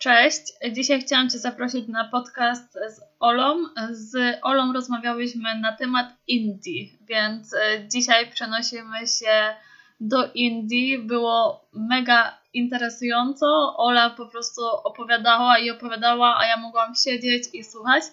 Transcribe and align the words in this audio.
Cześć, 0.00 0.42
dzisiaj 0.72 1.00
chciałam 1.00 1.30
Cię 1.30 1.38
zaprosić 1.38 1.88
na 1.88 2.04
podcast 2.04 2.72
z 2.72 3.00
Olą. 3.18 3.64
Z 3.90 4.38
Olą 4.42 4.72
rozmawiałyśmy 4.72 5.60
na 5.60 5.76
temat 5.76 6.06
Indii, 6.26 6.98
więc 7.08 7.54
e, 7.54 7.58
dzisiaj 7.88 8.30
przenosimy 8.30 9.06
się 9.06 9.54
do 10.00 10.32
Indii. 10.34 10.98
Było 10.98 11.64
mega 11.72 12.38
interesująco. 12.54 13.76
Ola 13.76 14.10
po 14.10 14.26
prostu 14.26 14.62
opowiadała 14.84 15.58
i 15.58 15.70
opowiadała, 15.70 16.38
a 16.38 16.46
ja 16.46 16.56
mogłam 16.56 16.94
siedzieć 16.94 17.44
i 17.52 17.64
słuchać. 17.64 18.04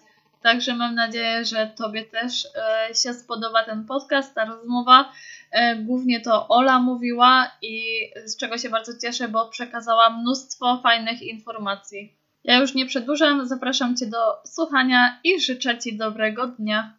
Także 0.42 0.76
mam 0.76 0.96
nadzieję, 0.96 1.46
że 1.46 1.72
Tobie 1.78 2.06
też 2.06 2.48
e, 2.56 2.96
się 2.96 3.14
spodoba 3.14 3.64
ten 3.64 3.86
podcast, 3.86 4.36
ta 4.36 4.46
rozmowa. 4.46 5.12
E, 5.52 5.76
głównie 5.76 6.22
to 6.22 6.48
Ola 6.48 6.80
mówiła 6.80 7.52
i 7.62 8.00
z 8.26 8.38
czego 8.38 8.58
się 8.58 8.70
bardzo 8.70 8.92
cieszę, 9.02 9.28
bo 9.28 9.50
przekazała 9.50 10.10
mnóstwo 10.10 10.80
fajnych 10.84 11.22
informacji. 11.22 12.14
Ja 12.44 12.58
już 12.58 12.76
nie 12.76 12.86
przedłużam, 12.86 13.48
zapraszam 13.48 13.96
Cię 13.96 14.06
do 14.06 14.38
słuchania 14.46 15.20
i 15.24 15.40
życzę 15.40 15.78
Ci 15.78 15.98
dobrego 15.98 16.48
dnia. 16.48 16.94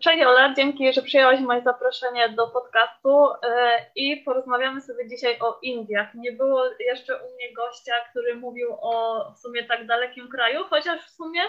Cześć 0.00 0.24
Ola, 0.24 0.54
dzięki, 0.54 0.92
że 0.92 1.02
przyjęłaś 1.02 1.40
moje 1.40 1.62
zaproszenie 1.62 2.28
do 2.28 2.48
podcastu 2.48 3.26
e, 3.42 3.80
i 3.96 4.16
porozmawiamy 4.16 4.80
sobie 4.80 5.08
dzisiaj 5.08 5.38
o 5.40 5.58
Indiach. 5.62 6.14
Nie 6.14 6.32
było 6.32 6.64
jeszcze 6.80 7.16
u 7.16 7.34
mnie 7.34 7.54
gościa, 7.56 7.92
który 8.10 8.36
mówił 8.36 8.68
o 8.80 9.24
w 9.36 9.38
sumie 9.38 9.64
tak 9.64 9.86
dalekim 9.86 10.28
kraju, 10.28 10.64
chociaż 10.70 11.00
w 11.00 11.10
sumie, 11.10 11.40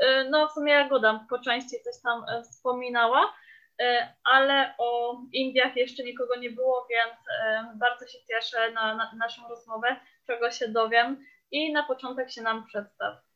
e, 0.00 0.24
no 0.30 0.48
w 0.48 0.52
sumie 0.52 0.72
Jagoda 0.72 1.26
po 1.30 1.38
części 1.38 1.76
coś 1.84 2.02
tam 2.02 2.42
wspominała. 2.42 3.32
E, 3.80 4.14
ale 4.24 4.74
o 4.78 5.16
Indiach 5.32 5.76
jeszcze 5.76 6.04
nikogo 6.04 6.36
nie 6.36 6.50
było, 6.50 6.86
więc 6.90 7.14
e, 7.40 7.72
bardzo 7.74 8.06
się 8.06 8.18
cieszę 8.28 8.72
na, 8.72 8.94
na 8.94 9.12
naszą 9.18 9.48
rozmowę, 9.48 9.96
czego 10.26 10.50
się 10.50 10.68
dowiem 10.68 11.24
i 11.50 11.72
na 11.72 11.82
początek 11.82 12.30
się 12.30 12.42
nam 12.42 12.66
przedstaw. 12.66 13.27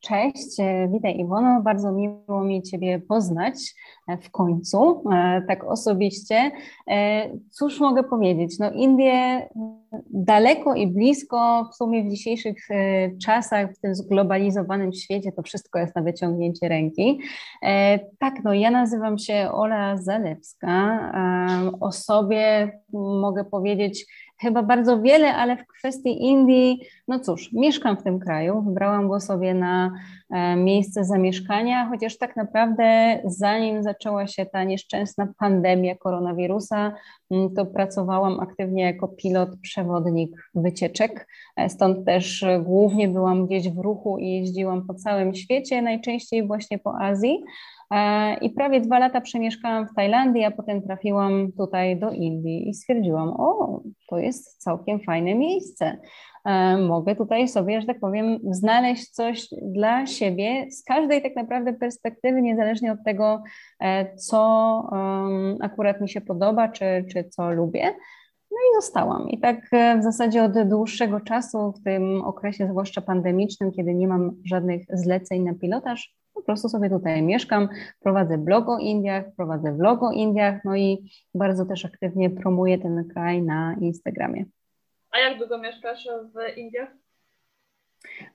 Cześć, 0.00 0.60
e, 0.60 0.88
witaj 0.92 1.18
Iwono, 1.18 1.62
bardzo 1.62 1.92
miło 1.92 2.44
mi 2.44 2.62
Ciebie 2.62 2.98
poznać 2.98 3.74
w 4.22 4.30
końcu, 4.30 5.04
tak 5.48 5.64
osobiście. 5.64 6.50
Cóż 7.50 7.80
mogę 7.80 8.02
powiedzieć? 8.02 8.58
No 8.58 8.70
Indie 8.70 9.48
daleko 10.10 10.74
i 10.74 10.86
blisko, 10.86 11.68
w 11.72 11.76
sumie 11.76 12.04
w 12.04 12.10
dzisiejszych 12.10 12.70
e, 12.70 13.10
czasach, 13.16 13.72
w 13.72 13.80
tym 13.80 13.94
zglobalizowanym 13.94 14.92
świecie, 14.92 15.32
to 15.32 15.42
wszystko 15.42 15.78
jest 15.78 15.96
na 15.96 16.02
wyciągnięcie 16.02 16.68
ręki. 16.68 17.20
E, 17.62 17.98
tak, 18.18 18.34
no 18.44 18.54
ja 18.54 18.70
nazywam 18.70 19.18
się 19.18 19.48
Ola 19.52 19.96
Zalewska. 19.96 20.98
O 21.80 21.92
sobie 21.92 22.72
mogę 22.92 23.44
powiedzieć 23.44 24.06
chyba 24.40 24.62
bardzo 24.62 25.02
wiele, 25.02 25.34
ale 25.34 25.56
w 25.56 25.66
kwestii 25.66 26.24
Indii, 26.24 26.80
no 27.08 27.20
cóż, 27.20 27.52
mieszkam 27.52 27.96
w 27.96 28.02
tym 28.02 28.20
kraju, 28.20 28.62
wybrałam 28.62 29.08
go 29.08 29.20
sobie 29.20 29.54
na 29.54 29.92
e, 30.30 30.56
miejsce 30.56 31.04
zamieszkania, 31.04 31.88
chociaż 31.88 32.18
tak 32.18 32.36
naprawdę 32.36 33.18
zanim 33.24 33.82
zaczęła 33.82 34.26
się 34.26 34.46
ta 34.46 34.64
nieszczęsna 34.64 35.28
pandemia 35.38 35.96
koronawirusa, 35.96 36.92
to 37.56 37.66
pracowałam 37.66 38.40
aktywnie 38.40 38.82
jako 38.82 39.08
pilot 39.08 39.48
przewodnik 39.62 40.50
wycieczek, 40.54 41.28
e, 41.56 41.68
stąd 41.68 42.06
też 42.06 42.42
e, 42.42 42.60
głównie 42.60 43.08
byłam 43.08 43.46
gdzieś 43.46 43.68
w 43.68 43.78
ruchu 43.78 44.18
i 44.18 44.30
jeździłam 44.30 44.86
po 44.86 44.94
całym 44.94 45.34
świecie, 45.34 45.82
najczęściej 45.82 46.46
właśnie 46.46 46.78
po 46.78 46.94
Azji. 47.00 47.42
E, 47.90 48.34
I 48.34 48.50
prawie 48.50 48.80
dwa 48.80 48.98
lata 48.98 49.20
przemieszkałam 49.20 49.88
w 49.88 49.94
Tajlandii, 49.94 50.44
a 50.44 50.50
potem 50.50 50.82
trafiłam 50.82 51.52
tutaj 51.52 51.98
do 51.98 52.10
Indii 52.10 52.68
i 52.68 52.74
stwierdziłam, 52.74 53.28
o, 53.28 53.80
to 54.08 54.18
jest 54.18 54.62
całkiem 54.62 55.00
fajne 55.00 55.34
miejsce. 55.34 55.98
Mogę 56.88 57.16
tutaj 57.16 57.48
sobie, 57.48 57.80
że 57.80 57.86
tak 57.86 58.00
powiem, 58.00 58.38
znaleźć 58.50 59.10
coś 59.10 59.48
dla 59.62 60.06
siebie 60.06 60.70
z 60.70 60.84
każdej 60.84 61.22
tak 61.22 61.36
naprawdę 61.36 61.72
perspektywy, 61.72 62.42
niezależnie 62.42 62.92
od 62.92 63.04
tego, 63.04 63.42
co 64.16 64.38
akurat 65.60 66.00
mi 66.00 66.08
się 66.08 66.20
podoba, 66.20 66.68
czy, 66.68 67.04
czy 67.12 67.24
co 67.24 67.50
lubię. 67.50 67.94
No 68.50 68.56
i 68.56 68.82
zostałam. 68.82 69.28
I 69.28 69.40
tak 69.40 69.68
e, 69.72 69.98
w 69.98 70.02
zasadzie 70.02 70.44
od 70.44 70.68
dłuższego 70.68 71.20
czasu, 71.20 71.72
w 71.72 71.84
tym 71.84 72.24
okresie, 72.24 72.68
zwłaszcza 72.70 73.00
pandemicznym, 73.00 73.72
kiedy 73.72 73.94
nie 73.94 74.08
mam 74.08 74.32
żadnych 74.44 74.86
zleceń 74.92 75.42
na 75.42 75.54
pilotaż, 75.54 76.14
po 76.34 76.42
prostu 76.42 76.68
sobie 76.68 76.90
tutaj 76.90 77.22
mieszkam, 77.22 77.68
prowadzę 78.00 78.38
blog 78.38 78.68
o 78.68 78.78
Indiach, 78.78 79.24
prowadzę 79.36 79.72
vlog 79.72 80.02
o 80.02 80.12
Indiach, 80.12 80.64
no 80.64 80.76
i 80.76 81.10
bardzo 81.34 81.66
też 81.66 81.84
aktywnie 81.84 82.30
promuję 82.30 82.78
ten 82.78 83.08
kraj 83.08 83.42
na 83.42 83.76
Instagramie. 83.80 84.44
A 85.18 85.20
jak 85.28 85.38
długo 85.38 85.58
mieszkasz 85.58 86.08
w 86.34 86.58
Indiach? 86.58 86.88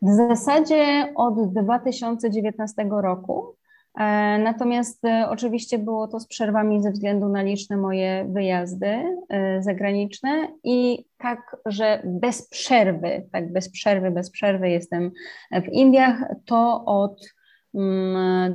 W 0.02 0.10
zasadzie 0.10 1.14
od 1.16 1.54
2019 1.54 2.86
roku. 2.90 3.56
E, 4.00 4.38
natomiast 4.38 5.06
e, 5.06 5.28
oczywiście 5.30 5.78
było 5.78 6.08
to 6.08 6.20
z 6.20 6.28
przerwami 6.28 6.84
ze 6.84 6.92
względu 6.92 7.30
na 7.30 7.42
liczne 7.42 7.78
moje 7.78 8.26
wyjazdy 8.30 9.04
e, 9.30 9.64
zagraniczne 9.64 10.48
i 10.64 11.06
tak, 11.18 11.58
że 11.66 12.02
bez 12.06 12.50
przerwy, 12.50 13.28
tak 13.32 13.54
bez 13.54 13.72
przerwy, 13.72 14.12
bez 14.12 14.32
przerwy 14.32 14.70
jestem 14.70 15.12
w 15.52 15.68
Indiach, 15.68 16.18
to 16.46 16.86
od 16.86 17.26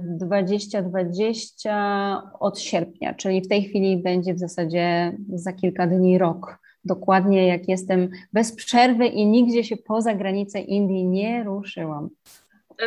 2020 0.03 1.71
mm, 1.71 2.23
od 2.41 2.61
sierpnia, 2.61 3.15
czyli 3.15 3.41
w 3.41 3.49
tej 3.49 3.63
chwili 3.63 4.03
będzie 4.03 4.35
w 4.35 4.39
zasadzie 4.39 5.17
za 5.29 5.53
kilka 5.53 5.87
dni 5.87 6.19
rok. 6.19 6.68
Dokładnie 6.89 7.49
jak 7.49 7.69
jestem 7.69 8.11
bez 8.33 8.57
przerwy 8.57 9.07
i 9.07 9.27
nigdzie 9.27 9.65
się 9.65 9.77
poza 9.77 10.15
granicę 10.15 10.61
Indii 10.61 11.05
nie 11.05 11.45
ruszyłam 11.45 12.11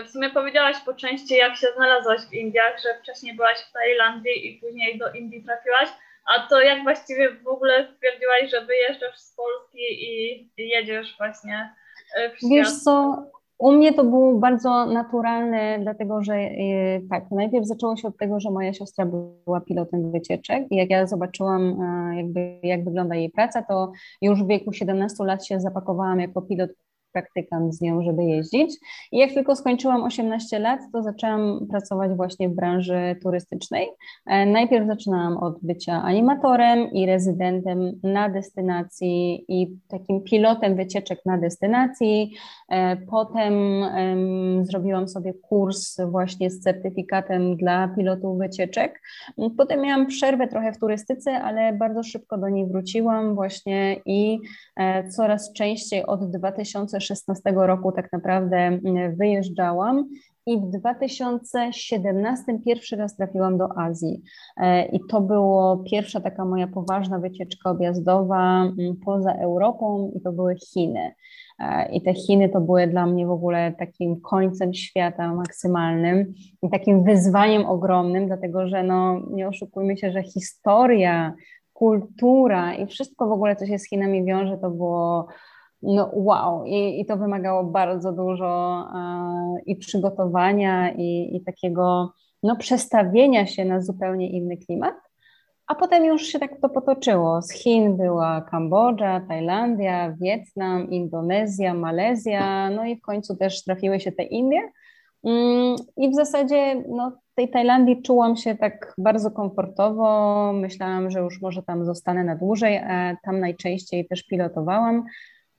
w 0.05 0.11
sumie 0.11 0.29
powiedziałaś 0.29 0.77
po 0.85 0.93
części, 0.93 1.35
jak 1.35 1.55
się 1.55 1.67
znalazłaś 1.75 2.21
w 2.21 2.33
Indiach, 2.33 2.81
że 2.83 2.99
wcześniej 3.01 3.35
byłaś 3.35 3.57
w 3.59 3.71
Tajlandii 3.71 4.47
i 4.47 4.59
później 4.59 4.97
do 4.97 5.11
Indii 5.11 5.43
trafiłaś. 5.43 5.89
A 6.25 6.47
to 6.47 6.61
jak 6.61 6.83
właściwie 6.83 7.35
w 7.35 7.47
ogóle 7.47 7.87
stwierdziłaś, 7.93 8.51
że 8.51 8.65
wyjeżdżasz 8.65 9.19
z 9.19 9.35
Polski 9.35 9.79
i 9.79 10.49
jedziesz 10.57 11.17
właśnie 11.17 11.75
e, 12.15 12.29
w 12.29 12.37
świat? 12.37 12.49
Wiesz 12.51 12.71
co, 12.83 13.23
u 13.61 13.71
mnie 13.71 13.93
to 13.93 14.03
było 14.03 14.33
bardzo 14.33 14.85
naturalne, 14.85 15.79
dlatego 15.81 16.23
że 16.23 16.33
e, 16.33 16.51
tak, 17.09 17.31
najpierw 17.31 17.67
zaczęło 17.67 17.97
się 17.97 18.07
od 18.07 18.17
tego, 18.17 18.39
że 18.39 18.51
moja 18.51 18.73
siostra 18.73 19.05
była 19.05 19.61
pilotem 19.61 20.11
wycieczek 20.11 20.71
i 20.71 20.75
jak 20.75 20.89
ja 20.89 21.07
zobaczyłam 21.07 21.81
e, 21.81 22.17
jakby 22.17 22.59
jak 22.63 22.85
wygląda 22.85 23.15
jej 23.15 23.29
praca, 23.29 23.61
to 23.61 23.91
już 24.21 24.43
w 24.43 24.47
wieku 24.47 24.73
17 24.73 25.23
lat 25.23 25.45
się 25.45 25.59
zapakowałam 25.59 26.19
jako 26.19 26.41
pilot 26.41 26.69
praktykant 27.13 27.75
z 27.75 27.81
nią, 27.81 28.03
żeby 28.03 28.23
jeździć. 28.23 28.77
I 29.11 29.17
jak 29.17 29.33
tylko 29.33 29.55
skończyłam 29.55 30.03
18 30.03 30.59
lat, 30.59 30.79
to 30.93 31.03
zaczęłam 31.03 31.67
pracować 31.69 32.11
właśnie 32.11 32.49
w 32.49 32.55
branży 32.55 33.15
turystycznej. 33.23 33.87
E, 34.25 34.45
najpierw 34.45 34.87
zaczynałam 34.87 35.37
od 35.37 35.59
bycia 35.61 36.03
animatorem 36.03 36.91
i 36.91 37.05
rezydentem 37.05 37.99
na 38.03 38.29
destynacji 38.29 39.45
i 39.47 39.67
takim 39.87 40.21
pilotem 40.21 40.75
wycieczek 40.75 41.19
na 41.25 41.37
destynacji. 41.37 42.33
E, 42.69 42.97
potem 42.97 43.53
zrobiłam 44.61 45.07
sobie 45.07 45.33
kurs 45.33 45.97
właśnie 46.11 46.49
z 46.49 46.59
certyfikatem 46.59 47.57
dla 47.57 47.87
pilotów 47.87 48.37
wycieczek. 48.37 49.01
Potem 49.57 49.81
miałam 49.81 50.07
przerwę 50.07 50.47
trochę 50.47 50.73
w 50.73 50.79
turystyce, 50.79 51.41
ale 51.41 51.73
bardzo 51.73 52.03
szybko 52.03 52.37
do 52.37 52.49
niej 52.49 52.67
wróciłam 52.67 53.35
właśnie 53.35 54.01
i 54.05 54.39
e, 54.75 55.09
coraz 55.09 55.53
częściej 55.53 56.05
od 56.05 56.31
2000 56.31 57.00
2016 57.01 57.51
roku 57.55 57.91
tak 57.91 58.13
naprawdę 58.13 58.57
mm, 58.57 59.15
wyjeżdżałam 59.15 60.09
i 60.45 60.57
w 60.57 60.69
2017 60.69 62.59
pierwszy 62.65 62.95
raz 62.95 63.15
trafiłam 63.15 63.57
do 63.57 63.77
Azji. 63.77 64.21
E, 64.57 64.85
I 64.85 64.99
to 65.09 65.21
było 65.21 65.77
pierwsza 65.77 66.21
taka 66.21 66.45
moja 66.45 66.67
poważna 66.67 67.19
wycieczka 67.19 67.69
objazdowa 67.69 68.63
mm, 68.63 68.95
poza 69.05 69.33
Europą 69.33 70.11
i 70.15 70.21
to 70.21 70.31
były 70.31 70.55
Chiny. 70.55 71.11
E, 71.59 71.91
I 71.91 72.01
te 72.01 72.13
Chiny 72.13 72.49
to 72.49 72.61
były 72.61 72.87
dla 72.87 73.05
mnie 73.05 73.27
w 73.27 73.31
ogóle 73.31 73.73
takim 73.79 74.21
końcem 74.21 74.73
świata 74.73 75.33
maksymalnym 75.33 76.33
i 76.63 76.69
takim 76.69 77.03
wyzwaniem 77.03 77.65
ogromnym, 77.65 78.27
dlatego 78.27 78.67
że 78.67 78.83
no, 78.83 79.21
nie 79.31 79.47
oszukujmy 79.47 79.97
się, 79.97 80.11
że 80.11 80.23
historia, 80.23 81.33
kultura 81.73 82.75
i 82.75 82.87
wszystko 82.87 83.27
w 83.27 83.31
ogóle, 83.31 83.55
co 83.55 83.65
się 83.65 83.79
z 83.79 83.89
Chinami 83.89 84.25
wiąże, 84.25 84.57
to 84.57 84.69
było 84.69 85.27
no 85.83 86.09
wow, 86.13 86.65
I, 86.65 87.01
i 87.01 87.05
to 87.05 87.17
wymagało 87.17 87.63
bardzo 87.63 88.11
dużo 88.11 88.83
e, 88.95 89.61
i 89.65 89.75
przygotowania, 89.75 90.91
i, 90.91 91.35
i 91.35 91.43
takiego 91.43 92.13
no, 92.43 92.55
przestawienia 92.55 93.45
się 93.45 93.65
na 93.65 93.81
zupełnie 93.81 94.29
inny 94.29 94.57
klimat. 94.57 94.95
A 95.67 95.75
potem 95.75 96.05
już 96.05 96.21
się 96.21 96.39
tak 96.39 96.61
to 96.61 96.69
potoczyło. 96.69 97.41
Z 97.41 97.51
Chin 97.51 97.97
była 97.97 98.41
Kambodża, 98.41 99.21
Tajlandia, 99.27 100.15
Wietnam, 100.21 100.89
Indonezja, 100.89 101.73
Malezja, 101.73 102.69
no 102.69 102.85
i 102.85 102.95
w 102.95 103.01
końcu 103.01 103.35
też 103.35 103.63
trafiły 103.63 103.99
się 103.99 104.11
te 104.11 104.23
Indie. 104.23 104.61
Mm, 105.23 105.75
I 105.97 106.09
w 106.09 106.15
zasadzie 106.15 106.83
no, 106.89 107.11
tej 107.35 107.49
Tajlandii 107.49 108.01
czułam 108.01 108.35
się 108.35 108.55
tak 108.55 108.93
bardzo 108.97 109.31
komfortowo. 109.31 110.51
Myślałam, 110.53 111.11
że 111.11 111.19
już 111.19 111.41
może 111.41 111.63
tam 111.63 111.85
zostanę 111.85 112.23
na 112.23 112.35
dłużej, 112.35 112.81
tam 113.23 113.39
najczęściej 113.39 114.07
też 114.07 114.23
pilotowałam. 114.23 115.03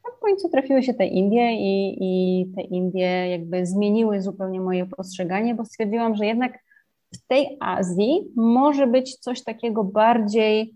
A 0.04 0.16
w 0.16 0.20
końcu 0.20 0.48
trafiły 0.48 0.82
się 0.82 0.94
te 0.94 1.06
Indie 1.06 1.52
i, 1.52 1.96
i 2.00 2.46
te 2.54 2.62
Indie 2.62 3.28
jakby 3.28 3.66
zmieniły 3.66 4.20
zupełnie 4.20 4.60
moje 4.60 4.86
postrzeganie, 4.86 5.54
bo 5.54 5.64
stwierdziłam, 5.64 6.14
że 6.16 6.26
jednak 6.26 6.58
w 7.14 7.26
tej 7.26 7.56
Azji 7.60 8.32
może 8.36 8.86
być 8.86 9.16
coś 9.16 9.44
takiego 9.44 9.84
bardziej 9.84 10.74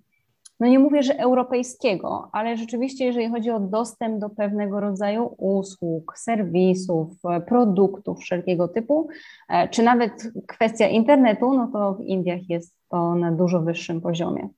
no 0.61 0.67
nie 0.67 0.79
mówię, 0.79 1.03
że 1.03 1.19
europejskiego, 1.19 2.29
ale 2.33 2.57
rzeczywiście, 2.57 3.05
jeżeli 3.05 3.29
chodzi 3.29 3.51
o 3.51 3.61
dostęp 3.61 4.21
do 4.21 4.31
pewnego 4.31 4.81
rodzaju 4.81 5.35
usług, 5.39 6.19
serwisów, 6.19 7.13
produktów 7.49 8.21
wszelkiego 8.21 8.69
typu, 8.69 9.09
e, 9.49 9.69
czy 9.69 9.83
nawet 9.83 10.33
kwestia 10.47 10.89
internetu, 10.89 11.55
no 11.55 11.71
to 11.73 11.95
w 11.95 12.01
Indiach 12.01 12.49
jest 12.49 12.75
to 12.89 13.15
na 13.15 13.33
dużo 13.33 13.61
wyższym 13.61 14.01
poziomie. 14.01 14.49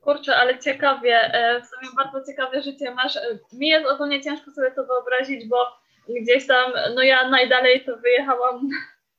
Kurczę, 0.00 0.36
ale 0.36 0.58
ciekawie, 0.58 1.16
e, 1.16 1.60
w 1.60 1.66
sumie 1.66 1.88
bardzo 1.96 2.32
ciekawe 2.32 2.62
życie 2.62 2.94
masz. 2.94 3.16
E, 3.16 3.38
mi 3.52 3.68
jest 3.68 3.86
ogólnie 3.86 4.22
ciężko 4.22 4.50
sobie 4.50 4.70
to 4.70 4.84
wyobrazić, 4.84 5.48
bo 5.48 5.76
gdzieś 6.08 6.46
tam, 6.46 6.72
no 6.94 7.02
ja 7.02 7.28
najdalej 7.28 7.84
to 7.84 7.96
wyjechałam, 7.96 8.68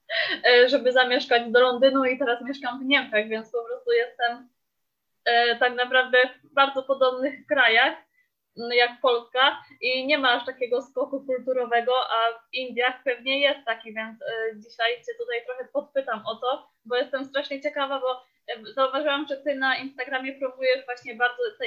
żeby 0.71 0.91
zamieszkać 0.91 1.43
do 1.51 1.61
Londynu 1.61 2.05
i 2.05 2.19
teraz 2.19 2.41
mieszkam 2.41 2.79
w 2.79 2.85
Niemczech, 2.85 3.27
więc 3.27 3.51
po 3.51 3.63
prostu 3.63 3.91
jestem 3.91 4.49
E, 5.25 5.55
tak 5.55 5.75
naprawdę 5.75 6.17
w 6.43 6.53
bardzo 6.53 6.83
podobnych 6.83 7.45
krajach 7.47 7.95
jak 8.55 9.01
Polska 9.01 9.63
i 9.81 10.05
nie 10.05 10.17
ma 10.17 10.31
aż 10.31 10.45
takiego 10.45 10.81
skoku 10.81 11.25
kulturowego, 11.25 11.93
a 12.09 12.39
w 12.39 12.53
Indiach 12.53 13.03
pewnie 13.03 13.39
jest 13.39 13.65
taki, 13.65 13.93
więc 13.93 14.21
e, 14.21 14.59
dzisiaj 14.59 14.95
Cię 14.95 15.13
tutaj 15.19 15.45
trochę 15.45 15.65
podpytam 15.73 16.25
o 16.25 16.35
to, 16.35 16.69
bo 16.85 16.95
jestem 16.95 17.25
strasznie 17.25 17.61
ciekawa, 17.61 17.99
bo 17.99 18.11
e, 18.13 18.23
zauważyłam, 18.75 19.27
że 19.27 19.37
Ty 19.37 19.55
na 19.55 19.77
Instagramie 19.77 20.33
promujesz 20.33 20.85
właśnie 20.85 21.15
bardzo 21.15 21.43
te, 21.59 21.65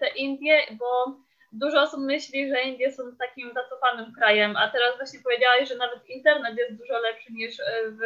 te 0.00 0.08
Indie, 0.16 0.60
bo 0.78 1.16
dużo 1.52 1.82
osób 1.82 2.00
myśli, 2.00 2.48
że 2.48 2.62
Indie 2.62 2.92
są 2.92 3.02
takim 3.18 3.50
zacofanym 3.54 4.12
krajem, 4.12 4.56
a 4.56 4.70
teraz 4.70 4.96
właśnie 4.96 5.20
powiedziałaś, 5.24 5.68
że 5.68 5.76
nawet 5.76 6.08
internet 6.08 6.58
jest 6.58 6.72
dużo 6.72 6.98
lepszy 6.98 7.32
niż 7.32 7.56
w 7.90 8.00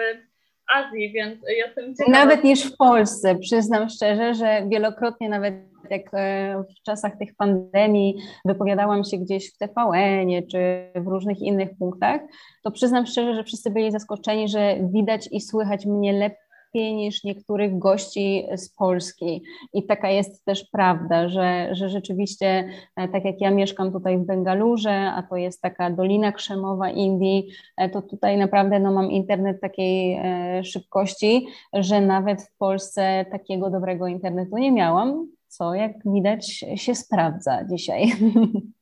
Azji, 0.74 1.12
więc 1.12 1.38
jestem 1.48 1.94
ciekawa. 1.94 2.18
Nawet 2.18 2.44
niż 2.44 2.64
w 2.64 2.76
Polsce. 2.76 3.38
Przyznam 3.38 3.88
szczerze, 3.88 4.34
że 4.34 4.62
wielokrotnie 4.68 5.28
nawet 5.28 5.54
jak 5.90 6.02
e, 6.12 6.64
w 6.80 6.82
czasach 6.82 7.12
tych 7.18 7.36
pandemii 7.36 8.16
wypowiadałam 8.44 9.04
się 9.04 9.18
gdzieś 9.18 9.54
w 9.54 9.58
TVN-ie 9.58 10.42
czy 10.42 10.90
w 10.94 11.06
różnych 11.06 11.38
innych 11.40 11.68
punktach, 11.78 12.20
to 12.64 12.70
przyznam 12.70 13.06
szczerze, 13.06 13.34
że 13.34 13.44
wszyscy 13.44 13.70
byli 13.70 13.92
zaskoczeni, 13.92 14.48
że 14.48 14.76
widać 14.94 15.28
i 15.32 15.40
słychać 15.40 15.86
mnie 15.86 16.12
lepiej 16.12 16.49
lepiej 16.74 16.94
niż 16.94 17.24
niektórych 17.24 17.78
gości 17.78 18.46
z 18.56 18.68
Polski. 18.68 19.42
I 19.72 19.86
taka 19.86 20.10
jest 20.10 20.44
też 20.44 20.64
prawda, 20.72 21.28
że, 21.28 21.74
że 21.74 21.88
rzeczywiście, 21.88 22.68
e, 22.96 23.08
tak 23.08 23.24
jak 23.24 23.40
ja 23.40 23.50
mieszkam 23.50 23.92
tutaj 23.92 24.18
w 24.18 24.26
Bengalurze, 24.26 25.12
a 25.12 25.22
to 25.22 25.36
jest 25.36 25.62
taka 25.62 25.90
Dolina 25.90 26.32
Krzemowa 26.32 26.90
Indii, 26.90 27.50
e, 27.76 27.88
to 27.88 28.02
tutaj 28.02 28.36
naprawdę 28.36 28.80
no, 28.80 28.92
mam 28.92 29.10
internet 29.10 29.60
takiej 29.60 30.14
e, 30.14 30.64
szybkości, 30.64 31.46
że 31.72 32.00
nawet 32.00 32.42
w 32.42 32.56
Polsce 32.58 33.24
takiego 33.30 33.70
dobrego 33.70 34.06
internetu 34.06 34.58
nie 34.58 34.72
miałam, 34.72 35.28
co 35.48 35.74
jak 35.74 35.92
widać 36.04 36.64
się 36.76 36.94
sprawdza 36.94 37.64
dzisiaj. 37.70 38.06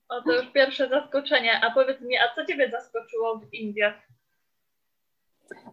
O, 0.08 0.22
to 0.22 0.32
już 0.32 0.52
pierwsze 0.52 0.88
zaskoczenie. 0.88 1.60
A 1.64 1.70
powiedz 1.70 2.00
mi, 2.00 2.16
a 2.16 2.34
co 2.34 2.46
Ciebie 2.46 2.70
zaskoczyło 2.70 3.38
w 3.38 3.54
Indiach? 3.54 4.07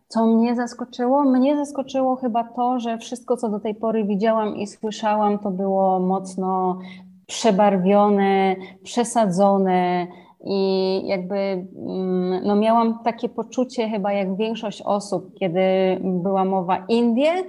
Co 0.07 0.25
mnie 0.25 0.55
zaskoczyło? 0.55 1.23
Mnie 1.23 1.57
zaskoczyło 1.57 2.15
chyba 2.15 2.43
to, 2.43 2.79
że 2.79 2.97
wszystko, 2.97 3.37
co 3.37 3.49
do 3.49 3.59
tej 3.59 3.75
pory 3.75 4.03
widziałam 4.03 4.55
i 4.55 4.67
słyszałam, 4.67 5.39
to 5.39 5.51
było 5.51 5.99
mocno 5.99 6.79
przebarwione, 7.27 8.55
przesadzone. 8.83 10.07
I 10.45 11.01
jakby 11.07 11.35
mm, 11.35 12.41
no 12.43 12.55
miałam 12.55 12.99
takie 13.03 13.29
poczucie, 13.29 13.89
chyba 13.89 14.13
jak 14.13 14.37
większość 14.37 14.81
osób, 14.81 15.33
kiedy 15.39 15.61
była 16.01 16.45
mowa 16.45 16.85
Indie, 16.89 17.43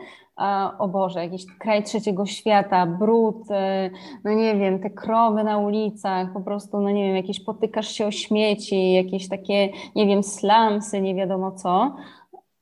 o 0.79 0.89
Boże, 0.89 1.21
jakiś 1.21 1.47
kraj 1.59 1.83
trzeciego 1.83 2.27
świata, 2.27 2.87
brud, 2.87 3.51
e, 3.51 3.91
no 4.25 4.33
nie 4.33 4.57
wiem, 4.57 4.79
te 4.79 4.91
krowy 4.91 5.45
na 5.45 5.59
ulicach, 5.59 6.33
po 6.33 6.41
prostu, 6.41 6.81
no 6.81 6.91
nie 6.91 7.07
wiem, 7.07 7.17
jakieś 7.17 7.45
potykasz 7.45 7.89
się 7.89 8.07
o 8.07 8.11
śmieci, 8.11 8.93
jakieś 8.93 9.29
takie, 9.29 9.69
nie 9.95 10.07
wiem, 10.07 10.23
slamsy, 10.23 11.01
nie 11.01 11.15
wiadomo 11.15 11.53
co. 11.53 11.97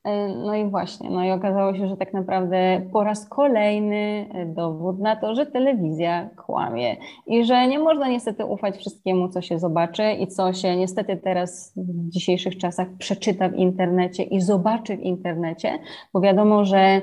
E, 0.05 0.27
no 0.27 0.55
i 0.55 0.65
właśnie, 0.65 1.09
no 1.09 1.23
i 1.23 1.31
okazało 1.31 1.75
się, 1.75 1.87
że 1.87 1.97
tak 1.97 2.13
naprawdę 2.13 2.81
po 2.93 3.03
raz 3.03 3.29
kolejny 3.29 4.29
dowód 4.45 4.99
na 4.99 5.15
to, 5.15 5.35
że 5.35 5.45
telewizja 5.45 6.29
kłamie. 6.45 6.97
I 7.27 7.45
że 7.45 7.67
nie 7.67 7.79
można 7.79 8.07
niestety 8.07 8.45
ufać 8.45 8.77
wszystkiemu, 8.77 9.29
co 9.29 9.41
się 9.41 9.59
zobaczy 9.59 10.11
i 10.11 10.27
co 10.27 10.53
się 10.53 10.75
niestety 10.75 11.17
teraz 11.17 11.73
w 11.77 12.09
dzisiejszych 12.09 12.57
czasach 12.57 12.87
przeczyta 12.97 13.49
w 13.49 13.55
internecie 13.55 14.23
i 14.23 14.41
zobaczy 14.41 14.97
w 14.97 15.01
internecie, 15.01 15.79
bo 16.13 16.21
wiadomo, 16.21 16.65
że 16.65 17.01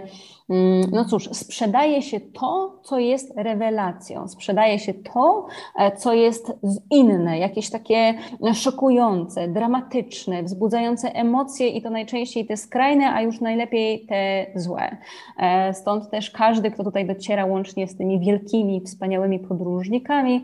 no 0.92 1.04
cóż, 1.04 1.28
sprzedaje 1.32 2.02
się 2.02 2.20
to, 2.20 2.80
co 2.82 2.98
jest 2.98 3.32
rewelacją, 3.36 4.28
sprzedaje 4.28 4.78
się 4.78 4.94
to, 4.94 5.46
e, 5.78 5.96
co 5.96 6.12
jest 6.12 6.52
inne, 6.90 7.38
jakieś 7.38 7.70
takie 7.70 8.14
szokujące, 8.54 9.48
dramatyczne, 9.48 10.42
wzbudzające 10.42 11.14
emocje 11.14 11.68
i 11.68 11.82
to 11.82 11.90
najczęściej 11.90 12.46
te 12.46 12.56
skrajne, 12.56 13.12
a 13.14 13.22
już 13.22 13.40
najlepiej 13.40 14.06
te 14.06 14.46
złe. 14.54 14.96
E, 15.38 15.74
stąd 15.74 16.10
też 16.10 16.30
każdy, 16.30 16.70
kto 16.70 16.84
tutaj 16.84 17.06
dociera 17.06 17.46
łącznie 17.46 17.88
z 17.88 17.96
tymi 17.96 18.20
wielkimi, 18.20 18.80
wspaniałymi 18.80 19.38
podróżnikami, 19.38 20.42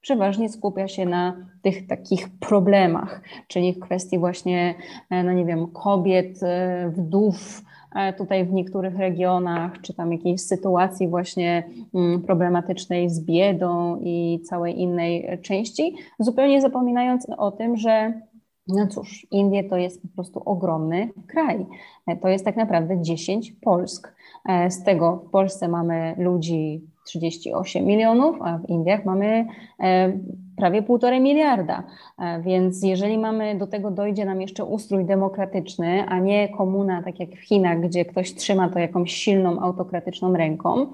przeważnie 0.00 0.48
skupia 0.48 0.88
się 0.88 1.06
na 1.06 1.36
tych 1.62 1.86
takich 1.86 2.28
problemach, 2.40 3.22
czyli 3.48 3.76
kwestii 3.76 4.18
właśnie, 4.18 4.74
e, 5.10 5.22
no 5.22 5.32
nie 5.32 5.44
wiem, 5.44 5.66
kobiet, 5.66 6.40
wdów, 6.88 7.62
tutaj 8.18 8.44
w 8.44 8.52
niektórych 8.52 8.98
regionach, 8.98 9.80
czy 9.80 9.94
tam 9.94 10.12
jakiejś 10.12 10.40
sytuacji 10.40 11.08
właśnie 11.08 11.62
mm, 11.94 12.22
problematycznej 12.22 13.10
z 13.10 13.24
biedą 13.24 14.00
i 14.00 14.40
całej 14.44 14.80
innej 14.80 15.38
części, 15.42 15.96
zupełnie 16.18 16.60
zapominając 16.60 17.26
o 17.38 17.50
tym, 17.50 17.76
że 17.76 18.12
no 18.68 18.86
cóż, 18.86 19.26
Indie 19.30 19.64
to 19.64 19.76
jest 19.76 20.02
po 20.02 20.08
prostu 20.08 20.42
ogromny 20.44 21.08
kraj. 21.26 21.66
E, 22.06 22.16
to 22.16 22.28
jest 22.28 22.44
tak 22.44 22.56
naprawdę 22.56 23.02
10 23.02 23.52
Polsk. 23.52 24.14
E, 24.48 24.70
z 24.70 24.84
tego 24.84 25.16
w 25.16 25.30
Polsce 25.30 25.68
mamy 25.68 26.14
ludzi 26.18 26.80
38 27.06 27.84
milionów, 27.84 28.36
a 28.42 28.58
w 28.58 28.68
Indiach 28.68 29.04
mamy 29.04 29.46
e, 29.80 30.12
prawie 30.62 30.82
półtorej 30.82 31.20
miliarda. 31.20 31.82
E, 32.18 32.40
więc 32.42 32.82
jeżeli 32.82 33.18
mamy 33.18 33.58
do 33.58 33.66
tego 33.66 33.90
dojdzie 33.90 34.24
nam 34.24 34.40
jeszcze 34.40 34.64
ustrój 34.64 35.04
demokratyczny, 35.04 36.04
a 36.08 36.18
nie 36.18 36.48
komuna, 36.48 37.02
tak 37.02 37.20
jak 37.20 37.30
w 37.30 37.40
Chinach, 37.40 37.80
gdzie 37.80 38.04
ktoś 38.04 38.34
trzyma 38.34 38.68
to 38.68 38.78
jakąś 38.78 39.12
silną, 39.12 39.60
autokratyczną 39.60 40.36
ręką, 40.36 40.86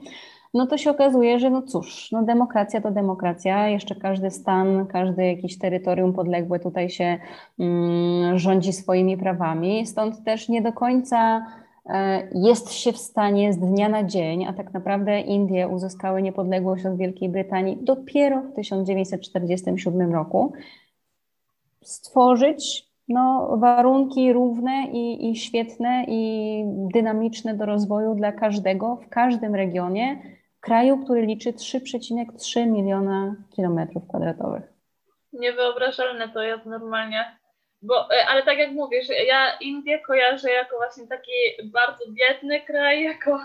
no 0.55 0.67
to 0.67 0.79
się 0.79 0.91
okazuje, 0.91 1.39
że 1.39 1.51
no 1.51 1.63
cóż, 1.63 2.13
no 2.13 2.23
demokracja 2.23 2.81
to 2.81 2.91
demokracja, 2.91 3.69
jeszcze 3.69 3.95
każdy 3.95 4.31
stan, 4.31 4.87
każde 4.87 5.27
jakieś 5.27 5.59
terytorium 5.59 6.13
podległe 6.13 6.61
tutaj 6.61 6.91
się 6.91 7.19
mm, 7.59 8.39
rządzi 8.39 8.73
swoimi 8.73 9.17
prawami, 9.17 9.87
stąd 9.87 10.25
też 10.25 10.49
nie 10.49 10.63
do 10.63 10.73
końca 10.73 11.47
jest 12.35 12.73
się 12.73 12.93
w 12.93 12.99
stanie 12.99 13.53
z 13.53 13.59
dnia 13.59 13.89
na 13.89 14.05
dzień, 14.05 14.47
a 14.47 14.53
tak 14.53 14.73
naprawdę 14.73 15.21
Indie 15.21 15.69
uzyskały 15.69 16.23
niepodległość 16.23 16.87
od 16.87 16.97
Wielkiej 16.97 17.29
Brytanii 17.29 17.79
dopiero 17.81 18.43
w 18.43 18.55
1947 18.55 20.13
roku, 20.13 20.53
stworzyć 21.83 22.89
no, 23.09 23.57
warunki 23.57 24.33
równe 24.33 24.87
i, 24.93 25.31
i 25.31 25.37
świetne 25.37 26.05
i 26.09 26.63
dynamiczne 26.93 27.55
do 27.55 27.67
rozwoju 27.67 28.15
dla 28.15 28.33
każdego 28.33 28.97
w 28.97 29.09
każdym 29.09 29.55
regionie 29.55 30.23
kraju, 30.61 31.05
który 31.05 31.23
liczy 31.23 31.53
3,3 31.53 32.71
miliona 32.71 33.37
kilometrów 33.51 34.09
kwadratowych. 34.09 34.73
Niewyobrażalne 35.33 36.29
to 36.29 36.43
jest 36.43 36.67
normalnie. 36.67 37.39
Bo, 37.83 38.11
e, 38.11 38.27
ale 38.27 38.43
tak 38.43 38.59
jak 38.59 38.71
mówisz, 38.71 39.09
ja 39.27 39.57
Indię 39.61 39.99
kojarzę 39.99 40.51
jako 40.51 40.77
właśnie 40.77 41.07
taki 41.07 41.33
bardzo 41.65 42.05
biedny 42.11 42.61
kraj, 42.61 43.03
jako 43.03 43.41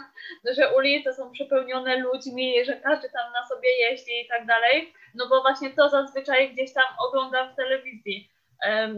że 0.57 0.75
ulice 0.75 1.13
są 1.13 1.31
przepełnione 1.31 1.97
ludźmi, 1.97 2.65
że 2.65 2.73
każdy 2.73 3.09
tam 3.09 3.33
na 3.33 3.47
sobie 3.47 3.69
jeździ 3.79 4.21
i 4.21 4.27
tak 4.27 4.45
dalej, 4.45 4.93
no 5.15 5.27
bo 5.29 5.41
właśnie 5.41 5.69
to 5.69 5.89
zazwyczaj 5.89 6.53
gdzieś 6.53 6.73
tam 6.73 6.85
oglądam 7.07 7.53
w 7.53 7.55
telewizji. 7.55 8.29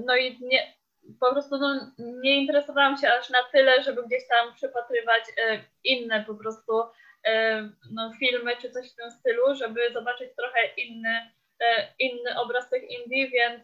No 0.06 0.16
i 0.16 0.38
nie, 0.42 0.74
po 1.20 1.32
prostu 1.32 1.58
no, 1.58 1.92
nie 1.98 2.36
interesowałam 2.36 2.98
się 2.98 3.14
aż 3.14 3.30
na 3.30 3.44
tyle, 3.52 3.84
żeby 3.84 4.04
gdzieś 4.04 4.28
tam 4.28 4.54
przypatrywać 4.54 5.24
e, 5.38 5.60
inne 5.84 6.24
po 6.28 6.36
prostu 6.36 6.84
e, 7.26 7.62
no, 7.92 8.12
filmy 8.20 8.58
czy 8.58 8.72
coś 8.72 8.92
w 8.92 8.96
tym 8.96 9.12
stylu, 9.12 9.56
żeby 9.56 9.94
zobaczyć 9.94 10.36
trochę 10.36 10.60
inny, 10.78 11.32
inny 12.00 12.40
obraz 12.40 12.70
tych 12.70 12.84
Indii, 12.84 13.30
więc 13.30 13.64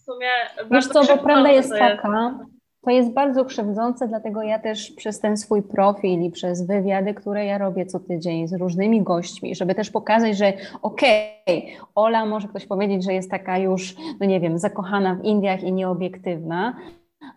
sumie. 0.00 0.28
Wiesz 0.70 0.88
co, 0.88 1.04
bo 1.04 1.22
prawda 1.22 1.52
jest 1.52 1.70
taka, 1.70 2.38
to 2.84 2.90
jest 2.90 3.12
bardzo 3.12 3.44
krzywdzące, 3.44 4.08
dlatego 4.08 4.42
ja 4.42 4.58
też 4.58 4.90
przez 4.90 5.20
ten 5.20 5.36
swój 5.36 5.62
profil 5.62 6.22
i 6.22 6.30
przez 6.30 6.66
wywiady, 6.66 7.14
które 7.14 7.46
ja 7.46 7.58
robię 7.58 7.86
co 7.86 8.00
tydzień 8.00 8.48
z 8.48 8.52
różnymi 8.52 9.02
gośćmi, 9.02 9.54
żeby 9.54 9.74
też 9.74 9.90
pokazać, 9.90 10.36
że 10.36 10.52
okej, 10.82 11.32
okay, 11.46 11.86
Ola 11.94 12.26
może 12.26 12.48
ktoś 12.48 12.66
powiedzieć, 12.66 13.04
że 13.04 13.12
jest 13.12 13.30
taka 13.30 13.58
już, 13.58 13.96
no 14.20 14.26
nie 14.26 14.40
wiem, 14.40 14.58
zakochana 14.58 15.14
w 15.14 15.24
Indiach 15.24 15.62
i 15.62 15.72
nieobiektywna, 15.72 16.76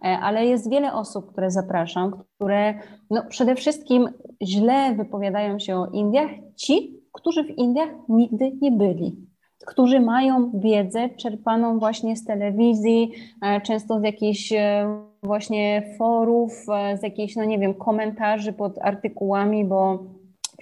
e, 0.05 0.19
ale 0.21 0.45
jest 0.45 0.69
wiele 0.69 0.93
osób, 0.93 1.31
które 1.31 1.51
zapraszam, 1.51 2.11
które 2.35 2.73
no 3.09 3.23
przede 3.29 3.55
wszystkim 3.55 4.09
źle 4.43 4.93
wypowiadają 4.95 5.59
się 5.59 5.77
o 5.77 5.87
Indiach, 5.87 6.31
ci, 6.55 6.99
którzy 7.11 7.43
w 7.43 7.57
Indiach 7.57 7.89
nigdy 8.09 8.51
nie 8.61 8.71
byli 8.71 9.32
którzy 9.65 9.99
mają 9.99 10.51
wiedzę 10.53 11.09
czerpaną 11.09 11.79
właśnie 11.79 12.15
z 12.15 12.25
telewizji, 12.25 13.11
e, 13.41 13.61
często 13.61 13.99
z 13.99 14.03
jakichś 14.03 14.51
e, 14.51 14.87
właśnie 15.23 15.83
forów, 15.97 16.65
e, 16.69 16.97
z 16.97 17.03
jakichś, 17.03 17.35
no 17.35 17.43
nie 17.43 17.59
wiem, 17.59 17.73
komentarzy 17.73 18.53
pod 18.53 18.79
artykułami, 18.81 19.65
bo 19.65 19.99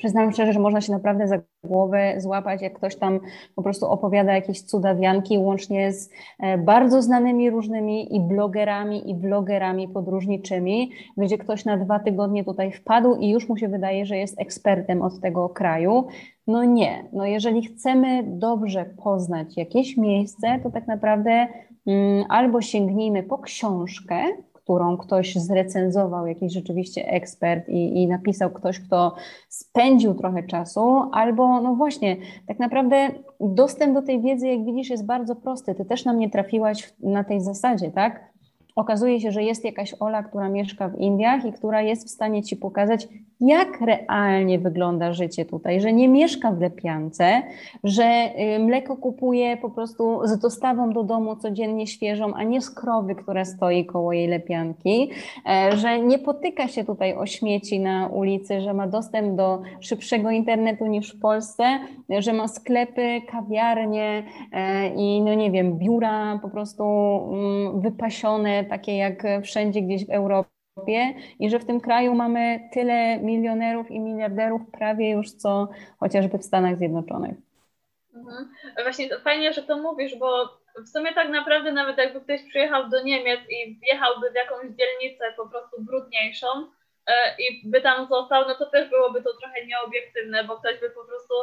przyznam 0.02 0.32
szczerze, 0.32 0.54
że 0.54 0.60
można 0.60 0.82
się 0.82 0.92
naprawdę 0.92 1.28
za 1.28 1.40
głowę 1.64 2.14
złapać, 2.18 2.62
jak 2.62 2.74
ktoś 2.74 2.96
tam 2.96 3.20
po 3.56 3.64
prostu 3.64 3.86
opowiada 3.86 4.34
jakieś 4.34 4.62
cudawianki, 4.62 5.38
łącznie 5.38 5.94
z 5.94 6.10
bardzo 6.58 7.02
znanymi 7.02 7.50
różnymi 7.50 8.16
i 8.16 8.20
blogerami, 8.20 9.10
i 9.10 9.16
vlogerami 9.16 9.88
podróżniczymi, 9.88 10.92
gdzie 11.18 11.38
ktoś 11.38 11.66
na 11.66 11.78
dwa 11.78 12.00
tygodnie 12.00 12.44
tutaj 12.44 12.72
wpadł 12.72 13.16
i 13.16 13.30
już 13.30 13.50
mu 13.50 13.58
się 13.58 13.68
wydaje, 13.68 14.06
że 14.06 14.18
jest 14.18 14.42
ekspertem 14.42 15.02
od 15.02 15.20
tego 15.20 15.50
kraju. 15.50 16.08
No 16.48 16.64
nie. 16.64 17.06
No 17.14 17.26
jeżeli 17.26 17.62
chcemy 17.62 18.24
dobrze 18.28 18.86
poznać 19.04 19.58
jakieś 19.58 19.98
miejsce, 19.98 20.60
to 20.64 20.72
tak 20.72 20.88
naprawdę 20.88 21.48
mm, 21.88 22.26
albo 22.30 22.62
sięgnijmy 22.62 23.24
po 23.24 23.38
książkę, 23.38 24.24
którą 24.72 24.98
ktoś 24.98 25.36
zrecenzował, 25.36 26.28
jakiś 26.28 26.54
rzeczywiście 26.54 27.08
ekspert 27.08 27.70
i, 27.70 28.04
i, 28.04 28.08
napisał 28.08 28.50
ktoś, 28.50 28.80
kto 28.80 29.16
spędził 29.50 30.14
trochę 30.14 30.44
czasu, 30.44 31.02
albo 31.12 31.62
no 31.62 31.76
właśnie, 31.76 32.18
tak 32.48 32.60
naprawdę 32.60 33.10
dostęp 33.40 33.94
do 33.94 34.02
tej 34.02 34.22
wiedzy, 34.22 34.48
jak 34.48 34.66
widzisz, 34.66 34.90
jest 34.90 35.06
bardzo 35.06 35.36
prosty. 35.36 35.76
Ty 35.76 35.86
też 35.86 36.06
na 36.06 36.14
mnie 36.14 36.30
trafiłaś 36.30 36.94
na 37.00 37.24
tej 37.24 37.42
zasadzie, 37.42 37.92
tak? 37.92 38.32
okazuje 38.76 39.20
się, 39.22 39.32
że 39.32 39.44
jest 39.44 39.66
jakaś 39.66 39.96
Ola, 40.00 40.24
która 40.24 40.50
mieszka 40.50 40.90
w 40.90 41.00
Indiach 41.00 41.46
i 41.46 41.54
która 41.54 41.82
jest 41.82 42.08
w 42.08 42.12
stanie 42.12 42.44
ci 42.44 42.56
pokazać, 42.56 43.08
jak 43.42 43.82
realnie 43.82 44.60
wygląda 44.60 45.14
życie 45.14 45.46
tutaj, 45.46 45.82
że 45.82 45.94
nie 45.94 46.10
mieszka 46.10 46.52
w 46.52 46.62
lepiance, 46.62 47.42
że 47.84 48.32
y, 48.56 48.60
mleko 48.60 48.98
kupuje 48.98 49.58
po 49.58 49.70
prostu 49.70 50.28
z 50.28 50.40
dostawą 50.40 50.94
do 50.94 51.04
domu 51.04 51.36
codziennie 51.36 51.88
świeżą, 51.88 52.34
a 52.34 52.44
nie 52.44 52.62
z 52.62 52.70
krowy, 52.70 53.16
która 53.16 53.46
stoi 53.46 53.86
koło 53.86 54.14
jej 54.14 54.28
lepianki, 54.28 55.12
e, 55.50 55.78
że 55.78 56.00
nie 56.00 56.20
potyka 56.20 56.68
się 56.68 56.84
tutaj 56.84 57.14
o 57.14 57.26
śmieci 57.26 57.80
na 57.80 58.08
ulicy, 58.08 58.62
że 58.62 58.74
ma 58.74 58.88
dostęp 58.88 59.36
do 59.36 59.62
szybszego 59.80 60.32
internetu 60.32 60.86
niż 60.86 61.16
w 61.16 61.20
Polsce, 61.20 61.80
że 62.10 62.34
ma 62.34 62.48
sklepy, 62.48 63.22
kawiarnie 63.28 64.24
e, 64.52 64.88
i 64.96 65.22
no 65.22 65.34
nie 65.34 65.52
wiem, 65.52 65.78
biura 65.78 66.40
po 66.42 66.50
prostu 66.50 66.84
mm, 66.84 67.82
wypasione, 67.82 68.66
takie 68.66 68.98
jak 68.98 69.24
wszędzie 69.44 69.82
gdzieś 69.82 70.06
w 70.06 70.10
Europie 70.10 70.61
i 71.40 71.50
że 71.50 71.60
w 71.60 71.66
tym 71.66 71.82
kraju 71.82 72.16
mamy 72.16 72.70
tyle 72.74 73.20
milionerów 73.20 73.92
i 73.92 74.00
miliarderów 74.00 74.62
prawie 74.72 75.12
już 75.12 75.32
co 75.32 75.68
chociażby 76.00 76.38
w 76.38 76.44
Stanach 76.44 76.78
Zjednoczonych. 76.78 77.36
Mhm. 78.16 78.50
Właśnie 78.84 79.20
fajnie, 79.20 79.54
że 79.54 79.64
to 79.64 79.78
mówisz, 79.78 80.16
bo 80.16 80.60
w 80.86 80.90
sumie 80.90 81.14
tak 81.14 81.30
naprawdę 81.30 81.72
nawet 81.72 81.98
jakby 81.98 82.22
ktoś 82.22 82.44
przyjechał 82.50 82.90
do 82.90 83.04
Niemiec 83.04 83.40
i 83.50 83.80
wjechałby 83.80 84.32
w 84.32 84.36
jakąś 84.36 84.62
dzielnicę 84.62 85.34
po 85.38 85.48
prostu 85.48 85.82
brudniejszą 85.82 86.48
e, 87.08 87.36
i 87.40 87.70
by 87.70 87.82
tam 87.82 88.08
został, 88.08 88.48
no 88.48 88.56
to 88.56 88.66
też 88.66 88.90
byłoby 88.90 89.22
to 89.22 89.38
trochę 89.38 89.66
nieobiektywne, 89.66 90.44
bo 90.44 90.58
ktoś 90.58 90.80
by 90.80 90.90
po 90.90 91.06
prostu 91.06 91.34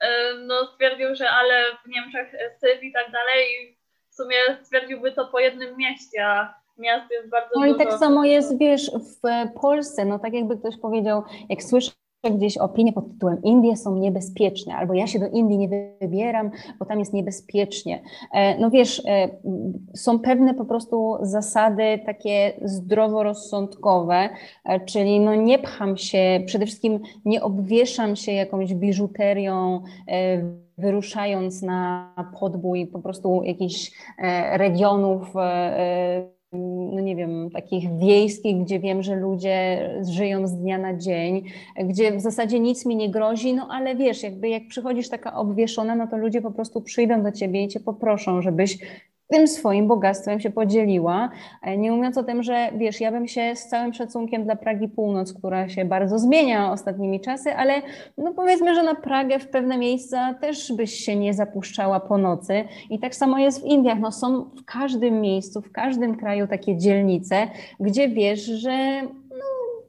e, 0.00 0.34
no, 0.34 0.66
stwierdził, 0.66 1.14
że 1.14 1.30
ale 1.30 1.64
w 1.84 1.88
Niemczech 1.88 2.30
syf 2.60 2.82
i 2.82 2.92
tak 2.92 3.10
dalej 3.10 3.46
i 3.52 3.78
w 4.10 4.14
sumie 4.14 4.36
stwierdziłby 4.62 5.12
to 5.12 5.26
po 5.26 5.40
jednym 5.40 5.76
mieście, 5.76 6.26
a 6.26 6.54
miast 6.78 7.10
jest 7.10 7.30
bardzo 7.30 7.50
No 7.56 7.62
dużo. 7.66 7.74
i 7.74 7.78
tak 7.78 7.98
samo 7.98 8.24
jest, 8.24 8.58
wiesz, 8.58 8.90
w 8.94 9.50
Polsce, 9.60 10.04
no 10.04 10.18
tak 10.18 10.32
jakby 10.32 10.56
ktoś 10.56 10.76
powiedział, 10.76 11.22
jak 11.48 11.62
słyszę 11.62 11.90
gdzieś 12.30 12.58
opinię 12.58 12.92
pod 12.92 13.12
tytułem 13.12 13.42
Indie 13.42 13.76
są 13.76 13.96
niebezpieczne, 13.96 14.74
albo 14.74 14.94
ja 14.94 15.06
się 15.06 15.18
do 15.18 15.26
Indii 15.28 15.58
nie 15.58 15.68
wybieram, 16.00 16.50
bo 16.78 16.84
tam 16.84 16.98
jest 16.98 17.12
niebezpiecznie. 17.12 18.02
E, 18.34 18.58
no 18.58 18.70
wiesz, 18.70 19.02
e, 19.06 19.28
są 19.94 20.18
pewne 20.18 20.54
po 20.54 20.64
prostu 20.64 21.18
zasady 21.22 22.00
takie 22.06 22.52
zdroworozsądkowe, 22.62 24.28
e, 24.64 24.80
czyli 24.80 25.20
no 25.20 25.34
nie 25.34 25.58
pcham 25.58 25.96
się, 25.96 26.40
przede 26.46 26.66
wszystkim 26.66 27.00
nie 27.24 27.42
obwieszam 27.42 28.16
się 28.16 28.32
jakąś 28.32 28.74
biżuterią, 28.74 29.82
wyruszając 30.78 31.62
na 31.62 32.14
podbój 32.40 32.86
po 32.86 32.98
prostu 32.98 33.42
jakichś 33.44 33.90
regionów 34.52 35.34
no 36.52 37.00
nie 37.00 37.16
wiem, 37.16 37.50
takich 37.50 37.98
wiejskich, 37.98 38.56
gdzie 38.64 38.80
wiem, 38.80 39.02
że 39.02 39.16
ludzie 39.16 39.90
żyją 40.10 40.46
z 40.46 40.56
dnia 40.56 40.78
na 40.78 40.96
dzień, 40.96 41.44
gdzie 41.84 42.12
w 42.12 42.20
zasadzie 42.20 42.60
nic 42.60 42.86
mi 42.86 42.96
nie 42.96 43.10
grozi, 43.10 43.54
no 43.54 43.68
ale 43.70 43.96
wiesz, 43.96 44.22
jakby 44.22 44.48
jak 44.48 44.62
przychodzisz 44.68 45.08
taka 45.08 45.34
obwieszona, 45.34 45.96
no 45.96 46.06
to 46.06 46.16
ludzie 46.16 46.42
po 46.42 46.50
prostu 46.50 46.80
przyjdą 46.80 47.22
do 47.22 47.32
ciebie 47.32 47.64
i 47.64 47.68
cię 47.68 47.80
poproszą, 47.80 48.42
żebyś 48.42 48.78
tym 49.28 49.48
swoim 49.48 49.88
bogactwem 49.88 50.40
się 50.40 50.50
podzieliła, 50.50 51.30
e, 51.62 51.76
nie 51.76 51.92
mówiąc 51.92 52.18
o 52.18 52.22
tym, 52.22 52.42
że 52.42 52.70
wiesz, 52.76 53.00
ja 53.00 53.12
bym 53.12 53.28
się 53.28 53.56
z 53.56 53.66
całym 53.66 53.94
szacunkiem 53.94 54.44
dla 54.44 54.56
Pragi 54.56 54.88
Północ, 54.88 55.32
która 55.32 55.68
się 55.68 55.84
bardzo 55.84 56.18
zmienia 56.18 56.72
ostatnimi 56.72 57.20
czasy, 57.20 57.54
ale 57.54 57.82
no 58.18 58.34
powiedzmy, 58.34 58.74
że 58.74 58.82
na 58.82 58.94
Pragę 58.94 59.38
w 59.38 59.48
pewne 59.48 59.78
miejsca 59.78 60.34
też 60.34 60.72
byś 60.72 60.94
się 60.94 61.16
nie 61.16 61.34
zapuszczała 61.34 62.00
po 62.00 62.18
nocy. 62.18 62.64
I 62.90 62.98
tak 62.98 63.14
samo 63.14 63.38
jest 63.38 63.62
w 63.62 63.64
Indiach, 63.64 63.98
no 64.00 64.12
są 64.12 64.44
w 64.44 64.64
każdym 64.64 65.20
miejscu, 65.20 65.60
w 65.62 65.72
każdym 65.72 66.16
kraju 66.16 66.46
takie 66.46 66.76
dzielnice, 66.76 67.36
gdzie 67.80 68.08
wiesz, 68.08 68.40
że 68.40 69.02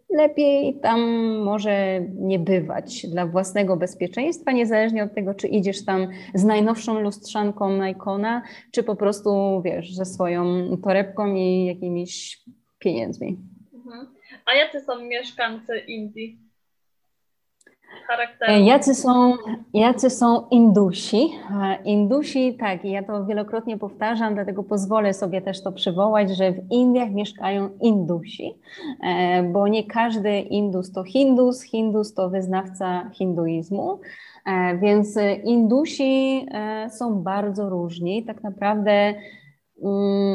lepiej 0.09 0.79
tam 0.79 1.01
może 1.43 2.01
nie 2.15 2.39
bywać 2.39 3.07
dla 3.07 3.25
własnego 3.25 3.77
bezpieczeństwa, 3.77 4.51
niezależnie 4.51 5.03
od 5.03 5.13
tego, 5.13 5.33
czy 5.33 5.47
idziesz 5.47 5.85
tam 5.85 6.07
z 6.33 6.43
najnowszą 6.43 6.99
lustrzanką 6.99 7.85
Nikona, 7.85 8.41
czy 8.71 8.83
po 8.83 8.95
prostu, 8.95 9.61
wiesz, 9.65 9.95
ze 9.95 10.05
swoją 10.05 10.43
torebką 10.83 11.35
i 11.35 11.65
jakimiś 11.65 12.43
pieniędzmi. 12.79 13.37
Mhm. 13.73 14.07
A 14.45 14.53
jacy 14.53 14.81
są 14.81 15.01
mieszkańcy 15.01 15.77
Indii? 15.77 16.48
Charakteru. 18.07 18.65
Jacy 18.65 18.95
są, 18.95 19.33
jacy 19.73 20.09
są 20.09 20.47
Indusi? 20.51 21.29
Indusi, 21.85 22.57
tak, 22.59 22.85
ja 22.85 23.03
to 23.03 23.25
wielokrotnie 23.25 23.77
powtarzam, 23.77 24.35
dlatego 24.35 24.63
pozwolę 24.63 25.13
sobie 25.13 25.41
też 25.41 25.63
to 25.63 25.71
przywołać, 25.71 26.29
że 26.29 26.51
w 26.51 26.71
Indiach 26.71 27.11
mieszkają 27.11 27.69
Indusi, 27.81 28.57
e, 29.03 29.43
bo 29.43 29.67
nie 29.67 29.83
każdy 29.83 30.39
Indus 30.39 30.91
to 30.91 31.03
Hindus, 31.03 31.61
Hindus 31.61 32.13
to 32.13 32.29
wyznawca 32.29 33.09
hinduizmu. 33.13 33.99
E, 34.45 34.77
więc 34.77 35.17
Indusi 35.43 36.45
e, 36.51 36.89
są 36.89 37.23
bardzo 37.23 37.69
różni. 37.69 38.23
Tak 38.23 38.43
naprawdę 38.43 39.13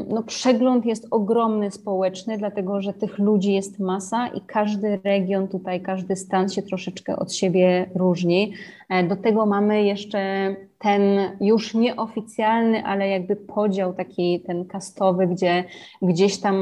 no, 0.08 0.22
przegląd 0.26 0.86
jest 0.86 1.06
ogromny 1.10 1.70
społeczny, 1.70 2.38
dlatego 2.38 2.80
że 2.80 2.92
tych 2.92 3.18
ludzi 3.18 3.52
jest 3.52 3.78
masa 3.78 4.28
i 4.28 4.40
każdy 4.40 5.00
region 5.04 5.48
tutaj, 5.48 5.80
każdy 5.80 6.16
stan 6.16 6.48
się 6.48 6.62
troszeczkę 6.62 7.16
od 7.16 7.32
siebie 7.32 7.90
różni. 7.94 8.52
E, 8.88 9.04
do 9.04 9.16
tego 9.16 9.46
mamy 9.46 9.84
jeszcze 9.84 10.54
ten 10.78 11.02
już 11.40 11.74
nieoficjalny, 11.74 12.84
ale 12.84 13.08
jakby 13.08 13.36
podział 13.36 13.94
taki 13.94 14.40
ten 14.40 14.64
kastowy, 14.64 15.26
gdzie 15.26 15.64
gdzieś 16.02 16.40
tam 16.40 16.56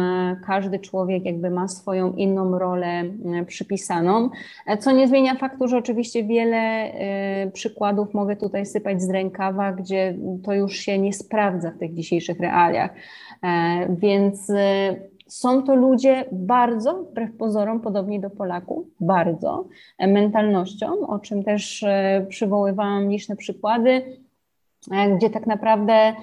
e, 0.00 0.40
każdy 0.46 0.78
człowiek 0.78 1.24
jakby 1.24 1.50
ma 1.50 1.68
swoją 1.68 2.12
inną 2.12 2.58
rolę 2.58 2.86
e, 2.86 3.44
przypisaną, 3.46 4.30
co 4.80 4.92
nie 4.92 5.08
zmienia 5.08 5.34
faktu, 5.34 5.68
że 5.68 5.78
oczywiście 5.78 6.24
wiele 6.24 6.92
przykładów 7.52 8.14
mogę 8.14 8.36
tutaj 8.36 8.66
sypać 8.66 9.02
z 9.02 9.10
rękawa, 9.10 9.72
gdzie 9.72 10.14
to 10.44 10.54
już 10.54 10.76
się 10.76 10.98
nie 10.98 11.12
sprawdza 11.12 11.70
w 11.70 11.78
tych 11.78 11.94
dzisiejszych 11.94 12.40
realiach. 12.40 12.90
Więc 13.88 14.52
są 15.28 15.62
to 15.62 15.74
ludzie 15.74 16.24
bardzo, 16.32 16.94
wbrew 16.94 17.36
pozorom, 17.36 17.80
podobni 17.80 18.20
do 18.20 18.30
Polaków, 18.30 18.86
bardzo, 19.00 19.64
e, 19.98 20.06
mentalnością, 20.06 21.06
o 21.06 21.18
czym 21.18 21.44
też 21.44 21.82
e, 21.82 22.26
przywoływałam 22.28 23.10
liczne 23.10 23.36
przykłady, 23.36 24.18
e, 24.92 25.16
gdzie 25.16 25.30
tak 25.30 25.46
naprawdę 25.46 26.14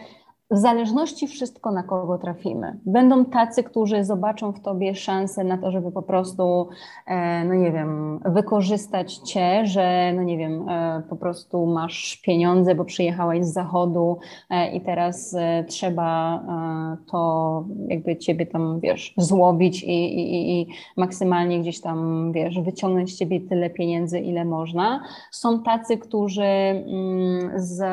w 0.51 0.57
zależności 0.57 1.27
wszystko, 1.27 1.71
na 1.71 1.83
kogo 1.83 2.17
trafimy. 2.17 2.79
Będą 2.85 3.25
tacy, 3.25 3.63
którzy 3.63 4.03
zobaczą 4.03 4.51
w 4.51 4.61
tobie 4.61 4.95
szansę 4.95 5.43
na 5.43 5.57
to, 5.57 5.71
żeby 5.71 5.91
po 5.91 6.01
prostu, 6.01 6.69
e, 7.07 7.45
no 7.45 7.53
nie 7.53 7.71
wiem, 7.71 8.19
wykorzystać 8.25 9.15
cię, 9.15 9.65
że, 9.65 10.13
no 10.15 10.23
nie 10.23 10.37
wiem, 10.37 10.69
e, 10.69 11.03
po 11.09 11.15
prostu 11.15 11.65
masz 11.65 12.21
pieniądze, 12.25 12.75
bo 12.75 12.85
przyjechałaś 12.85 13.45
z 13.45 13.53
zachodu 13.53 14.17
e, 14.49 14.71
i 14.75 14.81
teraz 14.81 15.35
trzeba 15.67 16.43
to 17.11 17.65
jakby 17.87 18.17
ciebie 18.17 18.45
tam, 18.45 18.79
wiesz, 18.79 19.13
złowić 19.17 19.83
i, 19.83 20.19
i, 20.19 20.61
i 20.61 20.67
maksymalnie 20.97 21.59
gdzieś 21.59 21.81
tam, 21.81 22.31
wiesz, 22.31 22.59
wyciągnąć 22.59 23.13
z 23.13 23.19
ciebie 23.19 23.41
tyle 23.41 23.69
pieniędzy, 23.69 24.19
ile 24.19 24.45
można. 24.45 25.03
Są 25.31 25.63
tacy, 25.63 25.97
którzy 25.97 26.43
mm, 26.43 27.51
z, 27.55 27.83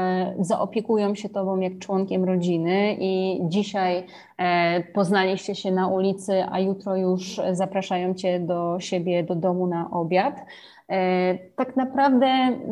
zaopiekują 0.40 1.14
się 1.14 1.28
tobą 1.28 1.61
jak 1.61 1.78
członkiem 1.78 2.25
rodziny, 2.25 2.39
rodziny 2.40 2.97
i 3.00 3.40
dzisiaj 3.42 4.06
e, 4.38 4.82
poznaliście 4.82 5.54
się 5.54 5.73
na 5.73 5.88
ulicy, 5.88 6.44
a 6.50 6.61
jutro 6.61 6.97
już 6.97 7.40
zapraszają 7.52 8.14
cię 8.14 8.40
do 8.40 8.76
siebie 8.80 9.23
do 9.25 9.35
domu 9.35 9.66
na 9.66 9.90
obiad. 9.90 10.40
E, 10.88 11.38
tak 11.56 11.76
naprawdę 11.76 12.28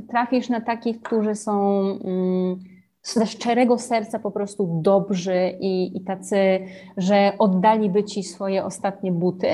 trafisz 0.09 0.49
na 0.49 0.61
takich, 0.61 1.03
którzy 1.03 1.35
są 1.35 1.81
mm, 2.05 2.59
ze 3.03 3.27
szczerego 3.27 3.79
serca 3.79 4.19
po 4.19 4.31
prostu 4.31 4.81
dobrzy 4.83 5.53
i, 5.61 5.97
i 5.97 6.01
tacy, 6.01 6.61
że 6.97 7.33
oddaliby 7.39 8.05
ci 8.05 8.23
swoje 8.23 8.65
ostatnie 8.65 9.13
buty, 9.13 9.49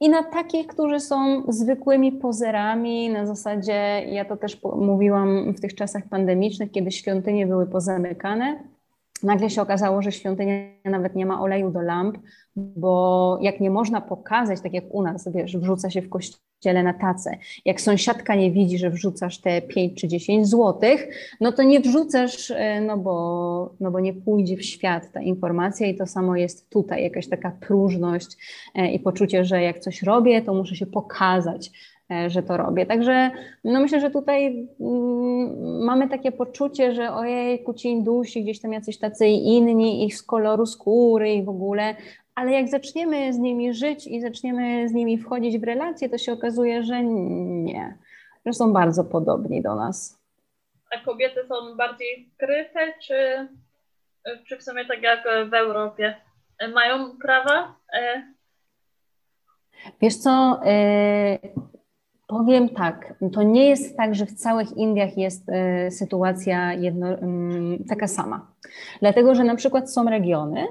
i 0.00 0.08
na 0.08 0.22
takich, 0.22 0.66
którzy 0.66 1.00
są 1.00 1.42
zwykłymi 1.48 2.12
pozerami, 2.12 3.10
na 3.10 3.26
zasadzie, 3.26 4.02
ja 4.08 4.24
to 4.24 4.36
też 4.36 4.62
mówiłam 4.62 5.54
w 5.54 5.60
tych 5.60 5.74
czasach 5.74 6.08
pandemicznych, 6.08 6.70
kiedy 6.70 6.90
świątynie 6.90 7.46
były 7.46 7.66
pozamykane, 7.66 8.60
Nagle 9.24 9.50
się 9.50 9.62
okazało, 9.62 10.02
że 10.02 10.12
świątynia 10.12 10.54
nawet 10.84 11.14
nie 11.14 11.26
ma 11.26 11.40
oleju 11.40 11.70
do 11.70 11.80
lamp, 11.80 12.18
bo 12.56 13.38
jak 13.42 13.60
nie 13.60 13.70
można 13.70 14.00
pokazać, 14.00 14.60
tak 14.60 14.72
jak 14.72 14.84
u 14.94 15.02
nas, 15.02 15.28
wiesz, 15.34 15.56
wrzuca 15.56 15.90
się 15.90 16.02
w 16.02 16.08
kościele 16.08 16.82
na 16.82 16.94
tacę. 16.94 17.38
Jak 17.64 17.80
sąsiadka 17.80 18.34
nie 18.34 18.50
widzi, 18.50 18.78
że 18.78 18.90
wrzucasz 18.90 19.40
te 19.40 19.62
5 19.62 20.00
czy 20.00 20.08
10 20.08 20.48
złotych, 20.48 21.08
no 21.40 21.52
to 21.52 21.62
nie 21.62 21.80
wrzucasz, 21.80 22.50
e, 22.50 22.80
no 22.80 22.98
bo, 22.98 23.74
no 23.80 23.90
bo 23.90 24.00
nie 24.00 24.14
pójdzie 24.14 24.56
w 24.56 24.64
świat 24.64 25.12
ta 25.12 25.20
informacja 25.20 25.86
i 25.86 25.96
to 25.96 26.06
samo 26.06 26.36
jest 26.36 26.70
tutaj, 26.70 27.02
jakaś 27.02 27.28
taka 27.28 27.50
próżność 27.50 28.36
e, 28.74 28.92
i 28.92 29.00
poczucie, 29.00 29.44
że 29.44 29.62
jak 29.62 29.78
coś 29.78 30.02
robię, 30.02 30.42
to 30.42 30.54
muszę 30.54 30.76
się 30.76 30.86
pokazać 30.86 31.70
że 32.26 32.42
to 32.42 32.56
robię. 32.56 32.86
Także 32.86 33.30
no 33.64 33.80
myślę, 33.80 34.00
że 34.00 34.10
tutaj 34.10 34.68
mm, 34.80 35.84
mamy 35.84 36.08
takie 36.08 36.32
poczucie, 36.32 36.94
że 36.94 37.12
ojej, 37.12 37.64
ci 37.76 37.88
Indusi, 37.88 38.42
gdzieś 38.42 38.60
tam 38.60 38.72
jacyś 38.72 38.98
tacy 38.98 39.26
inni, 39.26 40.04
ich 40.04 40.16
z 40.16 40.22
koloru 40.22 40.66
skóry 40.66 41.34
i 41.34 41.44
w 41.44 41.48
ogóle, 41.48 41.94
ale 42.34 42.52
jak 42.52 42.68
zaczniemy 42.68 43.32
z 43.32 43.38
nimi 43.38 43.74
żyć 43.74 44.06
i 44.06 44.20
zaczniemy 44.20 44.88
z 44.88 44.92
nimi 44.92 45.18
wchodzić 45.18 45.58
w 45.58 45.64
relacje, 45.64 46.08
to 46.08 46.18
się 46.18 46.32
okazuje, 46.32 46.82
że 46.82 47.04
nie, 47.04 47.98
że 48.46 48.52
są 48.52 48.72
bardzo 48.72 49.04
podobni 49.04 49.62
do 49.62 49.74
nas. 49.74 50.20
A 50.90 51.04
kobiety 51.04 51.40
są 51.48 51.76
bardziej 51.76 52.30
skryte, 52.34 52.92
czy, 53.02 53.48
czy 54.46 54.56
w 54.56 54.62
sumie 54.62 54.84
tak 54.84 55.02
jak 55.02 55.24
w 55.50 55.54
Europie? 55.54 56.16
Mają 56.74 57.16
prawa? 57.16 57.74
E, 57.92 58.34
Wiesz 60.00 60.16
co, 60.16 60.60
e, 60.64 61.38
Powiem 62.38 62.68
tak, 62.68 63.14
to 63.32 63.42
nie 63.42 63.68
jest 63.68 63.96
tak, 63.96 64.14
że 64.14 64.26
w 64.26 64.34
całych 64.34 64.76
Indiach 64.76 65.16
jest 65.16 65.48
y, 65.48 65.90
sytuacja 65.90 66.72
jedno, 66.72 67.12
y, 67.12 67.18
taka 67.88 68.08
sama. 68.08 68.46
Dlatego, 69.00 69.34
że 69.34 69.44
na 69.44 69.54
przykład 69.56 69.92
są 69.92 70.04
regiony 70.04 70.60
y, 70.60 70.66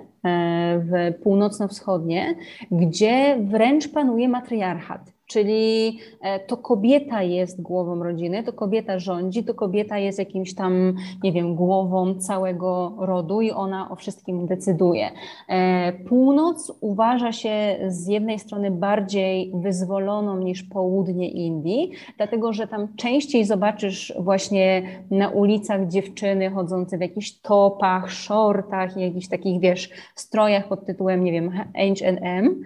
w 0.77 1.13
północno-wschodnie, 1.23 2.35
gdzie 2.71 3.37
wręcz 3.41 3.91
panuje 3.91 4.29
matriarchat. 4.29 5.01
Czyli 5.33 5.99
e, 6.21 6.39
to 6.39 6.57
kobieta 6.57 7.23
jest 7.23 7.61
głową 7.61 8.03
rodziny, 8.03 8.43
to 8.43 8.53
kobieta 8.53 8.99
rządzi, 8.99 9.43
to 9.43 9.53
kobieta 9.53 9.97
jest 9.97 10.19
jakimś 10.19 10.55
tam, 10.55 10.95
nie 11.23 11.31
wiem, 11.31 11.55
głową 11.55 12.15
całego 12.15 12.93
rodu 12.97 13.41
i 13.41 13.51
ona 13.51 13.89
o 13.89 13.95
wszystkim 13.95 14.45
decyduje. 14.45 15.09
E, 15.49 15.93
północ 15.93 16.71
uważa 16.81 17.31
się 17.31 17.75
z 17.87 18.07
jednej 18.07 18.39
strony 18.39 18.71
bardziej 18.71 19.51
wyzwoloną 19.53 20.37
niż 20.37 20.63
południe 20.63 21.29
Indii, 21.29 21.91
dlatego 22.17 22.53
że 22.53 22.67
tam 22.67 22.87
częściej 22.95 23.45
zobaczysz 23.45 24.13
właśnie 24.19 24.83
na 25.11 25.29
ulicach 25.29 25.87
dziewczyny 25.87 26.49
chodzące 26.49 26.97
w 26.97 27.01
jakichś 27.01 27.31
topach, 27.31 28.11
shortach 28.11 28.97
jakichś 28.97 29.27
takich, 29.27 29.59
wiesz, 29.59 29.89
strojach 30.15 30.67
pod 30.67 30.85
tytułem, 30.85 31.23
nie 31.23 31.31
wiem, 31.31 31.49
H&M, 31.51 32.63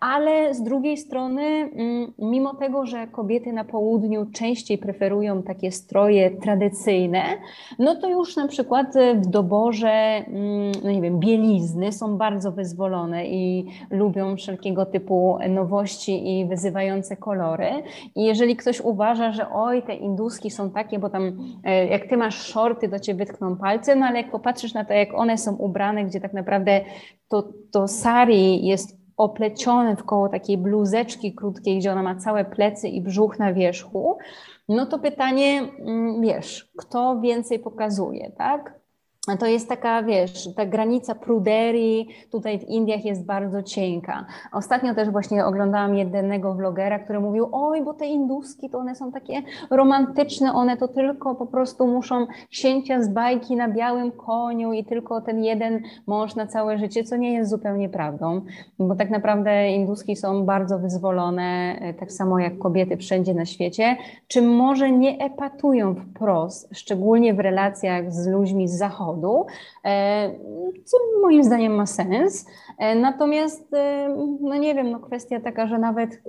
ale 0.00 0.54
z 0.54 0.62
drugiej 0.62 0.96
strony 0.96 1.65
Mm, 1.72 2.12
mimo 2.18 2.54
tego, 2.54 2.86
że 2.86 3.06
kobiety 3.06 3.52
na 3.52 3.64
południu 3.64 4.26
częściej 4.32 4.78
preferują 4.78 5.42
takie 5.42 5.72
stroje 5.72 6.30
tradycyjne, 6.30 7.22
no 7.78 7.94
to 7.94 8.10
już 8.10 8.36
na 8.36 8.48
przykład 8.48 8.94
w 9.14 9.26
doborze, 9.26 9.88
mm, 9.88 10.72
no 10.84 10.90
nie 10.90 11.02
wiem, 11.02 11.20
bielizny 11.20 11.92
są 11.92 12.16
bardzo 12.16 12.52
wyzwolone 12.52 13.26
i 13.26 13.66
lubią 13.90 14.36
wszelkiego 14.36 14.86
typu 14.86 15.38
nowości 15.48 16.38
i 16.38 16.46
wyzywające 16.46 17.16
kolory. 17.16 17.70
I 18.14 18.24
jeżeli 18.24 18.56
ktoś 18.56 18.80
uważa, 18.80 19.32
że 19.32 19.50
oj, 19.50 19.82
te 19.82 19.94
induski 19.94 20.50
są 20.50 20.70
takie, 20.70 20.98
bo 20.98 21.10
tam 21.10 21.38
e, 21.64 21.86
jak 21.86 22.08
ty 22.08 22.16
masz 22.16 22.34
shorty, 22.34 22.88
to 22.88 22.98
cię 22.98 23.14
wytkną 23.14 23.56
palce, 23.56 23.96
no 23.96 24.06
ale 24.06 24.16
jak 24.16 24.30
popatrzysz 24.30 24.74
na 24.74 24.84
to, 24.84 24.92
jak 24.94 25.14
one 25.14 25.38
są 25.38 25.56
ubrane, 25.56 26.04
gdzie 26.04 26.20
tak 26.20 26.32
naprawdę 26.32 26.80
to, 27.28 27.48
to 27.70 27.88
sari 27.88 28.66
jest 28.66 29.05
oplecione 29.16 29.96
w 29.96 30.04
koło 30.04 30.28
takiej 30.28 30.58
bluzeczki 30.58 31.34
krótkiej, 31.34 31.78
gdzie 31.78 31.92
ona 31.92 32.02
ma 32.02 32.14
całe 32.14 32.44
plecy 32.44 32.88
i 32.88 33.02
brzuch 33.02 33.38
na 33.38 33.52
wierzchu, 33.52 34.18
no 34.68 34.86
to 34.86 34.98
pytanie, 34.98 35.62
mm, 35.78 36.22
wiesz, 36.22 36.72
kto 36.76 37.20
więcej 37.20 37.58
pokazuje, 37.58 38.32
tak? 38.38 38.85
To 39.38 39.46
jest 39.46 39.68
taka, 39.68 40.02
wiesz, 40.02 40.54
ta 40.54 40.66
granica 40.66 41.14
pruderii 41.14 42.08
tutaj 42.32 42.58
w 42.58 42.68
Indiach 42.68 43.04
jest 43.04 43.24
bardzo 43.24 43.62
cienka. 43.62 44.26
Ostatnio 44.52 44.94
też 44.94 45.10
właśnie 45.10 45.44
oglądałam 45.44 45.94
jednego 45.94 46.54
vlogera, 46.54 46.98
który 46.98 47.20
mówił, 47.20 47.48
oj, 47.52 47.84
bo 47.84 47.94
te 47.94 48.06
induski 48.06 48.70
to 48.70 48.78
one 48.78 48.94
są 48.94 49.12
takie 49.12 49.42
romantyczne, 49.70 50.52
one 50.52 50.76
to 50.76 50.88
tylko 50.88 51.34
po 51.34 51.46
prostu 51.46 51.86
muszą 51.86 52.26
księcia 52.50 53.02
z 53.02 53.08
bajki 53.08 53.56
na 53.56 53.68
białym 53.68 54.12
koniu 54.12 54.72
i 54.72 54.84
tylko 54.84 55.20
ten 55.20 55.44
jeden 55.44 55.82
mąż 56.06 56.34
na 56.34 56.46
całe 56.46 56.78
życie, 56.78 57.04
co 57.04 57.16
nie 57.16 57.32
jest 57.32 57.50
zupełnie 57.50 57.88
prawdą, 57.88 58.40
bo 58.78 58.96
tak 58.96 59.10
naprawdę 59.10 59.70
induski 59.70 60.16
są 60.16 60.44
bardzo 60.44 60.78
wyzwolone, 60.78 61.78
e, 61.80 61.94
tak 61.94 62.12
samo 62.12 62.38
jak 62.38 62.58
kobiety 62.58 62.96
wszędzie 62.96 63.34
na 63.34 63.44
świecie, 63.44 63.96
czym 64.28 64.56
może 64.56 64.90
nie 64.90 65.18
epatują 65.18 65.94
wprost, 65.94 66.68
szczególnie 66.72 67.34
w 67.34 67.40
relacjach 67.40 68.12
z 68.12 68.26
ludźmi 68.26 68.68
z 68.68 68.78
zachodu, 68.78 69.15
e, 69.84 70.30
co 70.84 70.96
moim 71.22 71.44
zdaniem 71.44 71.74
ma 71.74 71.86
sens. 71.86 72.46
E, 72.78 72.94
natomiast, 72.94 73.74
e, 73.74 74.08
no 74.40 74.56
nie 74.56 74.74
wiem, 74.74 74.90
no 74.90 75.00
kwestia 75.00 75.40
taka, 75.40 75.66
że 75.66 75.78
nawet 75.78 76.22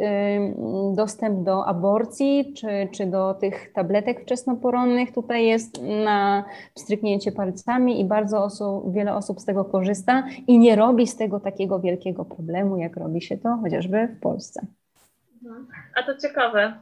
dostęp 0.96 1.44
do 1.44 1.66
aborcji 1.66 2.54
czy, 2.58 2.88
czy 2.92 3.06
do 3.06 3.34
tych 3.34 3.74
tabletek 3.74 4.22
wczesnoporonnych 4.22 5.14
tutaj 5.14 5.46
jest 5.46 5.82
na 6.06 6.44
stryknięcie 6.76 7.32
palcami 7.32 8.02
i 8.02 8.06
bardzo 8.06 8.44
osób, 8.44 8.94
wiele 8.94 9.16
osób 9.16 9.42
z 9.42 9.46
tego 9.46 9.66
korzysta 9.66 10.24
i 10.48 10.60
nie 10.60 10.76
robi 10.76 11.08
z 11.08 11.16
tego 11.16 11.40
takiego 11.40 11.80
wielkiego 11.80 12.26
problemu, 12.26 12.78
jak 12.78 12.98
robi 12.98 13.22
się 13.22 13.38
to 13.38 13.58
chociażby 13.58 14.08
w 14.08 14.20
Polsce. 14.20 14.66
A 15.96 16.04
to 16.04 16.18
ciekawe, 16.18 16.74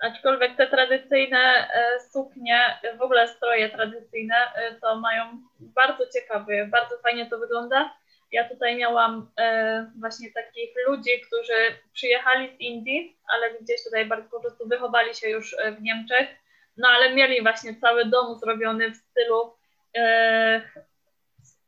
Aczkolwiek 0.00 0.56
te 0.56 0.66
tradycyjne 0.66 1.38
e, 1.38 2.00
suknie, 2.00 2.78
w 2.98 3.02
ogóle 3.02 3.28
stroje 3.28 3.70
tradycyjne, 3.70 4.34
e, 4.34 4.74
to 4.80 4.96
mają 5.00 5.24
bardzo 5.60 6.04
ciekawy, 6.14 6.68
bardzo 6.70 6.98
fajnie 6.98 7.26
to 7.26 7.38
wygląda. 7.38 7.94
Ja 8.32 8.48
tutaj 8.48 8.76
miałam 8.76 9.30
e, 9.38 9.90
właśnie 10.00 10.32
takich 10.32 10.70
ludzi, 10.88 11.10
którzy 11.26 11.54
przyjechali 11.92 12.56
z 12.56 12.60
Indii, 12.60 13.16
ale 13.28 13.54
gdzieś 13.60 13.84
tutaj 13.84 14.06
bardzo 14.06 14.30
po 14.30 14.40
prostu 14.40 14.68
wychowali 14.68 15.14
się 15.14 15.28
już 15.28 15.56
w 15.78 15.82
Niemczech, 15.82 16.28
no 16.76 16.88
ale 16.88 17.14
mieli 17.14 17.42
właśnie 17.42 17.74
cały 17.74 18.04
dom 18.04 18.38
zrobiony 18.38 18.90
w 18.90 18.96
stylu 18.96 19.56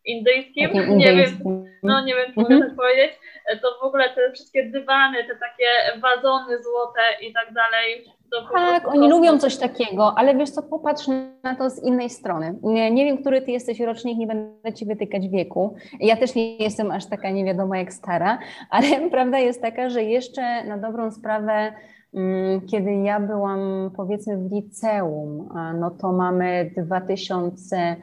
indyjskim, 0.04 0.70
nie 0.96 1.16
wiem, 1.16 1.38
no 1.82 2.04
nie 2.04 2.14
wiem, 2.14 2.32
czy 2.34 2.40
mogę 2.40 2.58
tak 2.60 2.76
powiedzieć, 2.76 3.12
to 3.62 3.78
w 3.80 3.82
ogóle 3.82 4.10
te 4.10 4.32
wszystkie 4.32 4.64
dywany, 4.64 5.24
te 5.24 5.36
takie 5.36 6.00
wazony 6.00 6.62
złote 6.62 7.00
i 7.20 7.32
tak 7.32 7.52
dalej. 7.52 8.04
Tak, 8.52 8.88
oni 8.88 9.08
lubią 9.08 9.38
coś 9.38 9.56
takiego, 9.56 10.18
ale 10.18 10.36
wiesz 10.36 10.50
co, 10.50 10.62
popatrz 10.62 11.06
na 11.42 11.54
to 11.54 11.70
z 11.70 11.84
innej 11.84 12.10
strony. 12.10 12.58
Nie, 12.62 12.90
nie 12.90 13.04
wiem, 13.04 13.18
który 13.18 13.42
ty 13.42 13.50
jesteś 13.50 13.80
rocznik, 13.80 14.18
nie 14.18 14.26
będę 14.26 14.72
ci 14.72 14.86
wytykać 14.86 15.28
wieku. 15.28 15.74
Ja 16.00 16.16
też 16.16 16.34
nie 16.34 16.56
jestem 16.56 16.90
aż 16.90 17.06
taka 17.06 17.30
nie 17.30 17.44
wiadomo 17.44 17.74
jak 17.74 17.92
stara, 17.92 18.38
ale 18.70 19.10
prawda 19.10 19.38
jest 19.38 19.62
taka, 19.62 19.90
że 19.90 20.02
jeszcze 20.02 20.64
na 20.64 20.78
dobrą 20.78 21.10
sprawę 21.10 21.72
mm, 22.14 22.60
kiedy 22.60 22.94
ja 22.94 23.20
byłam 23.20 23.90
powiedzmy 23.96 24.36
w 24.36 24.52
liceum, 24.52 25.48
no 25.80 25.90
to 25.90 26.12
mamy 26.12 26.70
2000 26.76 27.96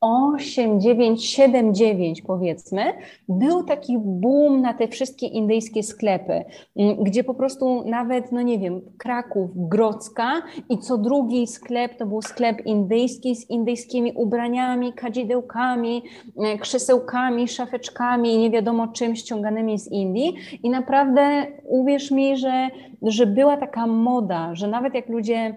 8, 0.00 0.80
9, 0.80 1.24
7, 1.24 1.74
9 1.74 2.22
powiedzmy, 2.22 2.82
był 3.28 3.64
taki 3.64 3.98
boom 3.98 4.60
na 4.60 4.74
te 4.74 4.88
wszystkie 4.88 5.26
indyjskie 5.26 5.82
sklepy, 5.82 6.44
mm, 6.76 7.04
gdzie 7.04 7.24
po 7.24 7.34
prostu 7.34 7.84
nawet, 7.86 8.32
no 8.32 8.42
nie 8.42 8.58
wiem, 8.58 8.80
Kraków, 8.98 9.50
Grodzka 9.54 10.42
i 10.68 10.78
co 10.78 10.98
drugi 10.98 11.46
sklep 11.46 11.96
to 11.96 12.06
był 12.06 12.22
sklep 12.22 12.66
indyjski 12.66 13.36
z 13.36 13.50
indyjskimi 13.50 14.12
ubraniami, 14.12 14.92
kadzidełkami, 14.92 16.02
e, 16.36 16.58
krzesełkami, 16.58 17.48
szafeczkami, 17.48 18.38
nie 18.38 18.50
wiadomo 18.50 18.88
czym 18.88 19.16
ściąganymi 19.16 19.78
z 19.78 19.88
Indii. 19.88 20.34
I 20.62 20.70
naprawdę 20.70 21.46
uwierz 21.64 22.10
mi, 22.10 22.36
że, 22.36 22.68
że 23.02 23.26
była 23.26 23.56
taka 23.56 23.86
moda, 23.86 24.54
że 24.54 24.68
nawet 24.68 24.94
jak 24.94 25.08
ludzie 25.08 25.54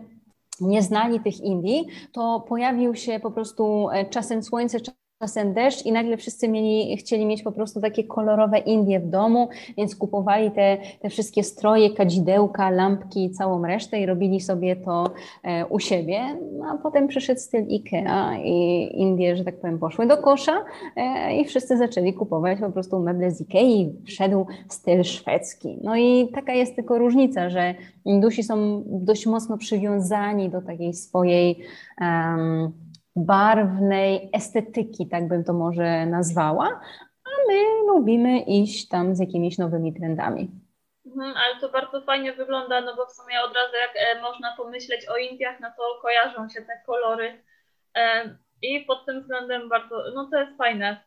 nie 0.67 0.81
znali 0.81 1.19
tych 1.19 1.41
Indii, 1.41 1.85
to 2.11 2.45
pojawił 2.47 2.95
się 2.95 3.19
po 3.19 3.31
prostu 3.31 3.89
e, 3.89 4.05
czasem 4.05 4.43
słońce, 4.43 4.79
czasem 5.23 5.53
deszcz 5.53 5.85
i 5.85 5.91
nagle 5.91 6.17
wszyscy 6.17 6.47
mieli, 6.47 6.97
chcieli 6.97 7.25
mieć 7.25 7.43
po 7.43 7.51
prostu 7.51 7.81
takie 7.81 8.03
kolorowe 8.03 8.57
Indie 8.57 8.99
w 8.99 9.09
domu, 9.09 9.49
więc 9.77 9.95
kupowali 9.95 10.51
te, 10.51 10.77
te 11.01 11.09
wszystkie 11.09 11.43
stroje, 11.43 11.89
kadzidełka, 11.89 12.69
lampki 12.69 13.25
i 13.25 13.31
całą 13.31 13.65
resztę 13.65 13.99
i 13.99 14.05
robili 14.05 14.41
sobie 14.41 14.75
to 14.75 15.11
e, 15.43 15.65
u 15.65 15.79
siebie. 15.79 16.19
No, 16.57 16.65
a 16.65 16.77
potem 16.77 17.07
przyszedł 17.07 17.39
styl 17.39 17.65
Ikea 17.67 18.37
i 18.43 18.89
Indie, 18.93 19.35
że 19.35 19.43
tak 19.43 19.59
powiem, 19.59 19.79
poszły 19.79 20.07
do 20.07 20.17
kosza 20.17 20.65
e, 20.95 21.35
i 21.35 21.45
wszyscy 21.45 21.77
zaczęli 21.77 22.13
kupować 22.13 22.59
po 22.59 22.69
prostu 22.69 22.99
meble 22.99 23.31
z 23.31 23.41
Ikei 23.41 23.81
i 23.81 24.05
wszedł 24.05 24.45
styl 24.69 25.03
szwedzki. 25.03 25.77
No 25.83 25.95
i 25.95 26.27
taka 26.33 26.53
jest 26.53 26.75
tylko 26.75 26.97
różnica, 26.97 27.49
że 27.49 27.75
Indusi 28.05 28.43
są 28.43 28.83
dość 28.85 29.25
mocno 29.25 29.57
przywiązani 29.57 30.49
do 30.49 30.61
takiej 30.61 30.93
swojej 30.93 31.59
um, 32.01 32.82
barwnej 33.15 34.29
estetyki, 34.33 35.07
tak 35.07 35.27
bym 35.27 35.43
to 35.43 35.53
może 35.53 36.05
nazwała, 36.05 36.81
a 37.25 37.29
my 37.47 37.63
lubimy 37.87 38.39
iść 38.39 38.87
tam 38.87 39.15
z 39.15 39.19
jakimiś 39.19 39.57
nowymi 39.57 39.93
trendami. 39.93 40.51
Mhm, 41.05 41.33
ale 41.37 41.59
to 41.59 41.69
bardzo 41.69 42.01
fajnie 42.01 42.33
wygląda, 42.33 42.81
no 42.81 42.95
bo 42.95 43.05
w 43.05 43.11
sumie 43.11 43.41
od 43.41 43.55
razu 43.55 43.75
jak 43.75 43.91
e, 43.95 44.21
można 44.21 44.55
pomyśleć 44.57 45.09
o 45.09 45.17
Indiach, 45.17 45.59
no 45.59 45.67
to 45.77 46.01
kojarzą 46.01 46.49
się 46.49 46.61
te 46.61 46.81
kolory 46.85 47.43
e, 47.95 48.35
i 48.61 48.79
pod 48.79 49.05
tym 49.05 49.21
względem 49.21 49.69
bardzo, 49.69 49.95
no 50.15 50.27
to 50.31 50.37
jest 50.37 50.57
fajne. 50.57 51.03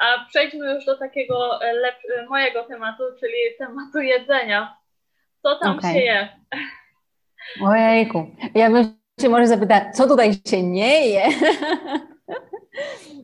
A 0.00 0.26
przejdźmy 0.28 0.74
już 0.74 0.84
do 0.84 0.98
takiego 0.98 1.62
e, 1.62 1.74
lep- 1.74 2.28
mojego 2.28 2.64
tematu, 2.64 3.02
czyli 3.20 3.34
tematu 3.58 3.98
jedzenia. 3.98 4.76
Co 5.42 5.58
tam 5.58 5.78
okay. 5.78 5.92
się 5.92 5.98
je? 5.98 6.28
Ojejku, 7.62 8.26
ja 8.54 8.70
bym 8.70 9.03
się 9.20 9.28
może 9.28 9.46
zapytać, 9.46 9.96
co 9.96 10.08
tutaj 10.08 10.32
się 10.46 10.62
nie 10.62 11.08
je? 11.08 11.22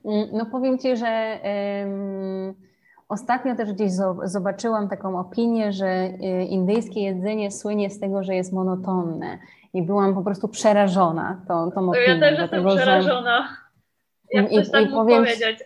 no 0.33 0.46
powiem 0.46 0.79
Ci, 0.79 0.96
że 0.96 1.38
um, 1.85 2.55
ostatnio 3.09 3.57
też 3.57 3.72
gdzieś 3.72 3.92
zobaczyłam 4.24 4.88
taką 4.88 5.20
opinię, 5.20 5.72
że 5.72 5.87
y, 5.87 6.44
indyjskie 6.44 7.00
jedzenie 7.00 7.50
słynie 7.50 7.90
z 7.90 8.00
tego, 8.00 8.22
że 8.22 8.35
jest 8.35 8.53
monotonne 8.53 9.38
i 9.74 9.83
byłam 9.83 10.14
po 10.14 10.22
prostu 10.22 10.48
przerażona 10.48 11.42
tą, 11.48 11.70
tą 11.70 11.88
opinią. 11.88 12.07
Ja 12.07 12.20
też 12.20 12.37
dlatego, 12.37 12.70
jestem 12.70 12.83
przerażona. 12.83 13.48
Jak 14.33 14.53
I, 14.53 14.70
tak 14.70 14.85
i 14.85 14.88
powiem, 14.88 15.24
powiedzieć. 15.24 15.64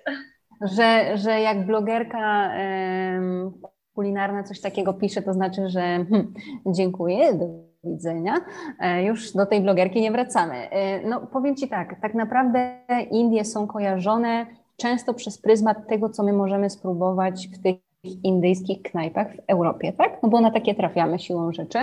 Że, 0.61 1.19
że 1.19 1.41
jak 1.41 1.67
blogerka 1.67 2.51
um, 2.51 3.53
kulinarna 3.95 4.43
coś 4.43 4.61
takiego 4.61 4.95
pisze, 4.95 5.23
to 5.23 5.33
znaczy, 5.33 5.69
że 5.69 5.81
hmm, 5.81 6.35
dziękuję, 6.67 7.39
widzenia. 7.85 8.35
E, 8.81 9.05
już 9.05 9.33
do 9.33 9.47
tej 9.47 9.61
blogerki 9.61 10.01
nie 10.01 10.13
wracamy. 10.13 10.71
E, 10.71 11.09
no 11.09 11.21
powiem 11.21 11.57
Ci 11.57 11.69
tak, 11.69 12.01
tak 12.01 12.15
naprawdę 12.15 12.79
Indie 13.11 13.45
są 13.45 13.67
kojarzone 13.67 14.47
często 14.77 15.15
przez 15.15 15.39
pryzmat 15.39 15.87
tego, 15.89 16.09
co 16.09 16.23
my 16.23 16.33
możemy 16.33 16.71
spróbować 16.71 17.49
w 17.49 17.63
tych 17.63 17.77
indyjskich 18.23 18.83
knajpach 18.83 19.37
w 19.37 19.41
Europie, 19.47 19.93
tak? 19.93 20.23
No 20.23 20.29
bo 20.29 20.41
na 20.41 20.51
takie 20.51 20.75
trafiamy 20.75 21.19
siłą 21.19 21.53
rzeczy. 21.53 21.79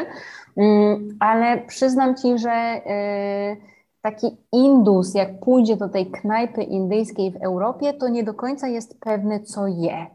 Mm, 0.58 1.18
ale 1.20 1.58
przyznam 1.58 2.16
Ci, 2.16 2.38
że 2.38 2.52
e, 2.52 3.56
taki 4.02 4.28
Indus, 4.52 5.14
jak 5.14 5.40
pójdzie 5.40 5.78
do 5.78 5.90
tej 5.90 6.06
knajpy 6.06 6.64
indyjskiej 6.64 7.32
w 7.32 7.44
Europie, 7.44 7.94
to 7.94 8.10
nie 8.10 8.24
do 8.24 8.34
końca 8.34 8.68
jest 8.68 9.00
pewny, 9.00 9.40
co 9.40 9.68
je. 9.68 10.08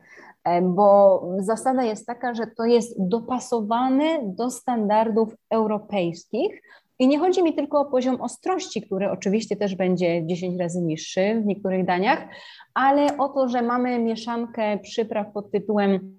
E, 0.47 0.63
bo 0.63 1.23
zasada 1.39 1.85
jest 1.85 2.07
taka, 2.07 2.35
że 2.35 2.47
to 2.47 2.65
jest 2.65 2.95
dopasowane 2.99 4.21
do 4.23 4.51
standardów 4.51 5.37
europejskich. 5.51 6.63
I 6.99 7.09
nie 7.09 7.19
chodzi 7.19 7.43
mi 7.43 7.55
tylko 7.55 7.81
o 7.81 7.85
poziom 7.85 8.21
ostrości, 8.21 8.83
który 8.83 9.11
oczywiście 9.11 9.57
też 9.57 9.75
będzie 9.75 10.27
10 10.27 10.61
razy 10.61 10.83
niższy 10.83 11.41
w 11.43 11.47
niektórych 11.47 11.85
daniach, 11.85 12.29
ale 12.75 13.19
o 13.19 13.29
to, 13.29 13.49
że 13.49 13.63
mamy 13.63 13.99
mieszankę 13.99 14.79
przypraw 14.79 15.33
pod 15.33 15.51
tytułem, 15.51 16.17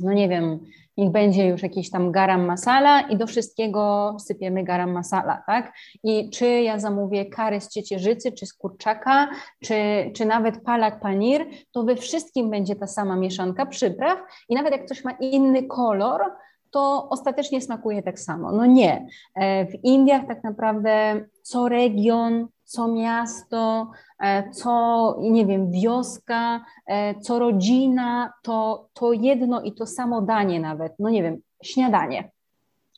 no 0.00 0.12
nie 0.12 0.28
wiem, 0.28 0.60
niech 0.96 1.10
będzie 1.10 1.46
już 1.46 1.62
jakiś 1.62 1.90
tam 1.90 2.12
garam 2.12 2.44
masala 2.44 3.00
i 3.00 3.16
do 3.16 3.26
wszystkiego 3.26 4.16
sypiemy 4.20 4.64
garam 4.64 4.92
masala, 4.92 5.42
tak? 5.46 5.72
I 6.04 6.30
czy 6.30 6.46
ja 6.46 6.78
zamówię 6.78 7.26
kary 7.26 7.60
z 7.60 7.68
ciecierzycy, 7.68 8.32
czy 8.32 8.46
z 8.46 8.54
kurczaka, 8.54 9.28
czy, 9.64 9.74
czy 10.14 10.24
nawet 10.24 10.62
palak 10.62 11.00
panir, 11.00 11.46
to 11.72 11.82
we 11.82 11.96
wszystkim 11.96 12.50
będzie 12.50 12.76
ta 12.76 12.86
sama 12.86 13.16
mieszanka 13.16 13.66
przypraw 13.66 14.18
i 14.48 14.54
nawet 14.54 14.72
jak 14.72 14.86
coś 14.86 15.04
ma 15.04 15.10
inny 15.10 15.62
kolor, 15.62 16.22
to 16.70 17.08
ostatecznie 17.10 17.60
smakuje 17.60 18.02
tak 18.02 18.20
samo. 18.20 18.52
No 18.52 18.66
nie. 18.66 19.06
E, 19.34 19.66
w 19.66 19.84
Indiach 19.84 20.26
tak 20.28 20.44
naprawdę 20.44 21.24
co 21.42 21.68
region, 21.68 22.48
co 22.66 22.88
miasto, 22.88 23.90
e, 24.20 24.50
co, 24.50 25.16
nie 25.20 25.46
wiem, 25.46 25.70
wioska, 25.70 26.64
e, 26.86 27.20
co 27.20 27.38
rodzina, 27.38 28.32
to, 28.42 28.88
to 28.92 29.12
jedno 29.12 29.62
i 29.62 29.72
to 29.72 29.86
samo 29.86 30.22
danie 30.22 30.60
nawet, 30.60 30.92
no 30.98 31.10
nie 31.10 31.22
wiem, 31.22 31.38
śniadanie. 31.62 32.30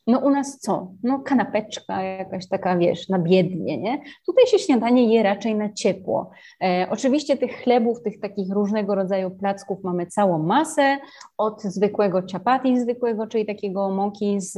No 0.07 0.19
u 0.19 0.29
nas 0.29 0.59
co? 0.59 0.91
No 1.03 1.19
kanapeczka 1.19 2.03
jakaś 2.03 2.47
taka, 2.47 2.77
wiesz, 2.77 3.09
na 3.09 3.19
biednie, 3.19 3.77
nie? 3.77 4.01
Tutaj 4.25 4.47
się 4.47 4.59
śniadanie 4.59 5.13
je 5.13 5.23
raczej 5.23 5.55
na 5.55 5.73
ciepło. 5.73 6.31
E, 6.63 6.87
oczywiście 6.89 7.37
tych 7.37 7.51
chlebów, 7.51 8.01
tych 8.03 8.19
takich 8.19 8.51
różnego 8.51 8.95
rodzaju 8.95 9.31
placków 9.31 9.83
mamy 9.83 10.05
całą 10.05 10.39
masę, 10.39 10.97
od 11.37 11.61
zwykłego 11.61 12.21
chapati 12.31 12.79
zwykłego, 12.79 13.27
czyli 13.27 13.45
takiego 13.45 13.89
mąki 13.89 14.41
z 14.41 14.57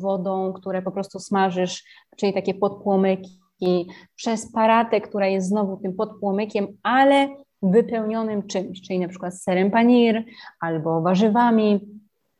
wodą, 0.00 0.52
które 0.52 0.82
po 0.82 0.90
prostu 0.90 1.18
smażysz, 1.18 1.84
czyli 2.16 2.32
takie 2.32 2.54
podpłomyki, 2.54 3.43
przez 4.16 4.52
paratę, 4.52 5.00
która 5.00 5.26
jest 5.26 5.48
znowu 5.48 5.76
tym 5.76 5.94
podpłomykiem, 5.94 6.66
ale 6.82 7.28
wypełnionym 7.62 8.46
czymś, 8.46 8.82
czyli 8.82 8.98
na 8.98 9.08
przykład 9.08 9.34
serem 9.42 9.70
panir 9.70 10.24
albo 10.60 11.00
warzywami, 11.02 11.80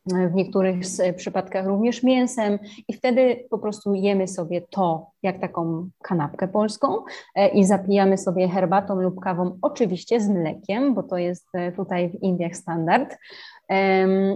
w 0.05 0.33
niektórych 0.33 0.77
przypadkach 1.15 1.65
również 1.65 2.03
mięsem 2.03 2.59
i 2.87 2.93
wtedy 2.93 3.47
po 3.49 3.59
prostu 3.59 3.93
jemy 3.93 4.27
sobie 4.27 4.61
to 4.61 5.07
jak 5.23 5.39
taką 5.39 5.89
kanapkę 6.03 6.47
polską 6.47 6.97
e, 7.35 7.47
i 7.49 7.63
zapijamy 7.63 8.17
sobie 8.17 8.47
herbatą 8.47 9.01
lub 9.01 9.19
kawą, 9.19 9.57
oczywiście 9.61 10.21
z 10.21 10.29
mlekiem, 10.29 10.93
bo 10.93 11.03
to 11.03 11.17
jest 11.17 11.47
e, 11.53 11.71
tutaj 11.71 12.09
w 12.09 12.23
Indiach 12.23 12.55
standard. 12.55 13.17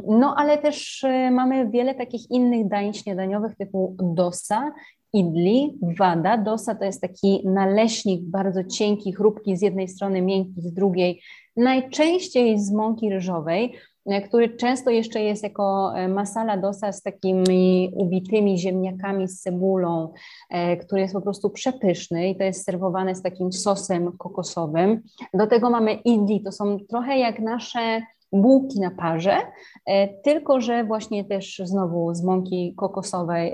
No 0.07 0.35
ale 0.37 0.57
też 0.57 1.03
e, 1.03 1.31
mamy 1.31 1.69
wiele 1.69 1.95
takich 1.95 2.31
innych 2.31 2.67
dań 2.67 2.93
śniadaniowych 2.93 3.55
typu 3.55 3.95
dosa 3.99 4.71
idli, 5.13 5.77
wada. 5.99 6.37
Dosa 6.37 6.75
to 6.75 6.85
jest 6.85 7.01
taki 7.01 7.41
naleśnik 7.45 8.21
bardzo 8.23 8.63
cienki, 8.63 9.13
chrupki, 9.13 9.57
z 9.57 9.61
jednej 9.61 9.87
strony 9.87 10.21
miękki, 10.21 10.61
z 10.61 10.73
drugiej 10.73 11.21
najczęściej 11.59 12.59
z 12.59 12.71
mąki 12.71 13.09
ryżowej, 13.09 13.73
e, 14.05 14.21
który 14.21 14.57
często 14.57 14.89
jeszcze 14.89 15.21
jest 15.21 15.43
jako 15.43 15.93
e, 15.95 16.07
masala 16.07 16.57
dosa 16.57 16.91
z 16.91 17.01
takimi 17.01 17.91
ubitymi 17.95 18.57
ziemniakami 18.57 19.27
z 19.27 19.41
cebulą, 19.41 20.13
e, 20.49 20.77
który 20.77 21.01
jest 21.01 21.13
po 21.13 21.21
prostu 21.21 21.49
przepyszny 21.49 22.29
i 22.29 22.37
to 22.37 22.43
jest 22.43 22.65
serwowane 22.65 23.15
z 23.15 23.21
takim 23.21 23.51
sosem 23.51 24.17
kokosowym. 24.17 25.01
Do 25.33 25.47
tego 25.47 25.69
mamy 25.69 25.93
idli, 25.93 26.43
to 26.43 26.51
są 26.51 26.77
trochę 26.89 27.17
jak 27.17 27.39
nasze 27.39 28.01
bułki 28.31 28.79
na 28.79 28.91
parze, 28.91 29.37
e, 29.85 30.07
tylko 30.07 30.61
że 30.61 30.83
właśnie 30.83 31.25
też 31.25 31.61
znowu 31.65 32.13
z 32.13 32.23
mąki 32.23 32.73
kokosowej, 32.77 33.53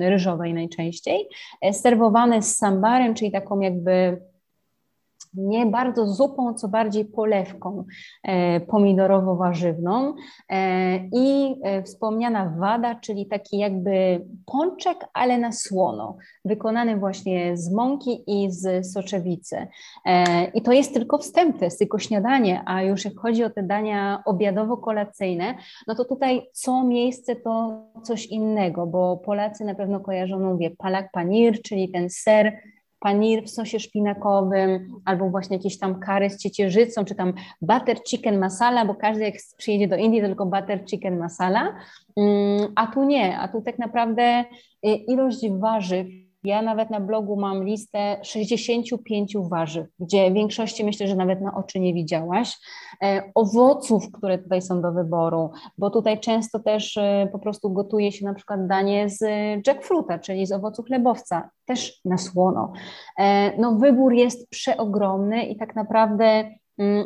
ryżowej 0.00 0.54
najczęściej, 0.54 1.28
e, 1.60 1.72
serwowane 1.72 2.42
z 2.42 2.56
sambarem, 2.56 3.14
czyli 3.14 3.30
taką 3.32 3.60
jakby 3.60 4.20
nie 5.36 5.66
bardzo 5.66 6.06
zupą, 6.06 6.54
co 6.54 6.68
bardziej 6.68 7.04
polewką 7.04 7.84
e, 8.22 8.60
pomidorowo-warzywną 8.60 10.14
e, 10.48 10.96
i 10.96 11.56
e, 11.62 11.82
wspomniana 11.82 12.54
wada, 12.58 12.94
czyli 12.94 13.26
taki 13.26 13.58
jakby 13.58 14.24
pączek, 14.46 15.06
ale 15.14 15.38
na 15.38 15.52
słono, 15.52 16.16
wykonany 16.44 16.96
właśnie 16.96 17.56
z 17.56 17.72
mąki 17.72 18.24
i 18.26 18.52
z 18.52 18.92
soczewicy. 18.92 19.66
I 20.54 20.62
to 20.62 20.72
jest 20.72 20.94
tylko 20.94 21.18
wstęp, 21.18 21.58
to 21.58 21.64
jest 21.64 21.78
tylko 21.78 21.98
śniadanie, 21.98 22.62
a 22.66 22.82
już 22.82 23.04
jak 23.04 23.18
chodzi 23.18 23.44
o 23.44 23.50
te 23.50 23.62
dania 23.62 24.22
obiadowo-kolacyjne, 24.26 25.54
no 25.86 25.94
to 25.94 26.04
tutaj 26.04 26.42
co 26.52 26.84
miejsce 26.84 27.36
to 27.36 27.82
coś 28.02 28.26
innego, 28.26 28.86
bo 28.86 29.16
Polacy 29.16 29.64
na 29.64 29.74
pewno 29.74 30.00
kojarzą, 30.00 30.40
mówię, 30.40 30.70
palak 30.78 31.12
panir, 31.12 31.62
czyli 31.62 31.88
ten 31.88 32.10
ser 32.10 32.52
panir 33.00 33.44
w 33.44 33.50
sosie 33.50 33.80
szpinakowym, 33.80 34.88
albo 35.04 35.30
właśnie 35.30 35.56
jakieś 35.56 35.78
tam 35.78 36.00
kary 36.00 36.30
z 36.30 36.38
ciecierzycą, 36.38 37.04
czy 37.04 37.14
tam 37.14 37.32
butter 37.60 38.02
chicken 38.08 38.38
masala, 38.38 38.84
bo 38.84 38.94
każdy 38.94 39.24
jak 39.24 39.34
przyjedzie 39.56 39.88
do 39.88 39.96
Indii, 39.96 40.20
to 40.20 40.26
tylko 40.26 40.46
butter 40.46 40.84
chicken 40.84 41.18
masala, 41.18 41.74
mm, 42.16 42.72
a 42.76 42.86
tu 42.86 43.04
nie, 43.04 43.38
a 43.38 43.48
tu 43.48 43.62
tak 43.62 43.78
naprawdę 43.78 44.44
y, 44.86 44.88
ilość 44.88 45.50
warzyw 45.50 46.25
ja 46.46 46.62
nawet 46.62 46.90
na 46.90 47.00
blogu 47.00 47.36
mam 47.36 47.64
listę 47.64 48.20
65 48.22 49.36
warzyw, 49.50 49.86
gdzie 50.00 50.30
w 50.30 50.34
większości 50.34 50.84
myślę, 50.84 51.08
że 51.08 51.16
nawet 51.16 51.40
na 51.40 51.54
oczy 51.54 51.80
nie 51.80 51.94
widziałaś. 51.94 52.58
E, 53.02 53.22
owoców, 53.34 54.12
które 54.12 54.38
tutaj 54.38 54.62
są 54.62 54.82
do 54.82 54.92
wyboru, 54.92 55.50
bo 55.78 55.90
tutaj 55.90 56.20
często 56.20 56.58
też 56.58 56.96
e, 56.96 57.28
po 57.32 57.38
prostu 57.38 57.70
gotuje 57.70 58.12
się 58.12 58.24
na 58.24 58.34
przykład 58.34 58.66
danie 58.66 59.08
z 59.08 59.20
jackfruita, 59.66 60.18
czyli 60.18 60.46
z 60.46 60.52
owocu 60.52 60.82
chlebowca, 60.82 61.50
też 61.64 62.00
na 62.04 62.18
słono. 62.18 62.72
E, 63.18 63.56
no 63.60 63.72
wybór 63.72 64.12
jest 64.12 64.50
przeogromny 64.50 65.46
i 65.46 65.56
tak 65.56 65.76
naprawdę 65.76 66.50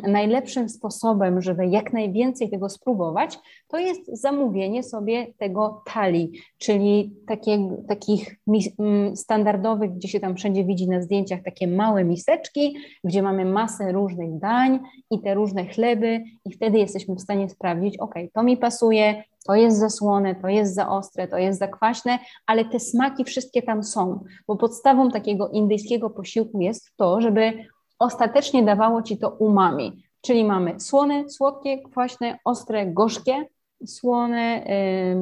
najlepszym 0.07 0.69
sposobem, 0.69 1.41
żeby 1.41 1.67
jak 1.67 1.93
najwięcej 1.93 2.49
tego 2.49 2.69
spróbować, 2.69 3.39
to 3.67 3.77
jest 3.77 4.21
zamówienie 4.21 4.83
sobie 4.83 5.33
tego 5.37 5.83
tali, 5.93 6.31
czyli 6.57 7.13
takie, 7.27 7.77
takich 7.87 8.35
mm, 8.79 9.15
standardowych, 9.15 9.93
gdzie 9.93 10.07
się 10.07 10.19
tam 10.19 10.35
wszędzie 10.35 10.63
widzi 10.63 10.89
na 10.89 11.01
zdjęciach, 11.01 11.39
takie 11.43 11.67
małe 11.67 12.03
miseczki, 12.03 12.75
gdzie 13.03 13.21
mamy 13.21 13.45
masę 13.45 13.91
różnych 13.91 14.39
dań 14.39 14.79
i 15.11 15.21
te 15.21 15.33
różne 15.33 15.65
chleby, 15.65 16.23
i 16.45 16.51
wtedy 16.51 16.79
jesteśmy 16.79 17.15
w 17.15 17.21
stanie 17.21 17.49
sprawdzić, 17.49 17.97
ok, 17.97 18.15
to 18.33 18.43
mi 18.43 18.57
pasuje, 18.57 19.23
to 19.45 19.55
jest 19.55 19.79
za 19.79 19.89
słone, 19.89 20.35
to 20.35 20.47
jest 20.47 20.75
za 20.75 20.89
ostre, 20.89 21.27
to 21.27 21.37
jest 21.37 21.59
za 21.59 21.67
kwaśne, 21.67 22.19
ale 22.47 22.65
te 22.65 22.79
smaki 22.79 23.23
wszystkie 23.23 23.61
tam 23.61 23.83
są, 23.83 24.23
bo 24.47 24.55
podstawą 24.55 25.11
takiego 25.11 25.49
indyjskiego 25.49 26.09
posiłku 26.09 26.61
jest 26.61 26.91
to, 26.97 27.21
żeby 27.21 27.53
ostatecznie 28.01 28.63
dawało 28.63 29.01
ci 29.01 29.17
to 29.17 29.29
umami. 29.29 30.03
Czyli 30.21 30.45
mamy 30.45 30.79
słone, 30.79 31.29
słodkie, 31.29 31.81
kwaśne, 31.83 32.39
ostre, 32.45 32.85
gorzkie, 32.85 33.45
słone 33.85 34.65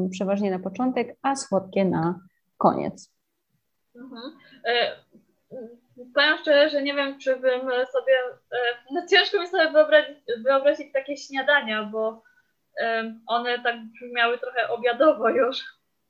yy, 0.04 0.10
przeważnie 0.10 0.52
na 0.52 0.60
początek, 0.60 1.18
a 1.22 1.36
słodkie 1.36 1.86
na 1.86 2.20
koniec. 2.58 3.12
Mhm. 3.96 4.38
E, 4.66 4.96
powiem 6.14 6.38
szczerze, 6.42 6.70
że 6.70 6.82
nie 6.84 6.94
wiem, 6.94 7.20
czy 7.20 7.36
bym 7.36 7.62
sobie. 7.62 8.14
E, 8.52 8.58
no 8.92 9.02
ciężko 9.08 9.42
mi 9.42 9.48
sobie 9.48 9.72
wyobrazić, 9.72 10.18
wyobrazić 10.46 10.94
takie 10.94 11.18
śniadania, 11.18 11.84
bo 11.84 12.24
one 13.28 13.60
tak 13.64 13.76
brzmiały 13.80 14.38
trochę 14.38 14.70
obiadowo 14.70 15.30
już. 15.30 15.58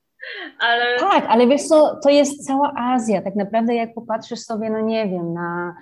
Ale... 0.59 0.99
Tak, 0.99 1.25
ale 1.29 1.47
wiesz 1.47 1.63
co, 1.63 1.99
to 2.03 2.09
jest 2.09 2.47
cała 2.47 2.73
Azja. 2.77 3.21
Tak 3.21 3.35
naprawdę, 3.35 3.75
jak 3.75 3.93
popatrzysz 3.93 4.39
sobie, 4.39 4.69
no 4.69 4.79
nie 4.79 5.07
wiem, 5.07 5.33
na 5.33 5.75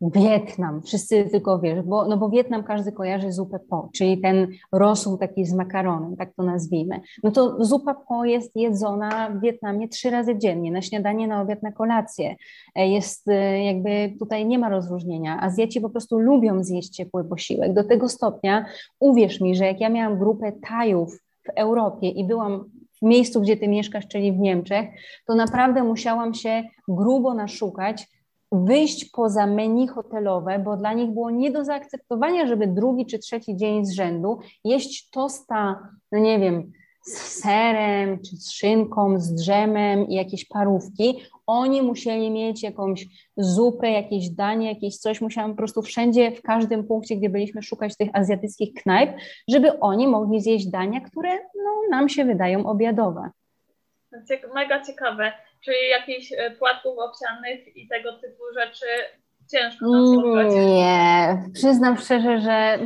Wietnam, 0.00 0.82
wszyscy 0.82 1.24
tylko 1.30 1.58
wiesz, 1.58 1.82
bo, 1.82 2.08
no 2.08 2.16
bo 2.16 2.28
Wietnam 2.28 2.64
każdy 2.64 2.92
kojarzy 2.92 3.32
zupę 3.32 3.58
po, 3.58 3.88
czyli 3.94 4.20
ten 4.20 4.48
rosół 4.72 5.18
taki 5.18 5.46
z 5.46 5.52
makaronem, 5.52 6.16
tak 6.16 6.34
to 6.34 6.42
nazwijmy. 6.42 7.00
No 7.22 7.30
to 7.30 7.64
zupa 7.64 7.94
po 7.94 8.24
jest 8.24 8.56
jedzona 8.56 9.30
w 9.30 9.40
Wietnamie 9.40 9.88
trzy 9.88 10.10
razy 10.10 10.38
dziennie, 10.38 10.72
na 10.72 10.82
śniadanie, 10.82 11.28
na 11.28 11.42
obiad, 11.42 11.62
na 11.62 11.72
kolację. 11.72 12.36
E, 12.74 12.88
jest 12.88 13.28
e, 13.28 13.64
jakby 13.64 14.14
tutaj 14.18 14.46
nie 14.46 14.58
ma 14.58 14.68
rozróżnienia. 14.68 15.40
Azjaci 15.40 15.80
po 15.80 15.90
prostu 15.90 16.18
lubią 16.18 16.64
zjeść 16.64 16.88
ciepły 16.88 17.24
posiłek. 17.24 17.74
Do 17.74 17.84
tego 17.84 18.08
stopnia, 18.08 18.66
uwierz 19.00 19.40
mi, 19.40 19.56
że 19.56 19.64
jak 19.64 19.80
ja 19.80 19.88
miałam 19.88 20.18
grupę 20.18 20.52
Tajów 20.68 21.20
w 21.46 21.50
Europie 21.56 22.08
i 22.08 22.24
byłam 22.24 22.64
w 23.02 23.06
miejscu, 23.06 23.40
gdzie 23.40 23.56
ty 23.56 23.68
mieszkasz, 23.68 24.08
czyli 24.08 24.32
w 24.32 24.38
Niemczech, 24.38 24.88
to 25.26 25.34
naprawdę 25.34 25.84
musiałam 25.84 26.34
się 26.34 26.62
grubo 26.88 27.34
naszukać, 27.34 28.19
wyjść 28.52 29.10
poza 29.10 29.46
menu 29.46 29.86
hotelowe, 29.86 30.58
bo 30.58 30.76
dla 30.76 30.92
nich 30.92 31.10
było 31.10 31.30
nie 31.30 31.50
do 31.50 31.64
zaakceptowania, 31.64 32.46
żeby 32.46 32.66
drugi 32.66 33.06
czy 33.06 33.18
trzeci 33.18 33.56
dzień 33.56 33.86
z 33.86 33.92
rzędu 33.92 34.38
jeść 34.64 35.10
tosta, 35.10 35.88
no 36.12 36.18
nie 36.18 36.38
wiem, 36.38 36.72
z 37.02 37.42
serem, 37.42 38.18
czy 38.18 38.36
z 38.36 38.50
szynką, 38.50 39.20
z 39.20 39.34
drzemem 39.34 40.08
i 40.08 40.14
jakieś 40.14 40.44
parówki. 40.44 41.20
Oni 41.46 41.82
musieli 41.82 42.30
mieć 42.30 42.62
jakąś 42.62 43.06
zupę, 43.36 43.90
jakieś 43.90 44.30
danie, 44.30 44.68
jakieś 44.68 44.96
coś. 44.96 45.20
Musiałam 45.20 45.50
po 45.50 45.56
prostu 45.56 45.82
wszędzie, 45.82 46.32
w 46.32 46.42
każdym 46.42 46.84
punkcie, 46.84 47.16
gdzie 47.16 47.30
byliśmy, 47.30 47.62
szukać 47.62 47.96
tych 47.96 48.10
azjatyckich 48.12 48.74
knajp, 48.74 49.10
żeby 49.48 49.80
oni 49.80 50.08
mogli 50.08 50.40
zjeść 50.40 50.66
dania, 50.66 51.00
które 51.00 51.30
no, 51.36 51.70
nam 51.90 52.08
się 52.08 52.24
wydają 52.24 52.66
obiadowe. 52.66 53.30
Mega 54.54 54.82
ciekawe 54.84 55.32
czyli 55.64 55.88
jakichś 55.90 56.32
e, 56.32 56.50
płatków 56.50 56.98
owsianych 56.98 57.76
i 57.76 57.88
tego 57.88 58.12
typu 58.12 58.42
rzeczy 58.58 58.86
ciężko 59.50 59.86
nas 59.86 60.54
Nie, 60.54 61.42
przyznam 61.54 61.96
szczerze, 61.96 62.40
że 62.40 62.78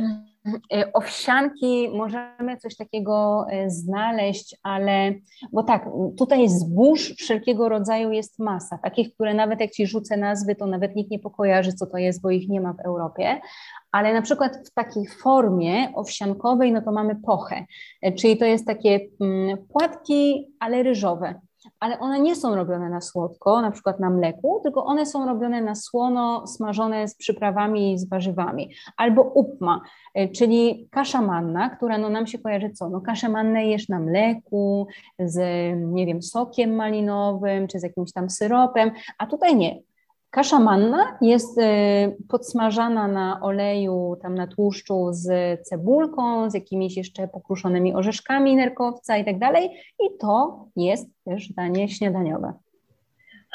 e, 0.73 0.93
owsianki 0.93 1.89
możemy 1.89 2.57
coś 2.57 2.75
takiego 2.75 3.45
e, 3.49 3.69
znaleźć, 3.69 4.57
ale 4.63 5.13
bo 5.51 5.63
tak, 5.63 5.89
tutaj 6.17 6.49
zbóż 6.49 7.13
wszelkiego 7.17 7.69
rodzaju 7.69 8.11
jest 8.11 8.39
masa, 8.39 8.77
takich, 8.83 9.13
które 9.13 9.33
nawet 9.33 9.59
jak 9.59 9.71
ci 9.71 9.87
rzucę 9.87 10.17
nazwy, 10.17 10.55
to 10.55 10.65
nawet 10.65 10.95
nikt 10.95 11.11
nie 11.11 11.19
pokojarzy, 11.19 11.73
co 11.73 11.85
to 11.85 11.97
jest, 11.97 12.21
bo 12.21 12.29
ich 12.29 12.49
nie 12.49 12.61
ma 12.61 12.73
w 12.73 12.85
Europie, 12.85 13.41
ale 13.91 14.13
na 14.13 14.21
przykład 14.21 14.57
w 14.67 14.73
takiej 14.73 15.07
formie 15.07 15.93
owsiankowej, 15.95 16.71
no 16.71 16.81
to 16.81 16.91
mamy 16.91 17.15
pochę, 17.15 17.65
czyli 18.17 18.37
to 18.37 18.45
jest 18.45 18.67
takie 18.67 18.99
mm, 19.21 19.57
płatki, 19.67 20.47
ale 20.59 20.83
ryżowe 20.83 21.41
ale 21.85 21.99
one 21.99 22.19
nie 22.19 22.35
są 22.35 22.55
robione 22.55 22.89
na 22.89 23.01
słodko, 23.01 23.61
na 23.61 23.71
przykład 23.71 23.99
na 23.99 24.09
mleku, 24.09 24.59
tylko 24.63 24.85
one 24.85 25.05
są 25.05 25.25
robione 25.25 25.61
na 25.61 25.75
słono, 25.75 26.47
smażone 26.47 27.07
z 27.07 27.15
przyprawami 27.15 27.93
i 27.93 27.99
z 27.99 28.09
warzywami. 28.09 28.69
Albo 28.97 29.21
upma, 29.21 29.81
e, 30.13 30.29
czyli 30.29 30.87
kasza 30.91 31.21
manna, 31.21 31.69
która 31.69 31.97
no 31.97 32.09
nam 32.09 32.27
się 32.27 32.39
kojarzy 32.39 32.69
co? 32.69 32.89
No 32.89 33.01
kaszę 33.01 33.29
mannę 33.29 33.65
jesz 33.65 33.89
na 33.89 33.99
mleku, 33.99 34.87
z 35.19 35.37
nie 35.77 36.05
wiem, 36.05 36.21
sokiem 36.21 36.75
malinowym, 36.75 37.67
czy 37.67 37.79
z 37.79 37.83
jakimś 37.83 38.11
tam 38.11 38.29
syropem, 38.29 38.91
a 39.17 39.27
tutaj 39.27 39.55
nie. 39.55 39.79
Kasza 40.35 40.59
manna 40.59 41.17
jest 41.21 41.57
y, 41.57 41.63
podsmażana 42.27 43.07
na 43.07 43.41
oleju, 43.41 44.15
tam 44.21 44.35
na 44.35 44.47
tłuszczu 44.47 45.07
z 45.11 45.27
cebulką, 45.67 46.49
z 46.49 46.53
jakimiś 46.53 46.97
jeszcze 46.97 47.27
pokruszonymi 47.27 47.93
orzeszkami 47.93 48.55
nerkowca 48.55 49.17
i 49.17 49.25
tak 49.25 49.39
dalej. 49.39 49.69
I 49.99 50.17
to 50.19 50.65
jest 50.75 51.09
też 51.25 51.53
danie 51.53 51.89
śniadaniowe. 51.89 52.53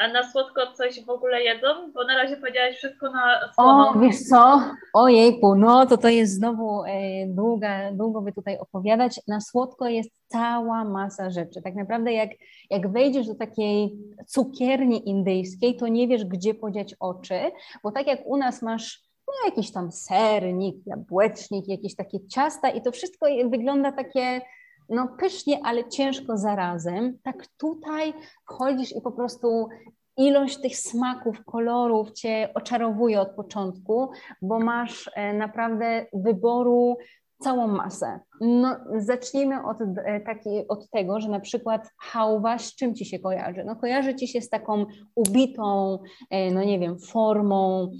A 0.01 0.09
na 0.09 0.31
słodko 0.31 0.73
coś 0.73 1.05
w 1.05 1.11
ogóle 1.11 1.43
jedzą? 1.43 1.93
Bo 1.95 2.05
na 2.05 2.17
razie 2.17 2.37
powiedziałaś 2.37 2.77
wszystko 2.77 3.11
na 3.11 3.53
słono. 3.55 3.91
O, 3.91 3.99
wiesz 3.99 4.21
co? 4.21 4.63
Ojejku, 4.95 5.55
no 5.55 5.87
to 5.87 5.99
to 5.99 6.09
jest 6.09 6.35
znowu 6.35 6.85
e, 6.85 6.91
długa, 7.27 7.93
długo 7.93 8.21
by 8.21 8.33
tutaj 8.33 8.59
opowiadać. 8.59 9.21
Na 9.29 9.41
słodko 9.41 9.89
jest 9.89 10.11
cała 10.29 10.85
masa 10.85 11.31
rzeczy. 11.31 11.63
Tak 11.63 11.75
naprawdę 11.75 12.13
jak, 12.13 12.31
jak 12.71 12.93
wejdziesz 12.93 13.27
do 13.27 13.35
takiej 13.35 13.99
cukierni 14.27 15.09
indyjskiej, 15.09 15.77
to 15.77 15.89
nie 15.89 16.09
wiesz, 16.09 16.25
gdzie 16.25 16.55
podziać 16.55 16.95
oczy, 17.01 17.41
bo 17.83 17.93
tak 17.93 18.07
jak 18.07 18.21
u 18.27 18.37
nas 18.37 18.63
masz 18.63 19.03
no, 19.27 19.35
jakiś 19.45 19.73
tam 19.73 19.93
sernik, 19.93 20.77
jabłecznik, 20.87 21.69
jakieś 21.69 21.97
takie 21.97 22.27
ciasta 22.27 22.71
i 22.71 22.83
to 22.83 22.93
wszystko 22.93 23.27
wygląda 23.51 23.93
takie 23.93 24.41
no 24.90 25.09
pysznie, 25.18 25.61
ale 25.64 25.88
ciężko 25.88 26.37
zarazem, 26.37 27.18
tak 27.22 27.46
tutaj 27.59 28.12
wchodzisz 28.44 28.96
i 28.96 29.00
po 29.00 29.12
prostu 29.12 29.68
ilość 30.16 30.61
tych 30.61 30.76
smaków, 30.76 31.44
kolorów 31.44 32.12
cię 32.12 32.48
oczarowuje 32.55 33.20
od 33.20 33.31
początku, 33.31 34.11
bo 34.42 34.59
masz 34.59 35.11
e, 35.14 35.33
naprawdę 35.33 36.07
wyboru 36.12 36.96
całą 37.40 37.66
masę. 37.66 38.20
No, 38.40 38.76
zacznijmy 38.96 39.66
od, 39.66 39.76
e, 39.81 40.20
taki, 40.20 40.68
od 40.68 40.90
tego, 40.90 41.20
że 41.20 41.29
na 41.29 41.40
przykład 41.40 41.90
hałwa 41.98 42.59
z 42.59 42.74
czym 42.74 42.94
ci 42.94 43.05
się 43.05 43.18
kojarzy? 43.18 43.64
No, 43.64 43.76
kojarzy 43.76 44.14
ci 44.14 44.29
się 44.29 44.40
z 44.40 44.48
taką 44.48 44.87
ubitą, 45.14 45.98
e, 46.31 46.50
no 46.50 46.64
nie 46.64 46.79
wiem, 46.79 46.98
formą 46.98 47.90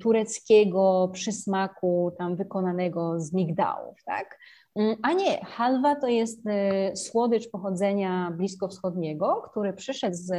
tureckiego 0.00 1.10
przysmaku 1.12 2.12
tam 2.18 2.36
wykonanego 2.36 3.20
z 3.20 3.32
migdałów, 3.32 4.04
tak? 4.04 4.38
Mm, 4.76 4.96
a 5.02 5.12
nie, 5.12 5.44
halwa 5.44 5.94
to 5.94 6.06
jest 6.06 6.46
y, 6.46 6.96
słodycz 6.96 7.50
pochodzenia 7.50 8.30
bliskowschodniego, 8.36 9.42
który 9.50 9.72
przyszedł 9.72 10.16
z 10.16 10.30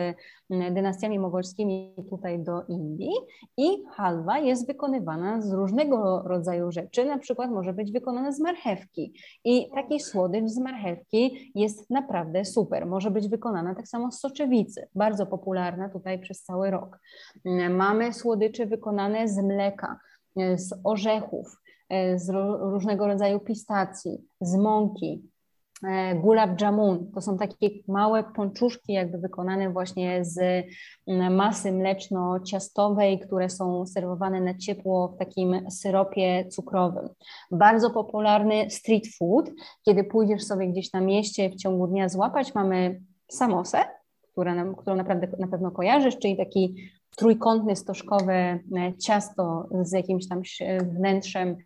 mm, 0.49 0.73
dynastiami 0.73 1.19
mogolskimi 1.19 1.95
tutaj 2.09 2.39
do 2.39 2.63
Indii 2.69 3.11
i 3.57 3.83
halwa 3.95 4.39
jest 4.39 4.67
wykonywana 4.67 5.41
z 5.41 5.53
różnego 5.53 6.21
rodzaju 6.25 6.71
rzeczy, 6.71 7.05
na 7.05 7.17
przykład 7.17 7.51
może 7.51 7.73
być 7.73 7.91
wykonana 7.91 8.31
z 8.31 8.39
marchewki 8.39 9.13
i 9.45 9.69
taki 9.75 9.99
słodycz 9.99 10.49
z 10.49 10.57
marchewki 10.57 11.51
jest 11.55 11.89
naprawdę 11.89 12.45
super, 12.45 12.85
może 12.85 13.11
być 13.11 13.29
wykonana 13.29 13.75
tak 13.75 13.87
samo 13.87 14.11
z 14.11 14.19
soczewicy, 14.19 14.87
bardzo 14.95 15.25
popularna 15.25 15.89
tutaj 15.89 16.19
przez 16.19 16.43
cały 16.43 16.71
rok. 16.71 16.99
Mm, 17.45 17.75
mamy 17.75 18.13
słodycze 18.13 18.65
wykonane 18.65 19.27
z 19.27 19.37
mleka, 19.37 19.99
z 20.55 20.73
orzechów, 20.83 21.61
z 22.15 22.29
różnego 22.59 23.07
rodzaju 23.07 23.39
pistacji, 23.39 24.27
z 24.41 24.55
mąki. 24.55 25.29
E, 25.83 26.15
gulab 26.15 26.61
jamun. 26.61 27.11
To 27.11 27.21
są 27.21 27.37
takie 27.37 27.69
małe 27.87 28.23
pączuszki, 28.23 28.93
jakby 28.93 29.17
wykonane 29.17 29.69
właśnie 29.69 30.25
z 30.25 30.65
masy 31.31 31.71
mleczno-ciastowej, 31.71 33.19
które 33.19 33.49
są 33.49 33.85
serwowane 33.85 34.41
na 34.41 34.53
ciepło 34.53 35.07
w 35.07 35.17
takim 35.17 35.71
syropie 35.71 36.47
cukrowym. 36.49 37.09
Bardzo 37.51 37.89
popularny 37.89 38.69
street 38.69 39.07
food. 39.17 39.51
Kiedy 39.85 40.03
pójdziesz 40.03 40.43
sobie 40.43 40.67
gdzieś 40.67 40.93
na 40.93 41.01
mieście 41.01 41.49
w 41.49 41.55
ciągu 41.55 41.87
dnia 41.87 42.09
złapać, 42.09 42.55
mamy 42.55 43.01
samosę, 43.31 43.77
która, 44.31 44.73
którą 44.77 44.95
naprawdę 44.95 45.27
na 45.39 45.47
pewno 45.47 45.71
kojarzysz, 45.71 46.17
czyli 46.17 46.37
taki 46.37 46.75
trójkątny, 47.17 47.75
stożkowe 47.75 48.33
e, 48.33 48.59
ciasto 48.97 49.69
z 49.81 49.91
jakimś 49.91 50.27
tam 50.27 50.41
wnętrzem 50.81 51.57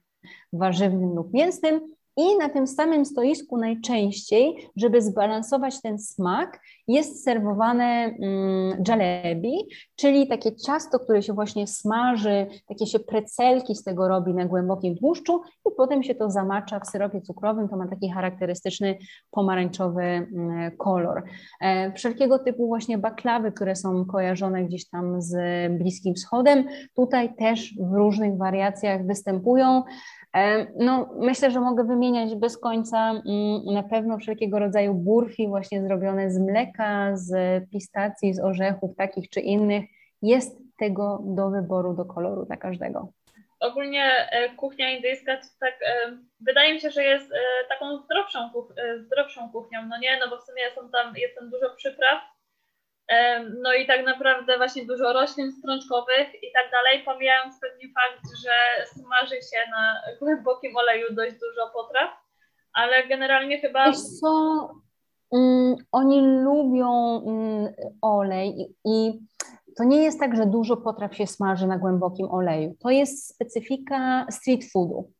warzywnym 0.53 1.15
lub 1.15 1.33
mięsnym 1.33 1.95
i 2.17 2.37
na 2.37 2.49
tym 2.49 2.67
samym 2.67 3.05
stoisku 3.05 3.57
najczęściej, 3.57 4.69
żeby 4.75 5.01
zbalansować 5.01 5.81
ten 5.81 5.99
smak, 5.99 6.59
jest 6.87 7.23
serwowane 7.23 7.85
mm, 7.85 8.83
jalebi, 8.87 9.53
czyli 9.95 10.27
takie 10.27 10.55
ciasto, 10.55 10.99
które 10.99 11.23
się 11.23 11.33
właśnie 11.33 11.67
smaży, 11.67 12.47
takie 12.67 12.85
się 12.85 12.99
precelki 12.99 13.75
z 13.75 13.83
tego 13.83 14.07
robi 14.07 14.33
na 14.33 14.45
głębokim 14.45 14.97
tłuszczu 14.97 15.41
i 15.65 15.69
potem 15.77 16.03
się 16.03 16.15
to 16.15 16.29
zamacza 16.29 16.79
w 16.79 16.87
syropie 16.87 17.21
cukrowym, 17.21 17.69
to 17.69 17.77
ma 17.77 17.87
taki 17.87 18.11
charakterystyczny 18.11 18.97
pomarańczowy 19.31 20.01
mm, 20.03 20.77
kolor. 20.77 21.23
E, 21.61 21.93
wszelkiego 21.93 22.39
typu 22.39 22.67
właśnie 22.67 22.97
baklawy, 22.97 23.51
które 23.51 23.75
są 23.75 24.05
kojarzone 24.05 24.63
gdzieś 24.63 24.89
tam 24.89 25.21
z 25.21 25.33
Bliskim 25.77 26.15
Wschodem, 26.15 26.67
tutaj 26.95 27.35
też 27.35 27.73
w 27.79 27.93
różnych 27.93 28.37
wariacjach 28.37 29.05
występują. 29.05 29.83
E, 30.35 30.67
no, 30.75 31.09
myślę, 31.15 31.51
że 31.51 31.59
mogę 31.59 31.83
wymieniać 31.83 32.35
bez 32.35 32.57
końca 32.57 33.09
mm, 33.09 33.65
na 33.65 33.83
pewno 33.83 34.17
wszelkiego 34.17 34.59
rodzaju 34.59 34.93
burfi 34.93 35.47
właśnie 35.47 35.81
zrobione 35.83 36.31
z 36.31 36.39
mleka, 36.39 37.11
z 37.13 37.33
pistacji, 37.69 38.33
z 38.33 38.39
orzechów 38.39 38.95
takich 38.95 39.29
czy 39.29 39.39
innych. 39.39 39.85
Jest 40.21 40.57
tego 40.77 41.19
do 41.23 41.49
wyboru, 41.49 41.93
do 41.93 42.05
koloru 42.05 42.45
dla 42.45 42.57
każdego. 42.57 43.07
Ogólnie 43.59 44.29
e, 44.31 44.49
kuchnia 44.49 44.89
indyjska 44.89 45.37
tak, 45.59 45.73
e, 45.81 46.17
wydaje 46.39 46.73
mi 46.73 46.81
się, 46.81 46.91
że 46.91 47.03
jest 47.03 47.31
taką 47.69 47.97
zdrowszą, 47.97 48.49
zdrowszą 48.99 49.51
kuchnią, 49.51 49.79
no 49.89 49.99
nie, 49.99 50.19
no 50.19 50.29
bo 50.29 50.37
w 50.37 50.43
sumie 50.43 50.61
są 50.75 50.89
tam, 50.89 51.17
jest 51.17 51.35
tam 51.35 51.49
dużo 51.49 51.69
przypraw, 51.75 52.21
no 53.63 53.73
i 53.73 53.87
tak 53.87 54.05
naprawdę 54.05 54.57
właśnie 54.57 54.85
dużo 54.85 55.13
roślin 55.13 55.51
strączkowych 55.51 56.27
i 56.43 56.51
tak 56.53 56.71
dalej, 56.71 57.03
pomijając 57.05 57.59
pewnie 57.61 57.87
fakt, 57.93 58.25
że 58.43 58.85
smaży 58.87 59.35
się 59.35 59.71
na 59.71 59.95
głębokim 60.19 60.75
oleju 60.75 61.07
dość 61.15 61.31
dużo 61.31 61.69
potraw, 61.73 62.09
ale 62.73 63.07
generalnie 63.07 63.59
chyba... 63.59 63.91
Co, 63.91 64.69
um, 65.29 65.75
oni 65.91 66.21
lubią 66.21 67.17
um, 67.17 67.73
olej 68.01 68.61
i, 68.61 68.75
i 68.85 69.19
to 69.77 69.83
nie 69.83 70.03
jest 70.03 70.19
tak, 70.19 70.35
że 70.35 70.45
dużo 70.45 70.77
potraw 70.77 71.15
się 71.15 71.27
smaży 71.27 71.67
na 71.67 71.77
głębokim 71.77 72.31
oleju. 72.31 72.75
To 72.79 72.89
jest 72.89 73.35
specyfika 73.35 74.25
street 74.29 74.71
foodu. 74.71 75.11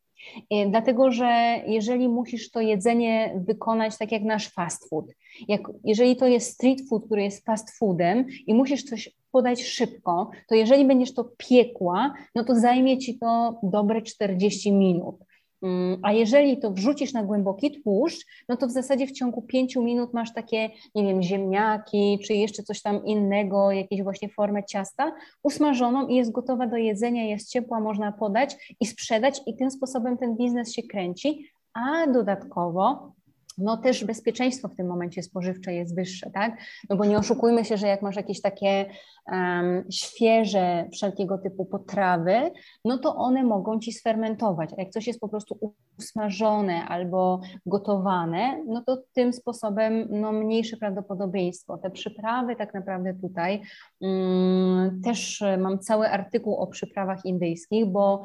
E, 0.50 0.70
dlatego, 0.70 1.12
że 1.12 1.62
jeżeli 1.67 2.10
musisz 2.10 2.52
to 2.52 2.62
jedzenie 2.62 3.41
wykonać 3.48 3.98
tak 3.98 4.12
jak 4.12 4.24
nasz 4.24 4.50
fast 4.50 4.89
food, 4.89 5.06
jak, 5.48 5.62
jeżeli 5.84 6.15
to 6.15 6.28
jest 6.28 6.54
street 6.54 6.82
food, 6.89 7.06
który 7.06 7.24
jest 7.24 7.46
fast 7.46 7.78
foodem 7.78 8.26
i 8.48 8.54
musisz 8.54 8.84
coś 8.84 9.10
podać 9.32 9.63
szybko, 9.63 10.30
to 10.48 10.56
jeżeli 10.56 10.86
będziesz 10.86 11.13
to 11.13 11.32
piekła, 11.38 12.13
no 12.36 12.44
to 12.44 12.56
zajmie 12.56 12.98
ci 12.98 13.20
to 13.20 13.60
dobre 13.63 14.02
40 14.02 14.72
minut. 14.72 15.15
Mm, 15.63 16.00
a 16.04 16.12
jeżeli 16.12 16.58
to 16.60 16.71
wrzucisz 16.71 17.13
na 17.13 17.24
głęboki 17.24 17.82
tłuszcz, 17.82 18.26
no 18.50 18.58
to 18.58 18.67
w 18.67 18.71
zasadzie 18.71 19.08
w 19.08 19.12
ciągu 19.12 19.41
pięciu 19.41 19.84
minut 19.84 20.13
masz 20.13 20.34
takie, 20.34 20.69
nie 20.95 21.04
wiem, 21.04 21.21
ziemniaki, 21.21 22.19
czy 22.26 22.34
jeszcze 22.34 22.63
coś 22.63 22.82
tam 22.82 23.06
innego, 23.06 23.71
jakieś 23.71 24.04
właśnie 24.04 24.30
formę 24.30 24.63
ciasta, 24.63 25.12
usmażoną 25.43 26.08
i 26.08 26.15
jest 26.15 26.32
gotowa 26.32 26.67
do 26.67 26.78
jedzenia, 26.78 27.24
jest 27.24 27.50
ciepła, 27.50 27.80
można 27.80 28.12
podać 28.12 28.76
i 28.80 28.86
sprzedać 28.86 29.41
i 29.47 29.56
tym 29.56 29.71
sposobem 29.71 30.17
ten 30.17 30.38
biznes 30.38 30.74
się 30.74 30.84
kręci, 30.84 31.52
a 31.74 32.08
dodatkowo 32.08 33.12
no 33.58 33.78
też 33.78 34.06
bezpieczeństwo 34.06 34.68
w 34.68 34.76
tym 34.76 34.88
momencie 34.88 35.24
spożywcze 35.24 35.74
jest 35.74 35.96
wyższe, 35.96 36.32
tak? 36.34 36.58
No 36.90 36.96
bo 36.96 37.06
nie 37.06 37.18
oszukujmy 37.18 37.66
się, 37.66 37.78
że 37.78 37.88
jak 37.88 38.02
masz 38.02 38.16
jakieś 38.16 38.42
takie 38.42 38.86
um, 39.32 39.84
świeże 39.92 40.88
wszelkiego 40.94 41.38
typu 41.38 41.66
potrawy, 41.66 42.52
no 42.86 42.98
to 42.98 43.16
one 43.16 43.44
mogą 43.44 43.80
ci 43.80 43.94
sfermentować, 43.94 44.70
a 44.74 44.82
jak 44.82 44.90
coś 44.90 45.08
jest 45.08 45.20
po 45.20 45.30
prostu 45.30 45.74
usmażone 46.00 46.86
albo 46.86 47.42
gotowane, 47.66 48.64
no 48.68 48.84
to 48.86 48.98
tym 49.14 49.34
sposobem 49.34 50.08
no, 50.10 50.32
mniejsze 50.32 50.78
prawdopodobieństwo. 50.78 51.78
Te 51.78 51.92
przyprawy 51.92 52.56
tak 52.56 52.74
naprawdę 52.74 53.14
tutaj 53.14 53.62
um, 54.00 55.02
też 55.04 55.44
mam 55.58 55.80
cały 55.80 56.10
artykuł 56.10 56.56
o 56.56 56.68
przyprawach 56.68 57.26
indyjskich, 57.26 57.86
bo 57.86 58.24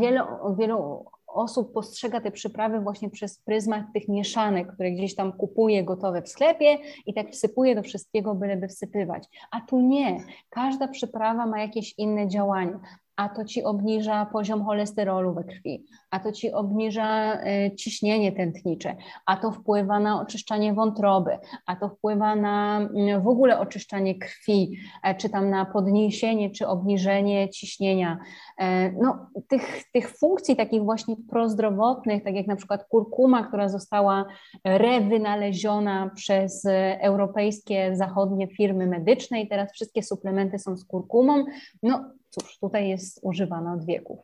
wiele, 0.00 0.26
wielu 0.58 1.04
osób 1.34 1.72
postrzega 1.72 2.20
te 2.20 2.30
przyprawy 2.30 2.80
właśnie 2.80 3.10
przez 3.10 3.38
pryzmat 3.38 3.84
tych 3.94 4.08
mieszanek, 4.08 4.72
które 4.74 4.90
gdzieś 4.90 5.14
tam 5.14 5.32
kupuje 5.32 5.84
gotowe 5.84 6.22
w 6.22 6.28
sklepie 6.28 6.78
i 7.06 7.14
tak 7.14 7.30
wsypuje 7.30 7.74
do 7.74 7.82
wszystkiego, 7.82 8.34
byleby 8.34 8.68
wsypywać. 8.68 9.28
A 9.50 9.60
tu 9.60 9.80
nie. 9.80 10.18
Każda 10.50 10.88
przyprawa 10.88 11.46
ma 11.46 11.60
jakieś 11.60 11.94
inne 11.98 12.28
działanie 12.28 12.78
a 13.16 13.28
to 13.28 13.44
ci 13.44 13.64
obniża 13.64 14.26
poziom 14.26 14.64
cholesterolu 14.64 15.34
we 15.34 15.44
krwi, 15.44 15.84
a 16.10 16.20
to 16.20 16.32
ci 16.32 16.52
obniża 16.52 17.34
y, 17.34 17.76
ciśnienie 17.76 18.32
tętnicze, 18.32 18.96
a 19.26 19.36
to 19.36 19.52
wpływa 19.52 20.00
na 20.00 20.20
oczyszczanie 20.20 20.74
wątroby, 20.74 21.38
a 21.66 21.76
to 21.76 21.88
wpływa 21.88 22.36
na 22.36 22.76
mm, 22.76 23.22
w 23.22 23.28
ogóle 23.28 23.58
oczyszczanie 23.58 24.18
krwi, 24.18 24.76
e, 25.02 25.14
czy 25.14 25.28
tam 25.28 25.50
na 25.50 25.64
podniesienie 25.64 26.50
czy 26.50 26.66
obniżenie 26.66 27.48
ciśnienia. 27.48 28.18
E, 28.58 28.92
no, 28.92 29.26
tych, 29.48 29.82
tych 29.92 30.18
funkcji 30.18 30.56
takich 30.56 30.82
właśnie 30.82 31.16
prozdrowotnych, 31.30 32.24
tak 32.24 32.34
jak 32.34 32.46
na 32.46 32.56
przykład 32.56 32.84
kurkuma, 32.84 33.44
która 33.44 33.68
została 33.68 34.24
rewynaleziona 34.64 36.10
przez 36.14 36.66
europejskie, 37.00 37.96
zachodnie 37.96 38.46
firmy 38.46 38.86
medyczne 38.86 39.40
i 39.40 39.48
teraz 39.48 39.72
wszystkie 39.72 40.02
suplementy 40.02 40.58
są 40.58 40.76
z 40.76 40.84
kurkumą, 40.84 41.44
no 41.82 42.04
cóż, 42.34 42.58
tutaj 42.58 42.88
jest 42.88 43.20
używana 43.22 43.72
od 43.72 43.86
wieków. 43.86 44.18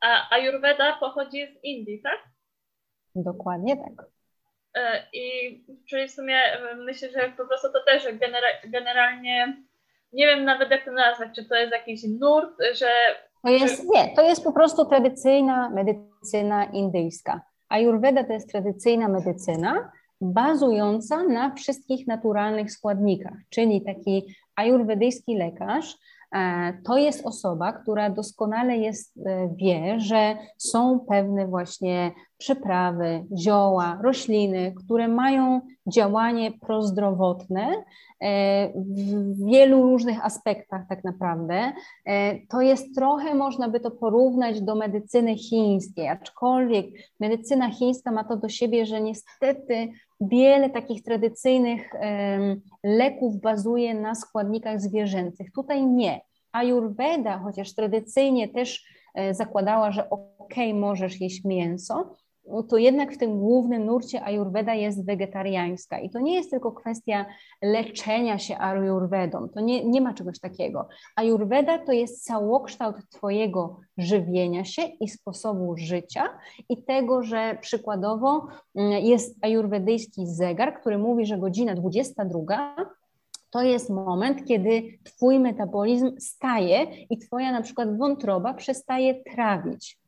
A 0.00 0.34
Ayurveda 0.34 0.96
pochodzi 1.00 1.46
z 1.46 1.64
Indii, 1.64 2.02
tak? 2.02 2.18
Dokładnie 3.14 3.76
tak. 3.76 4.06
E, 4.74 5.06
I 5.12 5.64
czyli 5.88 6.08
w 6.08 6.12
sumie 6.12 6.36
e, 6.36 6.76
myślę, 6.76 7.10
że 7.10 7.32
po 7.36 7.46
prostu 7.46 7.68
to 7.72 7.84
też 7.84 8.04
genera 8.04 8.48
generalnie 8.64 9.56
nie 10.12 10.26
wiem 10.26 10.44
nawet 10.44 10.70
jak 10.70 10.84
to 10.84 10.92
nazwać, 10.92 11.28
czy 11.34 11.44
to 11.44 11.54
jest 11.54 11.72
jakiś 11.72 12.02
nurt, 12.20 12.50
że. 12.72 12.88
To 13.42 13.50
jest, 13.50 13.80
czy... 13.80 13.86
Nie, 13.88 14.14
to 14.16 14.22
jest 14.22 14.44
po 14.44 14.52
prostu 14.52 14.84
tradycyjna 14.84 15.70
medycyna 15.70 16.64
indyjska. 16.64 17.40
Ayurveda 17.68 18.24
to 18.24 18.32
jest 18.32 18.50
tradycyjna 18.50 19.08
medycyna 19.08 19.92
bazująca 20.20 21.22
na 21.22 21.54
wszystkich 21.54 22.06
naturalnych 22.06 22.72
składnikach, 22.72 23.36
czyli 23.50 23.82
taki 23.84 24.34
ajurwedyjski 24.56 25.36
lekarz 25.36 25.94
to 26.84 26.98
jest 26.98 27.26
osoba, 27.26 27.72
która 27.72 28.10
doskonale 28.10 28.76
jest, 28.76 29.18
e, 29.26 29.48
wie, 29.56 30.00
że 30.00 30.36
są 30.58 31.00
pewne 31.08 31.46
właśnie 31.46 32.12
przyprawy, 32.38 33.24
zioła, 33.38 33.98
rośliny, 34.02 34.74
które 34.84 35.08
mają 35.08 35.60
działanie 35.92 36.52
prozdrowotne 36.60 37.68
e, 38.20 38.68
w 38.68 39.44
wielu 39.46 39.82
różnych 39.82 40.24
aspektach 40.24 40.82
tak 40.88 41.04
naprawdę. 41.04 41.72
To 42.50 42.60
jest 42.60 42.94
trochę, 42.94 43.34
można 43.34 43.68
by 43.68 43.80
to 43.80 43.90
porównać 43.90 44.60
do 44.60 44.74
medycyny 44.74 45.36
chińskiej, 45.36 46.08
aczkolwiek 46.08 46.86
medycyna 47.20 47.70
chińska 47.70 48.12
ma 48.12 48.24
to 48.24 48.36
do 48.36 48.48
siebie, 48.48 48.86
że 48.86 49.00
niestety 49.00 49.88
wiele 50.20 50.70
takich 50.70 51.02
tradycyjnych 51.02 51.90
leków 52.84 53.40
bazuje 53.40 53.94
na 53.94 54.14
składnikach 54.14 54.80
zwierzęcych. 54.80 55.52
Tutaj 55.52 55.86
nie. 55.86 56.20
Ayurveda, 56.52 57.38
chociaż 57.38 57.74
tradycyjnie 57.74 58.48
też 58.48 58.84
e, 59.14 59.34
zakładała, 59.34 59.92
że 59.92 60.10
ok, 60.10 60.54
możesz 60.74 61.20
jeść 61.20 61.44
mięso, 61.44 62.14
to 62.68 62.76
jednak 62.76 63.12
w 63.14 63.18
tym 63.18 63.38
głównym 63.38 63.84
nurcie 63.84 64.24
Ayurveda 64.24 64.74
jest 64.74 65.06
wegetariańska. 65.06 65.98
I 65.98 66.10
to 66.10 66.20
nie 66.20 66.34
jest 66.34 66.50
tylko 66.50 66.72
kwestia 66.72 67.26
leczenia 67.62 68.38
się 68.38 68.58
Ayurvedą, 68.58 69.48
to 69.48 69.60
nie, 69.60 69.84
nie 69.84 70.00
ma 70.00 70.14
czegoś 70.14 70.40
takiego. 70.40 70.88
Ayurveda 71.16 71.78
to 71.78 71.92
jest 71.92 72.24
całokształt 72.24 72.96
Twojego 73.10 73.80
żywienia 73.98 74.64
się 74.64 74.82
i 75.00 75.08
sposobu 75.08 75.76
życia 75.76 76.24
i 76.68 76.82
tego, 76.82 77.22
że 77.22 77.58
przykładowo 77.60 78.46
mm, 78.74 79.04
jest 79.04 79.38
ayurwedyjski 79.42 80.26
zegar, 80.26 80.80
który 80.80 80.98
mówi, 80.98 81.26
że 81.26 81.38
godzina 81.38 81.74
22 81.74 82.76
to 83.50 83.62
jest 83.62 83.90
moment, 83.90 84.44
kiedy 84.44 84.98
Twój 85.04 85.40
metabolizm 85.40 86.10
staje 86.18 86.86
i 87.10 87.18
Twoja 87.18 87.52
na 87.52 87.62
przykład 87.62 87.98
wątroba 87.98 88.54
przestaje 88.54 89.24
trawić. 89.24 89.98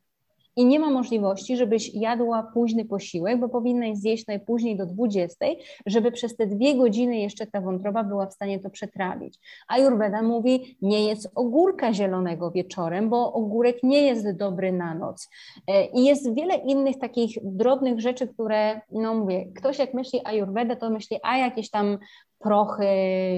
I 0.59 0.65
nie 0.65 0.79
ma 0.79 0.89
możliwości, 0.89 1.57
żebyś 1.57 1.93
jadła 1.93 2.43
późny 2.53 2.85
posiłek, 2.85 3.39
bo 3.39 3.49
powinnaś 3.49 3.97
zjeść 3.97 4.27
najpóźniej 4.27 4.77
do 4.77 4.85
20, 4.85 5.45
żeby 5.85 6.11
przez 6.11 6.35
te 6.35 6.47
dwie 6.47 6.75
godziny 6.75 7.19
jeszcze 7.19 7.47
ta 7.47 7.61
wątroba 7.61 8.03
była 8.03 8.27
w 8.27 8.33
stanie 8.33 8.59
to 8.59 8.69
przetrawić. 8.69 9.39
Ayurveda 9.67 10.21
mówi, 10.21 10.77
nie 10.81 11.07
jest 11.07 11.29
ogórka 11.35 11.93
zielonego 11.93 12.51
wieczorem, 12.51 13.09
bo 13.09 13.33
ogórek 13.33 13.83
nie 13.83 14.01
jest 14.01 14.37
dobry 14.37 14.71
na 14.71 14.95
noc. 14.95 15.29
E, 15.67 15.85
I 15.85 16.05
jest 16.05 16.35
wiele 16.35 16.55
innych 16.55 16.99
takich 16.99 17.37
drobnych 17.43 17.99
rzeczy, 17.99 18.27
które, 18.27 18.81
no 18.91 19.13
mówię, 19.13 19.45
ktoś 19.55 19.79
jak 19.79 19.93
myśli 19.93 20.19
Ayurveda, 20.23 20.75
to 20.75 20.89
myśli, 20.89 21.17
a 21.23 21.37
jakieś 21.37 21.69
tam 21.69 21.97
prochy, 22.39 22.85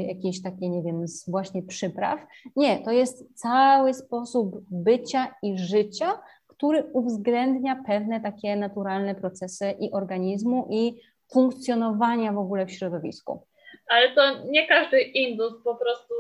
jakieś 0.08 0.42
takie, 0.42 0.70
nie 0.70 0.82
wiem, 0.84 1.08
z 1.08 1.30
właśnie 1.30 1.64
przypraw. 1.64 2.20
Nie, 2.56 2.80
to 2.80 2.92
jest 2.92 3.26
cały 3.36 3.94
sposób 3.94 4.62
bycia 4.72 5.36
i 5.44 5.58
życia, 5.58 6.20
który 6.62 6.84
uwzględnia 6.94 7.84
pewne 7.88 8.22
takie 8.22 8.56
naturalne 8.56 9.16
procesy 9.16 9.72
i 9.80 9.92
organizmu 9.92 10.68
i 10.70 11.02
funkcjonowania 11.34 12.32
w 12.32 12.38
ogóle 12.38 12.66
w 12.66 12.72
środowisku. 12.72 13.48
Ale 13.88 14.16
to 14.16 14.22
nie 14.46 14.68
każdy 14.68 15.02
Indus 15.02 15.54
po 15.64 15.76
prostu, 15.76 16.14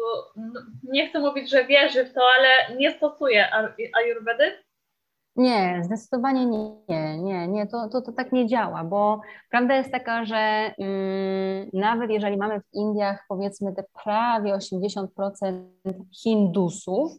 nie 0.84 1.10
chcę 1.10 1.20
mówić, 1.20 1.50
że 1.50 1.66
wierzy 1.66 2.06
w 2.06 2.14
to, 2.14 2.22
ale 2.38 2.78
nie 2.78 2.92
stosuje 2.92 3.46
ayurvedy? 3.94 4.44
Nie, 5.36 5.82
zdecydowanie 5.84 6.46
nie, 6.46 7.18
nie, 7.18 7.48
nie, 7.48 7.68
to, 7.68 7.90
to, 7.90 8.02
to 8.02 8.12
tak 8.12 8.32
nie 8.32 8.48
działa, 8.48 8.84
bo 8.84 9.22
prawda 9.50 9.76
jest 9.76 9.92
taka, 9.92 10.26
że 10.26 10.74
mm, 10.78 11.70
nawet 11.74 12.10
jeżeli 12.10 12.38
mamy 12.38 12.60
w 12.60 12.74
Indiach 12.74 13.26
powiedzmy 13.30 13.74
te 13.74 13.84
prawie 14.04 14.54
80% 14.54 15.08
Hindusów 16.24 17.12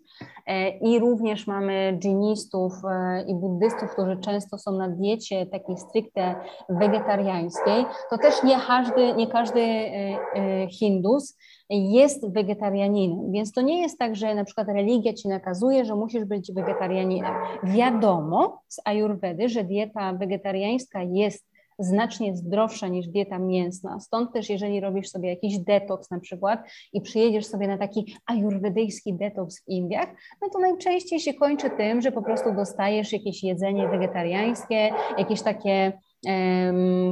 e, 0.46 0.78
i 0.78 0.98
również 0.98 1.46
mamy 1.46 1.98
dżinistów 1.98 2.72
e, 2.90 3.24
i 3.28 3.34
buddystów, 3.34 3.92
którzy 3.92 4.16
często 4.16 4.58
są 4.58 4.72
na 4.72 4.88
diecie 4.88 5.46
takiej 5.46 5.76
stricte 5.76 6.34
wegetariańskiej, 6.68 7.84
to 8.10 8.18
też 8.18 8.42
nie 8.42 8.60
każdy, 8.66 9.14
nie 9.14 9.26
każdy 9.26 9.60
e, 9.60 10.18
e 10.34 10.68
Hindus 10.68 11.36
jest 11.78 12.32
wegetarianinem, 12.32 13.32
więc 13.32 13.52
to 13.52 13.60
nie 13.60 13.80
jest 13.80 13.98
tak, 13.98 14.16
że 14.16 14.34
na 14.34 14.44
przykład 14.44 14.68
religia 14.68 15.12
ci 15.12 15.28
nakazuje, 15.28 15.84
że 15.84 15.94
musisz 15.94 16.24
być 16.24 16.52
wegetarianinem. 16.52 17.34
Wiadomo 17.62 18.62
z 18.68 18.80
Ayurvedy, 18.84 19.48
że 19.48 19.64
dieta 19.64 20.12
wegetariańska 20.12 21.02
jest 21.02 21.52
znacznie 21.78 22.36
zdrowsza 22.36 22.88
niż 22.88 23.08
dieta 23.08 23.38
mięsna. 23.38 24.00
Stąd 24.00 24.32
też, 24.32 24.50
jeżeli 24.50 24.80
robisz 24.80 25.08
sobie 25.08 25.28
jakiś 25.28 25.58
detoks 25.58 26.10
na 26.10 26.20
przykład 26.20 26.60
i 26.92 27.00
przyjedziesz 27.00 27.46
sobie 27.46 27.68
na 27.68 27.78
taki 27.78 28.16
ajurwedyjski 28.26 29.14
detoks 29.14 29.64
w 29.64 29.68
Indiach, 29.68 30.08
no 30.42 30.48
to 30.48 30.58
najczęściej 30.58 31.20
się 31.20 31.34
kończy 31.34 31.70
tym, 31.70 32.00
że 32.02 32.12
po 32.12 32.22
prostu 32.22 32.54
dostajesz 32.54 33.12
jakieś 33.12 33.42
jedzenie 33.42 33.88
wegetariańskie, 33.88 34.90
jakieś 35.18 35.42
takie 35.42 35.92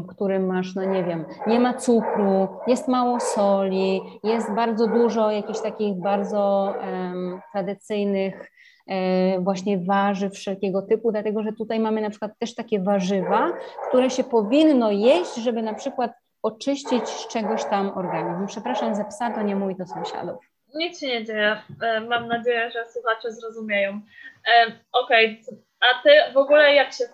którym 0.09 0.47
masz, 0.47 0.75
no 0.75 0.85
nie 0.85 1.05
wiem, 1.05 1.25
nie 1.47 1.61
ma 1.61 1.75
cukru, 1.75 2.49
jest 2.67 2.89
mało 2.89 3.21
soli, 3.21 4.01
jest 4.25 4.55
bardzo 4.55 4.87
dużo 4.87 5.31
jakichś 5.31 5.61
takich 5.61 5.95
bardzo 5.95 6.75
um, 6.81 7.41
tradycyjnych 7.53 8.51
e, 8.87 9.41
właśnie 9.41 9.79
warzyw 9.79 10.35
wszelkiego 10.35 10.83
typu, 10.83 11.13
dlatego 11.13 11.43
że 11.43 11.53
tutaj 11.53 11.81
mamy 11.81 12.01
na 12.01 12.11
przykład 12.11 12.39
też 12.39 12.55
takie 12.55 12.81
warzywa, 12.81 13.53
które 13.89 14.11
się 14.11 14.25
powinno 14.25 14.91
jeść, 14.91 15.35
żeby 15.35 15.63
na 15.63 15.75
przykład 15.75 16.13
oczyścić 16.43 17.09
z 17.09 17.29
czegoś 17.29 17.65
tam 17.65 17.99
organizm. 17.99 18.47
Przepraszam 18.47 18.95
za 18.95 19.05
psa, 19.05 19.31
to 19.31 19.43
nie 19.43 19.57
mój, 19.57 19.77
to 19.77 19.87
sąsiadów. 19.87 20.37
Nic 20.75 21.01
się 21.01 21.07
nie 21.07 21.25
dzieje. 21.25 21.57
E, 21.83 22.01
mam 22.01 22.29
nadzieję, 22.29 22.71
że 22.71 22.85
słuchacze 22.93 23.33
zrozumieją. 23.33 24.01
E, 24.47 24.67
okej, 24.93 25.43
okay 25.49 25.70
a 25.81 26.03
ty 26.03 26.33
w 26.35 26.37
ogóle 26.37 26.75
jak 26.75 26.93
się, 26.93 27.05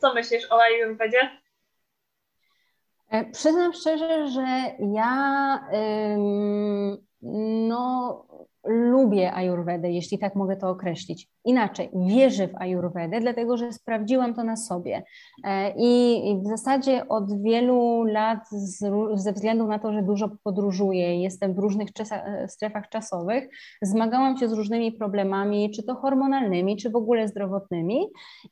co 0.00 0.14
myślisz 0.14 0.52
o 0.52 0.62
Ayurvedzie? 0.62 1.30
E, 3.10 3.24
przyznam 3.24 3.72
szczerze, 3.72 4.28
że 4.28 4.46
ja 4.94 5.60
no, 7.68 8.26
lubię 8.66 9.32
Ayurvedę, 9.32 9.90
jeśli 9.90 10.18
tak 10.18 10.34
mogę 10.34 10.56
to 10.56 10.70
określić. 10.70 11.28
Inaczej, 11.44 11.90
wierzę 11.94 12.48
w 12.48 12.56
Ayurvedę, 12.56 13.20
dlatego 13.20 13.56
że 13.56 13.72
sprawdziłam 13.72 14.34
to 14.34 14.44
na 14.44 14.56
sobie. 14.56 15.02
E, 15.44 15.72
I 15.76 16.40
w 16.44 16.48
zasadzie 16.48 17.08
od 17.08 17.42
wielu 17.42 18.04
lat, 18.04 18.38
ze 19.14 19.32
względu 19.32 19.66
na 19.66 19.78
to, 19.78 19.92
że 19.92 20.02
dużo 20.02 20.30
podróżuję, 20.44 21.22
jestem 21.22 21.54
w 21.54 21.58
różnych 21.58 21.88
e, 22.10 22.48
strefach 22.48 22.88
czasowych, 22.88 23.48
zmagałam 23.82 24.36
się 24.36 24.48
z 24.48 24.52
różnymi 24.52 24.92
problemami, 24.92 25.70
czy 25.70 25.82
to 25.82 25.94
hormonalnymi, 25.94 26.76
czy 26.76 26.90
w 26.90 26.96
ogóle 26.96 27.28
zdrowotnymi. 27.28 28.06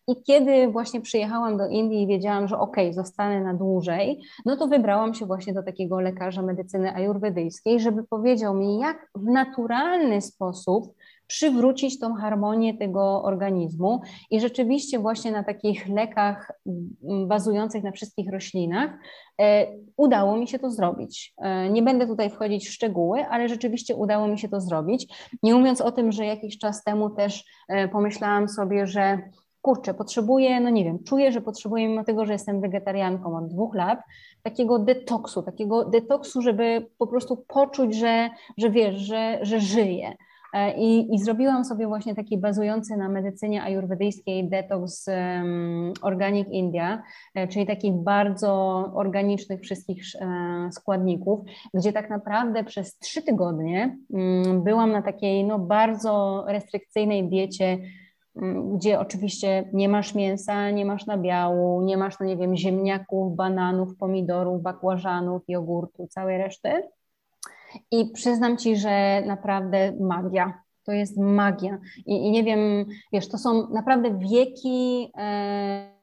I 0.09 0.23
kiedy 0.23 0.69
właśnie 0.69 1.01
przyjechałam 1.01 1.57
do 1.57 1.69
Indii 1.69 2.03
i 2.03 2.07
wiedziałam, 2.07 2.49
że 2.49 2.59
ok, 2.59 2.77
zostanę 2.91 3.41
na 3.41 3.55
dłużej, 3.55 4.21
no 4.47 4.57
to 4.57 4.67
wybrałam 4.67 5.15
się 5.15 5.27
właśnie 5.27 5.53
do 5.53 5.62
takiego 5.62 6.01
lekarza 6.01 6.43
medycyny 6.43 6.95
ajurwedyjskiej, 6.95 7.81
żeby 7.81 8.05
powiedział 8.05 8.55
mi, 8.55 8.79
jak 8.79 9.09
w 9.15 9.25
naturalny 9.25 10.04
sposób 10.21 10.95
przywrócić 11.27 11.99
tą 11.99 12.15
harmonię 12.15 12.79
tego 12.79 13.23
organizmu. 13.23 14.01
I 14.31 14.41
rzeczywiście 14.41 14.99
właśnie 14.99 15.33
na 15.33 15.45
takich 15.45 15.89
lekach 15.89 16.53
bazujących 17.27 17.83
na 17.83 17.93
wszystkich 17.93 18.33
roślinach 18.33 18.91
e, 19.41 19.67
udało 19.97 20.37
mi 20.37 20.49
się 20.49 20.59
to 20.59 20.71
zrobić. 20.71 21.35
E, 21.39 21.71
nie 21.71 21.83
będę 21.83 22.07
tutaj 22.07 22.31
wchodzić 22.31 22.69
w 22.69 22.73
szczegóły, 22.73 23.27
ale 23.27 23.49
rzeczywiście 23.49 23.97
udało 23.97 24.29
mi 24.29 24.39
się 24.39 24.49
to 24.49 24.61
zrobić. 24.61 25.15
Nie 25.43 25.55
mówiąc 25.55 25.81
o 25.81 25.93
tym, 25.93 26.13
że 26.13 26.27
jakiś 26.27 26.59
czas 26.59 26.85
temu 26.85 27.11
też 27.11 27.45
e, 27.69 27.89
pomyślałam 27.89 28.49
sobie, 28.49 28.87
że 28.87 29.19
kurczę, 29.65 29.95
potrzebuję, 29.95 30.61
no 30.61 30.71
nie 30.71 30.85
wiem, 30.85 30.99
czuję, 31.05 31.33
że 31.33 31.41
potrzebuję, 31.41 31.89
mimo 31.89 32.05
tego, 32.05 32.27
że 32.27 32.33
jestem 32.33 32.61
wegetarianką 32.61 33.37
od 33.37 33.49
dwóch 33.49 33.75
lat, 33.75 33.99
takiego 34.43 34.79
detoksu, 34.79 35.43
takiego 35.43 35.85
detoksu, 35.85 36.43
żeby 36.43 36.87
po 36.99 37.07
prostu 37.07 37.37
poczuć, 37.49 37.95
że, 37.95 38.31
że 38.59 38.71
wiesz, 38.71 38.95
że, 38.95 39.39
że 39.43 39.61
żyję. 39.61 40.17
E, 40.55 40.75
I, 40.77 41.15
I, 41.15 41.19
zrobiłam 41.19 41.65
sobie 41.65 41.87
właśnie 41.87 42.15
taki 42.15 42.39
bazujący 42.39 42.97
na 42.97 43.09
medycynie 43.09 43.62
ajurwedyjskiej 43.62 44.49
detox 44.49 45.09
um, 45.09 45.93
Organic 46.03 46.49
India, 46.51 47.03
e, 47.35 47.49
czyli 47.49 47.67
takich 47.67 47.93
bardzo 47.93 48.53
organicznych 48.95 49.61
wszystkich 49.61 50.03
e, 50.21 50.69
składników, 50.73 51.41
gdzie 51.75 51.93
tak 51.93 52.11
naprawdę 52.11 52.65
przez 52.65 52.99
trzy 52.99 53.23
tygodnie 53.23 53.97
um, 54.11 54.62
byłam 54.65 54.93
na 54.93 55.03
takiej 55.03 55.45
no, 55.45 55.59
bardzo 55.59 56.45
restrykcyjnej 56.49 57.29
diecie, 57.29 57.79
um, 57.79 58.04
gdzie 58.74 59.01
oczywiście 59.01 59.70
nie 59.72 59.89
masz 59.89 60.14
mięsa, 60.14 60.70
nie 60.70 60.85
masz 60.85 61.07
nabiału, 61.07 61.82
nie 61.82 61.97
masz, 61.97 62.20
no 62.20 62.26
nie 62.26 62.37
wiem, 62.37 62.57
ziemniaków, 62.57 63.37
bananów, 63.37 63.97
pomidorów, 63.97 64.62
bakłażanów, 64.62 65.43
jogurtu, 65.49 66.07
całej 66.07 66.39
reszty 66.39 66.82
i 67.91 68.11
przyznam 68.14 68.57
ci, 68.57 68.76
że 68.76 69.22
naprawdę 69.26 69.93
magia. 70.01 70.64
To 70.85 70.93
jest 70.93 71.16
magia. 71.18 71.78
I, 72.07 72.26
I, 72.26 72.30
nie 72.30 72.45
wiem, 72.45 72.87
wiesz, 73.12 73.28
to 73.28 73.39
są 73.39 73.70
naprawdę 73.70 74.18
wieki 74.18 75.11
e, 75.18 75.95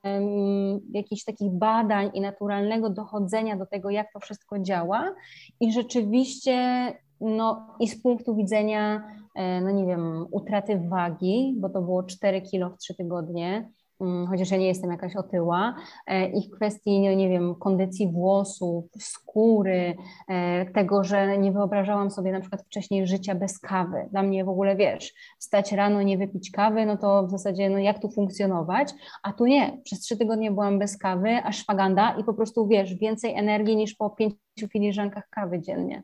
jakichś 0.93 1.23
takich 1.23 1.51
badań 1.51 2.11
i 2.13 2.21
naturalnego 2.21 2.89
dochodzenia 2.89 3.57
do 3.57 3.65
tego, 3.65 3.89
jak 3.89 4.13
to 4.13 4.19
wszystko 4.19 4.59
działa. 4.59 5.15
I 5.59 5.73
rzeczywiście, 5.73 6.87
no 7.21 7.67
i 7.79 7.87
z 7.87 8.01
punktu 8.01 8.35
widzenia, 8.35 8.95
e, 8.95 9.20
no 9.35 9.71
nie 9.71 9.85
wiem, 9.85 10.25
utraty 10.31 10.79
wagi, 10.89 11.55
bo 11.57 11.69
to 11.69 11.81
było 11.81 12.03
4 12.03 12.41
kilo 12.41 12.69
w 12.69 12.77
3 12.77 12.95
tygodnie, 12.95 13.71
Mm, 14.01 14.27
chociaż 14.27 14.51
ja 14.51 14.57
nie 14.57 14.67
jestem 14.67 14.91
jakaś 14.91 15.15
otyła, 15.15 15.75
e, 16.07 16.29
ich 16.29 16.49
kwestii, 16.49 16.99
nie 16.99 17.29
wiem, 17.29 17.55
kondycji 17.55 18.11
włosów, 18.11 18.85
skóry, 18.99 19.95
e, 20.27 20.65
tego, 20.65 21.03
że 21.03 21.37
nie 21.37 21.51
wyobrażałam 21.51 22.11
sobie 22.11 22.31
na 22.31 22.39
przykład 22.39 22.61
wcześniej 22.61 23.07
życia 23.07 23.35
bez 23.35 23.59
kawy. 23.59 24.07
Dla 24.11 24.23
mnie 24.23 24.45
w 24.45 24.49
ogóle, 24.49 24.75
wiesz, 24.75 25.13
wstać 25.39 25.71
rano, 25.71 26.01
nie 26.01 26.17
wypić 26.17 26.51
kawy, 26.51 26.85
no 26.85 26.97
to 26.97 27.27
w 27.27 27.31
zasadzie, 27.31 27.69
no 27.69 27.77
jak 27.77 27.99
tu 27.99 28.09
funkcjonować, 28.09 28.93
a 29.23 29.33
tu 29.33 29.45
nie. 29.45 29.81
Przez 29.83 29.99
trzy 29.99 30.17
tygodnie 30.17 30.51
byłam 30.51 30.79
bez 30.79 30.97
kawy, 30.97 31.29
a 31.43 31.51
szwaganda 31.51 32.15
i 32.17 32.23
po 32.23 32.33
prostu, 32.33 32.67
wiesz, 32.67 32.95
więcej 32.95 33.33
energii 33.35 33.75
niż 33.75 33.95
po 33.95 34.09
pięciu 34.09 34.67
filiżankach 34.69 35.29
kawy 35.29 35.61
dziennie. 35.61 36.03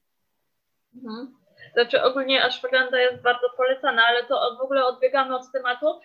Mhm. 0.95 1.46
Znaczy 1.77 2.03
ogólnie 2.03 2.43
ashwagandha 2.43 2.99
jest 2.99 3.21
bardzo 3.21 3.49
polecana, 3.57 4.05
ale 4.05 4.23
to 4.23 4.55
w 4.59 4.61
ogóle 4.61 4.85
odbiegamy 4.85 5.35
od 5.35 5.51
tematu. 5.51 5.99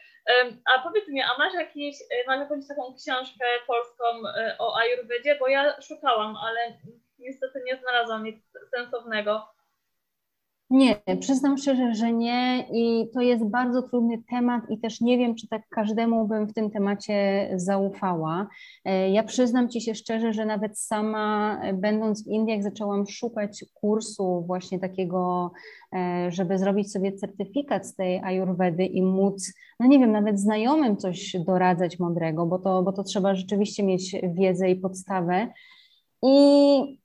A 0.64 0.82
powiedz 0.82 1.08
mi, 1.08 1.22
a 1.22 1.38
masz, 1.38 1.54
jakiś, 1.54 1.96
e, 2.00 2.26
masz 2.26 2.40
jakąś 2.40 2.68
taką 2.68 2.94
książkę 2.94 3.44
polską 3.66 4.04
e, 4.36 4.56
o 4.58 4.76
Ayurvedzie? 4.76 5.36
Bo 5.40 5.48
ja 5.48 5.80
szukałam, 5.80 6.36
ale 6.36 6.60
niestety 7.18 7.62
nie 7.64 7.76
znalazłam 7.76 8.24
nic 8.24 8.36
sensownego. 8.70 9.48
Nie, 10.72 10.96
przyznam 11.20 11.58
szczerze, 11.58 11.94
że 11.94 12.12
nie 12.12 12.66
i 12.72 13.10
to 13.14 13.20
jest 13.20 13.44
bardzo 13.44 13.82
trudny 13.82 14.22
temat 14.30 14.62
i 14.70 14.78
też 14.78 15.00
nie 15.00 15.18
wiem, 15.18 15.34
czy 15.34 15.48
tak 15.48 15.62
każdemu 15.68 16.28
bym 16.28 16.46
w 16.46 16.52
tym 16.52 16.70
temacie 16.70 17.48
zaufała. 17.56 18.48
E, 18.84 19.10
ja 19.10 19.22
przyznam 19.22 19.68
Ci 19.68 19.80
się 19.80 19.94
szczerze, 19.94 20.32
że 20.32 20.46
nawet 20.46 20.78
sama 20.78 21.58
e, 21.62 21.72
będąc 21.72 22.24
w 22.24 22.26
Indiach 22.26 22.62
zaczęłam 22.62 23.06
szukać 23.06 23.64
kursu 23.74 24.44
właśnie 24.46 24.78
takiego, 24.78 25.52
e, 25.94 26.30
żeby 26.30 26.58
zrobić 26.58 26.92
sobie 26.92 27.12
certyfikat 27.12 27.86
z 27.86 27.94
tej 27.94 28.20
ayurvedy 28.24 28.84
i 28.84 29.02
móc, 29.02 29.52
no 29.80 29.86
nie 29.86 29.98
wiem, 29.98 30.12
nawet 30.12 30.40
znajomym 30.40 30.96
coś 30.96 31.36
doradzać 31.46 31.98
mądrego, 31.98 32.46
bo 32.46 32.58
to, 32.58 32.82
bo 32.82 32.92
to 32.92 33.02
trzeba 33.04 33.34
rzeczywiście 33.34 33.82
mieć 33.82 34.16
wiedzę 34.34 34.70
i 34.70 34.76
podstawę. 34.76 35.48
I 36.22 37.01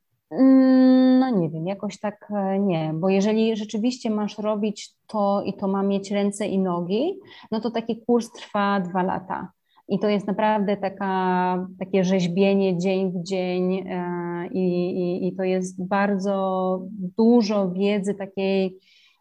no 1.20 1.30
nie 1.30 1.50
wiem, 1.50 1.68
jakoś 1.68 2.00
tak 2.00 2.32
e, 2.32 2.60
nie, 2.60 2.92
bo 2.96 3.10
jeżeli 3.10 3.58
rzeczywiście 3.58 4.10
masz 4.10 4.38
robić 4.38 4.94
to 5.08 5.44
i 5.46 5.54
to 5.54 5.68
ma 5.68 5.84
mieć 5.84 6.12
ręce 6.12 6.48
i 6.48 6.60
nogi, 6.60 7.20
no 7.52 7.62
to 7.62 7.72
taki 7.72 8.02
kurs 8.06 8.32
trwa 8.32 8.80
dwa 8.80 9.04
lata. 9.04 9.52
I 9.90 10.00
to 10.00 10.10
jest 10.10 10.28
naprawdę 10.28 10.78
taka, 10.78 11.68
takie 11.80 12.04
rzeźbienie 12.04 12.78
dzień 12.78 13.12
w 13.12 13.24
dzień 13.24 13.74
e, 13.74 14.48
i, 14.52 14.90
i, 15.00 15.28
i 15.28 15.36
to 15.36 15.44
jest 15.44 15.88
bardzo 15.88 16.82
dużo 17.18 17.72
wiedzy 17.72 18.14
takiej 18.14 18.78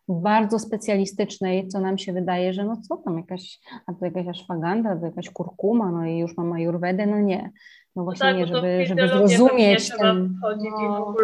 bardzo 0.09 0.59
specjalistycznej, 0.59 1.69
co 1.69 1.81
nam 1.81 1.99
się 1.99 2.13
wydaje, 2.13 2.53
że 2.53 2.65
no 2.65 2.77
co 2.77 2.97
tam, 2.97 3.17
jakaś, 3.17 3.61
a 3.87 3.95
to 3.95 4.05
jakaś 4.05 4.27
ashwagandha, 4.27 4.97
to 4.97 5.07
jakaś 5.07 5.31
kurkuma, 5.31 5.91
no 5.91 6.07
i 6.07 6.19
już 6.19 6.37
mam 6.37 6.53
ajurwedę, 6.53 7.07
no 7.07 7.21
nie. 7.21 7.53
No 7.97 8.05
właśnie 8.05 8.27
tak, 8.27 8.37
nie, 8.37 8.47
żeby, 8.47 8.87
żeby 8.87 9.09
zrozumieć 9.09 9.89
ten... 9.99 10.39
No. 10.43 11.15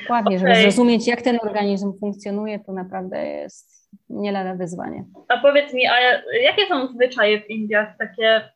Dokładnie, 0.00 0.36
okay. 0.36 0.38
żeby 0.38 0.62
zrozumieć, 0.62 1.06
jak 1.06 1.22
ten 1.22 1.38
organizm 1.42 1.98
funkcjonuje, 2.00 2.58
to 2.58 2.72
naprawdę 2.72 3.26
jest 3.26 3.90
nie 4.08 4.32
lada 4.32 4.54
wyzwanie. 4.54 5.04
A 5.28 5.38
powiedz 5.38 5.72
mi, 5.72 5.86
a 5.86 6.00
jakie 6.42 6.66
są 6.68 6.86
zwyczaje 6.86 7.40
w 7.40 7.50
Indiach, 7.50 7.96
takie, 7.98 8.50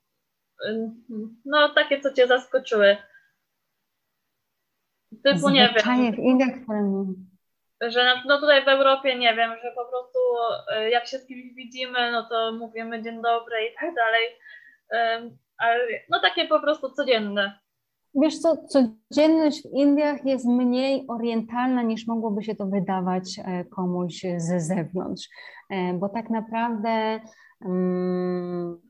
no 1.44 1.68
takie, 1.68 2.00
co 2.00 2.12
Cię 2.12 2.26
zaskoczyły? 2.26 2.96
Typu, 5.24 5.48
nie 5.48 5.74
wiem. 5.86 6.12
w 6.12 6.18
Indiach, 6.18 6.54
że 7.80 8.14
no 8.26 8.40
tutaj 8.40 8.64
w 8.64 8.68
Europie 8.68 9.18
nie 9.18 9.34
wiem, 9.34 9.50
że 9.62 9.72
po 9.76 9.84
prostu 9.84 10.18
e, 10.72 10.90
jak 10.90 11.06
się 11.06 11.18
z 11.18 11.26
kimś 11.26 11.54
widzimy, 11.54 12.12
no 12.12 12.28
to 12.28 12.52
mówimy 12.52 13.02
dzień 13.02 13.22
dobry 13.22 13.56
i 13.64 13.74
tak 13.80 13.94
dalej 13.94 14.22
ale 14.90 15.30
no 16.11 16.20
takie 16.20 16.48
po 16.48 16.61
prostu 16.61 16.90
codzienne. 16.90 17.59
Wiesz 18.14 18.38
co, 18.38 18.56
codzienność 18.56 19.62
w 19.62 19.74
Indiach 19.74 20.24
jest 20.24 20.46
mniej 20.46 21.04
orientalna 21.09 21.82
niż 21.82 22.06
mogłoby 22.06 22.42
się 22.42 22.54
to 22.54 22.66
wydawać 22.66 23.40
e, 23.44 23.64
komuś 23.64 24.22
ze 24.36 24.61
zewnątrz, 24.61 25.28
e, 25.70 25.94
bo 25.94 26.09
tak 26.09 26.30
naprawdę 26.30 27.20
mm, 27.64 28.80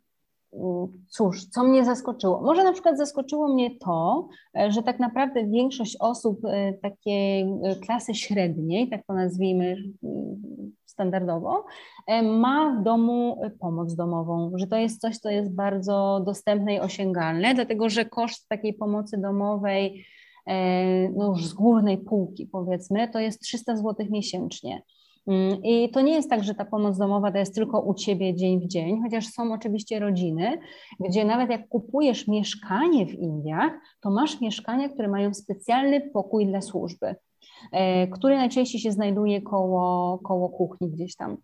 cóż, 1.08 1.44
co 1.44 1.64
mnie 1.64 1.84
zaskoczyło? 1.84 2.40
Może 2.40 2.64
na 2.64 2.72
przykład 2.72 2.98
zaskoczyło 2.98 3.48
mnie 3.48 3.78
to, 3.78 4.28
e, 4.58 4.70
że 4.70 4.82
tak 4.82 5.00
naprawdę 5.00 5.46
większość 5.46 5.96
osób 6.00 6.40
takiej 6.82 7.46
klasy 7.86 8.14
średniej, 8.14 8.90
tak 8.90 9.06
to 9.06 9.14
nazwijmy 9.14 9.76
standardowo, 10.98 11.64
e, 12.06 12.22
ma 12.22 12.80
w 12.80 12.82
domu 12.82 13.40
pomoc 13.60 13.94
domową, 13.94 14.52
że 14.54 14.66
to 14.66 14.76
jest 14.76 15.00
coś, 15.00 15.18
co 15.18 15.30
jest 15.30 15.54
bardzo 15.54 16.22
dostępne 16.26 16.74
i 16.74 16.80
osiągalne, 16.80 17.54
dlatego 17.54 17.88
że 17.88 18.04
koszt 18.04 18.48
takiej 18.48 18.74
pomocy 18.74 19.18
domowej, 19.18 20.04
e, 20.46 21.08
no 21.08 21.26
już 21.26 21.46
z 21.46 21.52
górnej 21.52 21.98
półki 21.98 22.46
powiedzmy, 22.46 23.08
to 23.08 23.18
jest 23.20 23.40
300 23.40 23.76
zł 23.76 24.06
miesięcznie. 24.10 24.82
Mm, 25.28 25.62
I 25.62 25.90
to 25.90 26.00
nie 26.00 26.14
jest 26.14 26.30
tak, 26.30 26.44
że 26.44 26.54
ta 26.54 26.64
pomoc 26.64 26.98
domowa 26.98 27.32
to 27.32 27.38
jest 27.38 27.54
tylko 27.54 27.80
u 27.80 27.94
ciebie 27.94 28.34
dzień 28.34 28.60
w 28.60 28.66
dzień, 28.66 29.00
chociaż 29.02 29.26
są 29.26 29.52
oczywiście 29.52 29.98
rodziny, 29.98 30.58
gdzie 31.00 31.24
nawet 31.24 31.50
jak 31.50 31.68
kupujesz 31.68 32.28
mieszkanie 32.28 33.06
w 33.06 33.14
Indiach, 33.14 33.72
to 34.00 34.10
masz 34.10 34.40
mieszkania, 34.40 34.88
które 34.88 35.08
mają 35.08 35.34
specjalny 35.34 36.10
pokój 36.10 36.46
dla 36.46 36.60
służby. 36.60 37.14
E, 37.72 38.06
który 38.06 38.36
najczęściej 38.36 38.80
się 38.80 38.92
znajduje 38.92 39.42
koło, 39.42 40.18
koło 40.18 40.48
kuchni 40.48 40.90
gdzieś 40.90 41.16
tam. 41.16 41.36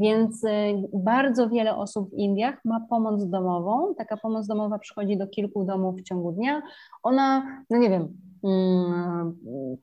Więc 0.00 0.44
e, 0.44 0.50
bardzo 0.92 1.48
wiele 1.48 1.76
osób 1.76 2.10
w 2.10 2.18
Indiach 2.18 2.64
ma 2.64 2.80
pomoc 2.90 3.28
domową. 3.28 3.94
Taka 3.94 4.16
pomoc 4.16 4.46
domowa 4.46 4.78
przychodzi 4.78 5.16
do 5.16 5.26
kilku 5.26 5.64
domów 5.64 5.96
w 5.96 6.02
ciągu 6.02 6.32
dnia. 6.32 6.62
Ona, 7.02 7.46
no 7.70 7.78
nie 7.78 7.90
wiem, 7.90 8.08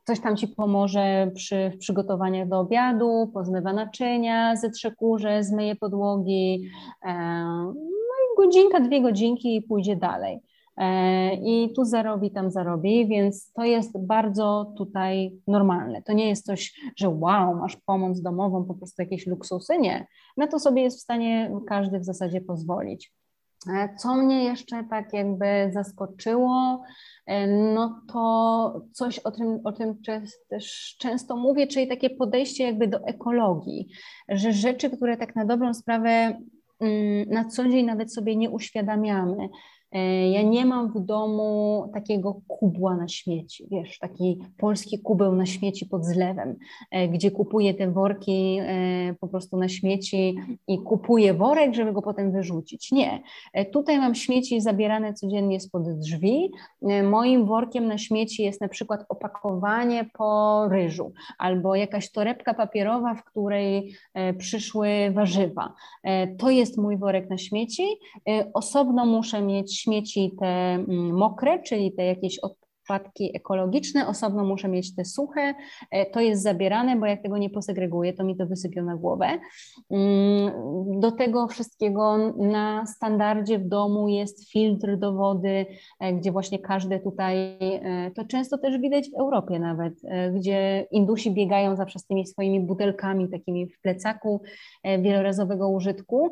coś 0.06 0.20
tam 0.20 0.38
ci 0.38 0.48
pomoże 0.48 1.32
przy 1.36 1.72
przygotowaniach 1.80 2.48
do 2.48 2.60
obiadu, 2.60 3.32
pozmywa 3.34 3.74
naczynia, 3.74 4.56
zetrze 4.56 4.92
kurze, 4.92 5.44
zmyje 5.44 5.76
podłogi, 5.76 6.70
e, 7.06 7.14
no 7.76 8.16
i 8.24 8.38
godzinka, 8.38 8.80
dwie 8.80 9.02
godzinki 9.02 9.56
i 9.56 9.62
pójdzie 9.62 9.96
dalej. 9.96 10.40
E, 10.78 11.34
i 11.36 11.74
tu 11.74 11.86
zarobi, 11.86 12.32
tam 12.32 12.52
zarobi, 12.52 13.08
więc 13.08 13.52
to 13.54 13.64
jest 13.64 14.06
bardzo 14.06 14.74
tutaj 14.78 15.40
normalne. 15.48 16.02
To 16.02 16.14
nie 16.14 16.30
jest 16.30 16.46
coś, 16.46 16.82
że 16.98 17.10
wow, 17.10 17.56
masz 17.56 17.78
pomoc 17.78 18.22
domową, 18.22 18.66
po 18.66 18.74
prostu 18.74 19.02
jakieś 19.02 19.28
luksusy. 19.28 19.78
Nie. 19.78 20.08
Na 20.38 20.48
to 20.48 20.60
sobie 20.60 20.82
jest 20.82 20.98
w 20.98 21.02
stanie 21.02 21.52
każdy 21.68 22.00
w 22.00 22.06
zasadzie 22.06 22.42
pozwolić. 22.42 23.14
E, 23.70 23.96
co 23.96 24.16
mnie 24.16 24.44
jeszcze 24.44 24.84
tak 24.90 25.14
jakby 25.14 25.72
zaskoczyło, 25.74 26.84
e, 27.26 27.48
no 27.48 28.02
to 28.08 28.82
coś 28.92 29.20
o 29.20 29.32
tym, 29.32 29.60
o 29.64 29.72
tym 29.72 29.96
też 30.50 30.96
często 31.00 31.36
mówię, 31.36 31.68
czyli 31.68 31.88
takie 31.88 32.10
podejście 32.10 32.64
jakby 32.64 32.88
do 32.88 33.04
ekologii, 33.08 33.88
że 34.30 34.54
rzeczy, 34.54 34.90
które 34.90 35.18
tak 35.18 35.36
na 35.36 35.46
dobrą 35.46 35.74
sprawę 35.74 36.40
mm, 36.80 37.30
na 37.30 37.46
co 37.46 37.70
dzień 37.70 37.86
nawet 37.86 38.14
sobie 38.14 38.36
nie 38.36 38.50
uświadamiamy, 38.50 39.50
ja 40.32 40.42
nie 40.42 40.66
mam 40.66 40.92
w 40.92 41.00
domu 41.00 41.90
takiego 41.94 42.42
kubła 42.48 42.96
na 42.96 43.08
śmieci, 43.08 43.68
wiesz, 43.72 44.00
taki 44.00 44.40
polski 44.58 45.00
kubeł 45.00 45.36
na 45.36 45.46
śmieci 45.46 45.86
pod 45.86 46.06
zlewem, 46.06 46.56
e, 46.92 47.08
gdzie 47.08 47.32
kupuję 47.32 47.74
te 47.74 47.92
worki 47.92 48.60
e, 48.62 49.16
po 49.20 49.28
prostu 49.28 49.58
na 49.58 49.70
śmieci 49.70 50.36
i 50.68 50.80
kupuję 50.80 51.34
worek, 51.34 51.74
żeby 51.74 51.94
go 51.94 52.02
potem 52.02 52.32
wyrzucić. 52.32 52.92
Nie. 52.92 53.22
Tutaj 53.72 53.98
mam 53.98 54.16
śmieci 54.16 54.62
zabierane 54.62 55.14
codziennie 55.14 55.60
spod 55.60 56.00
drzwi. 56.00 56.52
Moim 57.04 57.46
workiem 57.46 57.88
na 57.88 57.98
śmieci 57.98 58.44
jest 58.44 58.62
na 58.62 58.68
przykład 58.68 59.06
opakowanie 59.10 60.10
po 60.14 60.68
ryżu 60.70 61.14
albo 61.38 61.76
jakaś 61.76 62.12
torebka 62.12 62.54
papierowa, 62.54 63.16
w 63.16 63.24
której 63.24 63.94
przyszły 64.38 65.12
warzywa. 65.14 65.74
To 66.38 66.50
jest 66.50 66.78
mój 66.78 66.98
worek 66.98 67.30
na 67.30 67.38
śmieci. 67.38 67.84
Osobno 68.54 69.06
muszę 69.06 69.42
mieć 69.42 69.81
śmieci 69.82 70.32
te 70.40 70.46
mm, 70.46 71.18
mokre, 71.18 71.64
czyli 71.64 71.92
te 71.92 72.06
jakieś 72.06 72.40
odpadki 72.92 73.36
ekologiczne, 73.36 74.08
osobno 74.08 74.44
muszę 74.44 74.68
mieć 74.68 74.96
te 74.96 75.06
suche, 75.06 75.54
e, 75.92 76.06
to 76.06 76.20
jest 76.20 76.44
zabierane, 76.44 76.96
bo 76.96 77.06
jak 77.06 77.22
tego 77.22 77.38
nie 77.38 77.50
posegreguję, 77.50 78.14
to 78.14 78.24
mi 78.24 78.38
to 78.38 78.46
wysypią 78.46 78.84
na 78.84 78.96
głowę. 78.96 79.28
Mm, 79.92 80.52
do 81.00 81.12
tego 81.12 81.48
wszystkiego 81.48 82.18
na 82.38 82.86
standardzie 82.86 83.60
w 83.60 83.68
domu 83.68 84.08
jest 84.08 84.52
filtr 84.52 84.98
do 84.98 85.14
wody, 85.14 85.66
e, 86.00 86.14
gdzie 86.14 86.32
właśnie 86.32 86.60
każdy 86.60 87.00
tutaj, 87.00 87.58
e, 87.60 88.12
to 88.16 88.26
często 88.26 88.58
też 88.58 88.78
widać 88.78 89.10
w 89.10 89.20
Europie 89.20 89.60
nawet, 89.60 89.94
gdzie 90.36 90.88
Indusi 90.92 91.32
biegają 91.32 91.76
zawsze 91.76 92.00
z 92.00 92.06
tymi 92.06 92.28
swoimi 92.28 92.60
butelkami 92.60 93.30
takimi 93.30 93.68
w 93.68 93.82
plecaku 93.82 94.42
wielorazowego 95.00 95.70
użytku, 95.70 96.32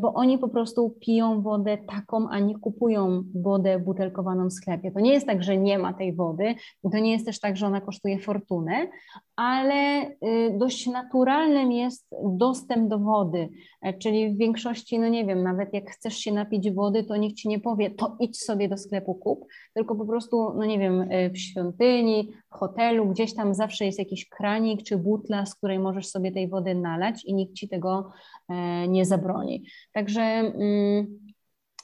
bo 0.00 0.14
oni 0.14 0.38
po 0.38 0.48
prostu 0.48 0.90
piją 1.00 1.42
wodę 1.42 1.78
taką, 1.78 2.28
a 2.28 2.38
nie 2.38 2.58
kupują 2.58 3.22
wodę 3.34 3.78
butelkowaną 3.78 4.48
w 4.48 4.52
sklepie. 4.52 4.90
To 4.90 5.00
nie 5.00 5.12
jest 5.12 5.26
tak, 5.26 5.42
że 5.42 5.56
nie 5.56 5.78
ma 5.78 5.92
tej 6.00 6.12
wody. 6.12 6.54
To 6.92 6.98
nie 6.98 7.12
jest 7.12 7.26
też 7.26 7.40
tak, 7.40 7.56
że 7.56 7.66
ona 7.66 7.80
kosztuje 7.80 8.18
fortunę, 8.18 8.86
ale 9.36 10.10
y, 10.10 10.58
dość 10.58 10.86
naturalnym 10.86 11.72
jest 11.72 12.06
dostęp 12.24 12.88
do 12.88 12.98
wody, 12.98 13.48
e, 13.82 13.94
czyli 13.94 14.34
w 14.34 14.38
większości, 14.38 14.98
no 14.98 15.08
nie 15.08 15.26
wiem, 15.26 15.42
nawet 15.42 15.74
jak 15.74 15.90
chcesz 15.90 16.16
się 16.16 16.32
napić 16.32 16.70
wody, 16.70 17.04
to 17.04 17.16
nikt 17.16 17.36
ci 17.36 17.48
nie 17.48 17.60
powie, 17.60 17.90
to 17.90 18.16
idź 18.20 18.38
sobie 18.38 18.68
do 18.68 18.76
sklepu 18.76 19.14
kup, 19.14 19.46
tylko 19.74 19.94
po 19.94 20.06
prostu, 20.06 20.52
no 20.56 20.64
nie 20.64 20.78
wiem, 20.78 21.06
e, 21.10 21.30
w 21.30 21.38
świątyni, 21.38 22.32
w 22.50 22.54
hotelu, 22.54 23.06
gdzieś 23.06 23.34
tam 23.34 23.54
zawsze 23.54 23.84
jest 23.84 23.98
jakiś 23.98 24.28
kranik 24.28 24.82
czy 24.82 24.96
butla, 24.98 25.46
z 25.46 25.54
której 25.54 25.78
możesz 25.78 26.06
sobie 26.08 26.32
tej 26.32 26.48
wody 26.48 26.74
nalać 26.74 27.24
i 27.24 27.34
nikt 27.34 27.54
ci 27.54 27.68
tego 27.68 28.10
e, 28.48 28.88
nie 28.88 29.04
zabroni. 29.04 29.64
Także 29.92 30.22
mm, 30.22 31.18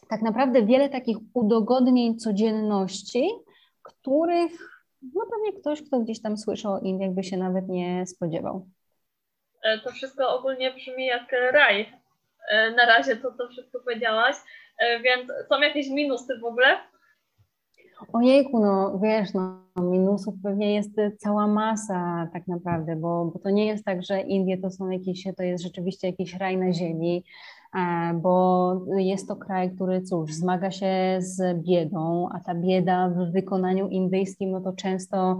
tak 0.09 0.23
naprawdę 0.23 0.67
wiele 0.67 0.89
takich 0.89 1.17
udogodnień 1.35 2.17
codzienności 2.19 3.31
których 4.07 4.53
no 5.15 5.27
pewnie 5.31 5.61
ktoś, 5.61 5.83
kto 5.83 6.01
gdzieś 6.01 6.23
tam 6.23 6.39
słyszał 6.39 6.73
o 6.73 6.79
Indiach, 6.79 7.11
by 7.11 7.25
się 7.25 7.37
nawet 7.37 7.69
nie 7.69 8.07
spodziewał. 8.07 8.67
E, 9.63 9.79
to 9.79 9.91
wszystko 9.91 10.39
ogólnie 10.39 10.73
brzmi 10.73 11.07
jak 11.07 11.33
raj. 11.53 11.93
E, 12.51 12.71
na 12.71 12.87
razie 12.87 13.17
to, 13.17 13.33
to 13.33 13.49
wszystko 13.49 13.81
powiedziałaś, 13.81 14.37
e, 14.79 15.01
więc 15.01 15.33
są 15.49 15.61
jakieś 15.61 15.89
minusy 15.89 16.39
w 16.39 16.45
ogóle? 16.45 16.67
Ojejku, 18.13 18.61
no 18.61 18.99
wiesz, 19.03 19.35
no 19.35 19.63
minusów 19.77 20.35
pewnie 20.43 20.75
jest 20.75 20.91
cała 21.19 21.47
masa 21.47 22.29
tak 22.33 22.49
naprawdę, 22.49 22.97
bo, 22.97 23.25
bo 23.25 23.39
to 23.39 23.51
nie 23.51 23.67
jest 23.67 23.85
tak, 23.85 24.03
że 24.03 24.21
Indie 24.21 24.59
to 24.59 24.71
są 24.71 24.91
jakieś, 24.91 25.25
to 25.37 25.43
jest 25.43 25.65
rzeczywiście 25.65 26.07
jakiś 26.07 26.35
raj 26.35 26.57
na 26.57 26.73
ziemi, 26.73 27.25
bo 28.15 28.73
jest 28.97 29.29
to 29.29 29.37
kraj, 29.37 29.75
który 29.75 30.03
cóż, 30.03 30.35
zmaga 30.35 30.71
się 30.71 31.17
z 31.19 31.63
biedą, 31.63 32.29
a 32.33 32.41
ta 32.41 32.55
bieda 32.55 33.09
w 33.09 33.33
wykonaniu 33.33 33.89
indyjskim, 33.89 34.51
no 34.51 34.61
to 34.61 34.73
często 34.73 35.39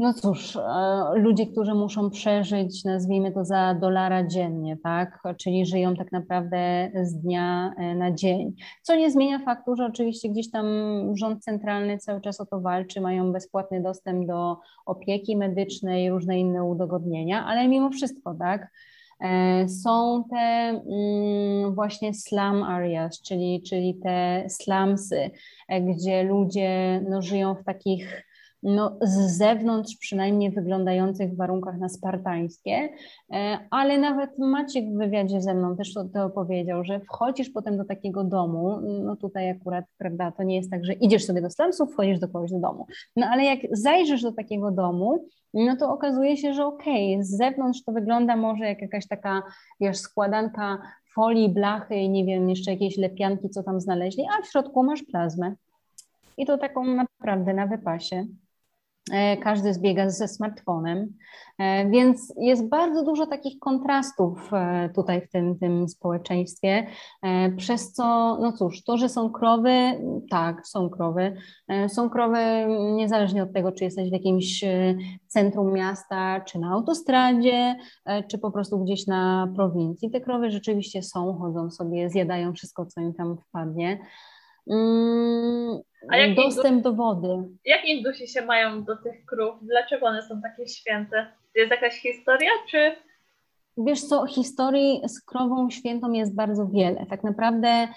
no 0.00 0.14
cóż, 0.14 0.56
e, 0.56 0.60
ludzie, 1.14 1.46
którzy 1.46 1.74
muszą 1.74 2.10
przeżyć, 2.10 2.84
nazwijmy 2.84 3.32
to 3.32 3.44
za 3.44 3.74
dolara 3.74 4.26
dziennie, 4.26 4.76
tak? 4.82 5.22
Czyli 5.36 5.66
żyją 5.66 5.96
tak 5.96 6.12
naprawdę 6.12 6.90
z 7.02 7.14
dnia 7.14 7.74
e, 7.76 7.94
na 7.94 8.12
dzień. 8.12 8.52
Co 8.82 8.96
nie 8.96 9.10
zmienia 9.10 9.38
faktu, 9.38 9.76
że 9.76 9.86
oczywiście 9.86 10.28
gdzieś 10.28 10.50
tam 10.50 10.66
rząd 11.16 11.44
centralny 11.44 11.98
cały 11.98 12.20
czas 12.20 12.40
o 12.40 12.46
to 12.46 12.60
walczy, 12.60 13.00
mają 13.00 13.32
bezpłatny 13.32 13.82
dostęp 13.82 14.26
do 14.26 14.56
opieki 14.86 15.36
medycznej, 15.36 16.10
różne 16.10 16.38
inne 16.38 16.64
udogodnienia, 16.64 17.46
ale 17.46 17.68
mimo 17.68 17.90
wszystko, 17.90 18.34
tak? 18.34 18.70
E, 19.20 19.68
są 19.68 20.24
te 20.30 20.36
mm, 20.36 21.74
właśnie 21.74 22.14
slum 22.14 22.62
areas, 22.62 23.22
czyli, 23.22 23.62
czyli 23.62 23.94
te 24.02 24.44
slumsy, 24.48 25.30
gdzie 25.80 26.22
ludzie 26.22 27.00
no, 27.08 27.22
żyją 27.22 27.54
w 27.54 27.64
takich 27.64 28.29
no, 28.62 28.98
z 29.02 29.38
zewnątrz 29.38 29.96
przynajmniej 29.96 30.50
wyglądających 30.50 31.32
w 31.32 31.36
warunkach 31.36 31.78
na 31.78 31.88
spartańskie, 31.88 32.88
e, 33.32 33.58
ale 33.70 33.98
nawet 33.98 34.38
Maciek 34.38 34.84
w 34.84 34.98
wywiadzie 34.98 35.40
ze 35.40 35.54
mną 35.54 35.76
też 35.76 35.94
to, 35.94 36.04
to 36.04 36.30
powiedział, 36.30 36.84
że 36.84 37.00
wchodzisz 37.00 37.50
potem 37.50 37.76
do 37.76 37.84
takiego 37.84 38.24
domu, 38.24 38.80
no 38.80 39.16
tutaj 39.16 39.50
akurat, 39.50 39.84
prawda, 39.98 40.32
to 40.32 40.42
nie 40.42 40.56
jest 40.56 40.70
tak, 40.70 40.84
że 40.84 40.92
idziesz 40.92 41.24
sobie 41.24 41.42
do 41.42 41.50
slumsów, 41.50 41.92
wchodzisz 41.92 42.18
do 42.18 42.28
kogoś 42.28 42.50
do 42.50 42.58
domu, 42.58 42.86
no 43.16 43.26
ale 43.26 43.44
jak 43.44 43.58
zajrzysz 43.72 44.22
do 44.22 44.32
takiego 44.32 44.70
domu, 44.70 45.24
no 45.54 45.76
to 45.76 45.92
okazuje 45.92 46.36
się, 46.36 46.54
że 46.54 46.66
okej, 46.66 47.14
okay, 47.14 47.24
z 47.24 47.36
zewnątrz 47.36 47.84
to 47.84 47.92
wygląda 47.92 48.36
może 48.36 48.64
jak 48.64 48.82
jakaś 48.82 49.08
taka, 49.08 49.42
wiesz, 49.80 49.98
składanka 49.98 50.78
folii, 51.14 51.48
blachy 51.48 51.94
i 51.94 52.10
nie 52.10 52.24
wiem, 52.24 52.50
jeszcze 52.50 52.70
jakieś 52.70 52.96
lepianki, 52.96 53.50
co 53.50 53.62
tam 53.62 53.80
znaleźli, 53.80 54.24
a 54.38 54.42
w 54.42 54.46
środku 54.46 54.82
masz 54.82 55.02
plazmę. 55.02 55.54
I 56.36 56.46
to 56.46 56.58
taką 56.58 56.84
naprawdę 56.84 57.54
na 57.54 57.66
wypasie. 57.66 58.26
E, 59.10 59.36
każdy 59.36 59.74
zbiega 59.74 60.10
ze 60.10 60.28
smartfonem, 60.28 61.12
e, 61.58 61.90
więc 61.90 62.34
jest 62.36 62.68
bardzo 62.68 63.04
dużo 63.04 63.26
takich 63.26 63.58
kontrastów 63.58 64.50
e, 64.52 64.90
tutaj 64.94 65.26
w 65.26 65.30
tym, 65.30 65.58
tym 65.58 65.88
społeczeństwie, 65.88 66.86
przez 67.56 67.92
co, 67.92 68.38
no 68.40 68.52
cóż, 68.52 68.84
to, 68.84 68.96
że 68.96 69.08
są 69.08 69.30
krowy, 69.30 69.72
tak, 70.30 70.66
są 70.66 70.90
krowy, 70.90 71.36
są 71.88 72.10
krowy 72.10 72.38
niezależnie 72.94 73.42
od 73.42 73.52
tego, 73.52 73.72
czy 73.72 73.84
jesteś 73.84 74.08
w 74.08 74.12
jakimś 74.12 74.64
centrum 75.26 75.72
miasta, 75.72 76.40
czy 76.40 76.58
na 76.58 76.70
autostradzie, 76.70 77.76
czy 78.28 78.38
po 78.38 78.50
prostu 78.50 78.78
gdzieś 78.84 79.06
na 79.06 79.52
prowincji. 79.56 80.10
Te 80.10 80.20
krowy 80.20 80.50
rzeczywiście 80.50 81.02
są, 81.02 81.38
chodzą 81.38 81.70
sobie, 81.70 82.10
zjadają 82.10 82.52
wszystko, 82.52 82.86
co 82.86 83.00
im 83.00 83.14
tam 83.14 83.36
wpadnie. 83.48 83.98
Mm, 84.70 85.80
A 86.08 86.16
jak 86.16 86.34
dostęp 86.34 86.82
do 86.82 86.92
wody. 86.92 87.28
Jak 87.64 87.84
Indusi 87.84 88.28
się 88.28 88.42
mają 88.42 88.84
do 88.84 88.96
tych 88.96 89.24
krów? 89.26 89.54
Dlaczego 89.62 90.06
one 90.06 90.22
są 90.22 90.40
takie 90.42 90.68
święte? 90.68 91.26
Jest 91.54 91.70
jakaś 91.70 91.94
historia, 91.94 92.50
czy... 92.70 92.92
Wiesz 93.76 94.04
co, 94.04 94.26
historii 94.26 95.00
z 95.06 95.20
krową 95.20 95.70
świętą 95.70 96.12
jest 96.12 96.34
bardzo 96.34 96.66
wiele. 96.66 97.06
Tak 97.06 97.24
naprawdę 97.24 97.88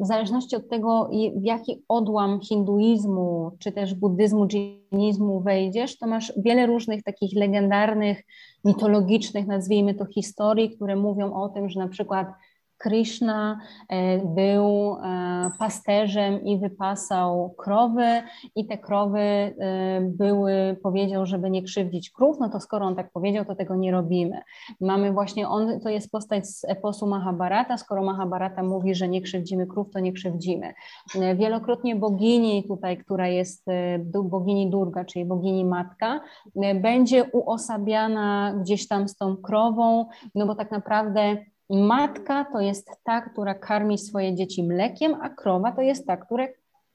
w 0.00 0.06
zależności 0.06 0.56
od 0.56 0.68
tego, 0.68 1.10
w 1.36 1.44
jaki 1.44 1.82
odłam 1.88 2.40
hinduizmu, 2.40 3.50
czy 3.58 3.72
też 3.72 3.94
buddyzmu, 3.94 4.46
dżinizmu 4.46 5.40
wejdziesz, 5.40 5.98
to 5.98 6.06
masz 6.06 6.32
wiele 6.36 6.66
różnych 6.66 7.02
takich 7.02 7.36
legendarnych, 7.36 8.22
mitologicznych, 8.64 9.46
nazwijmy 9.46 9.94
to 9.94 10.04
historii, 10.04 10.70
które 10.76 10.96
mówią 10.96 11.32
o 11.32 11.48
tym, 11.48 11.68
że 11.68 11.80
na 11.80 11.88
przykład 11.88 12.26
Krishna 12.80 13.60
e, 13.88 14.18
był 14.18 14.92
e, 14.92 15.50
pasterzem 15.58 16.44
i 16.44 16.58
wypasał 16.58 17.50
krowy 17.50 18.22
i 18.56 18.66
te 18.66 18.78
krowy 18.78 19.20
e, 19.20 19.52
były, 20.00 20.76
powiedział, 20.82 21.26
żeby 21.26 21.50
nie 21.50 21.62
krzywdzić 21.62 22.10
krów, 22.10 22.36
no 22.40 22.48
to 22.48 22.60
skoro 22.60 22.86
on 22.86 22.96
tak 22.96 23.12
powiedział, 23.12 23.44
to 23.44 23.54
tego 23.54 23.76
nie 23.76 23.92
robimy. 23.92 24.40
Mamy 24.80 25.12
właśnie, 25.12 25.48
on 25.48 25.80
to 25.80 25.88
jest 25.88 26.10
postać 26.10 26.48
z 26.48 26.64
eposu 26.64 27.06
Mahabharata, 27.06 27.78
skoro 27.78 28.04
Mahabharata 28.04 28.62
mówi, 28.62 28.94
że 28.94 29.08
nie 29.08 29.20
krzywdzimy 29.20 29.66
krów, 29.66 29.90
to 29.90 30.00
nie 30.00 30.12
krzywdzimy. 30.12 30.74
Wielokrotnie 31.36 31.96
bogini 31.96 32.64
tutaj, 32.68 32.98
która 32.98 33.28
jest 33.28 33.66
bogini 34.22 34.70
Durga, 34.70 35.04
czyli 35.04 35.24
bogini 35.24 35.64
matka, 35.64 36.20
będzie 36.74 37.24
uosabiana 37.24 38.54
gdzieś 38.60 38.88
tam 38.88 39.08
z 39.08 39.16
tą 39.16 39.36
krową, 39.36 40.06
no 40.34 40.46
bo 40.46 40.54
tak 40.54 40.70
naprawdę 40.70 41.36
Matka 41.70 42.46
to 42.52 42.60
jest 42.60 42.90
ta, 43.04 43.20
która 43.20 43.54
karmi 43.54 43.98
swoje 43.98 44.34
dzieci 44.34 44.62
mlekiem, 44.64 45.14
a 45.22 45.28
krowa 45.28 45.72
to 45.72 45.82
jest 45.82 46.06
ta, 46.06 46.16
która 46.16 46.46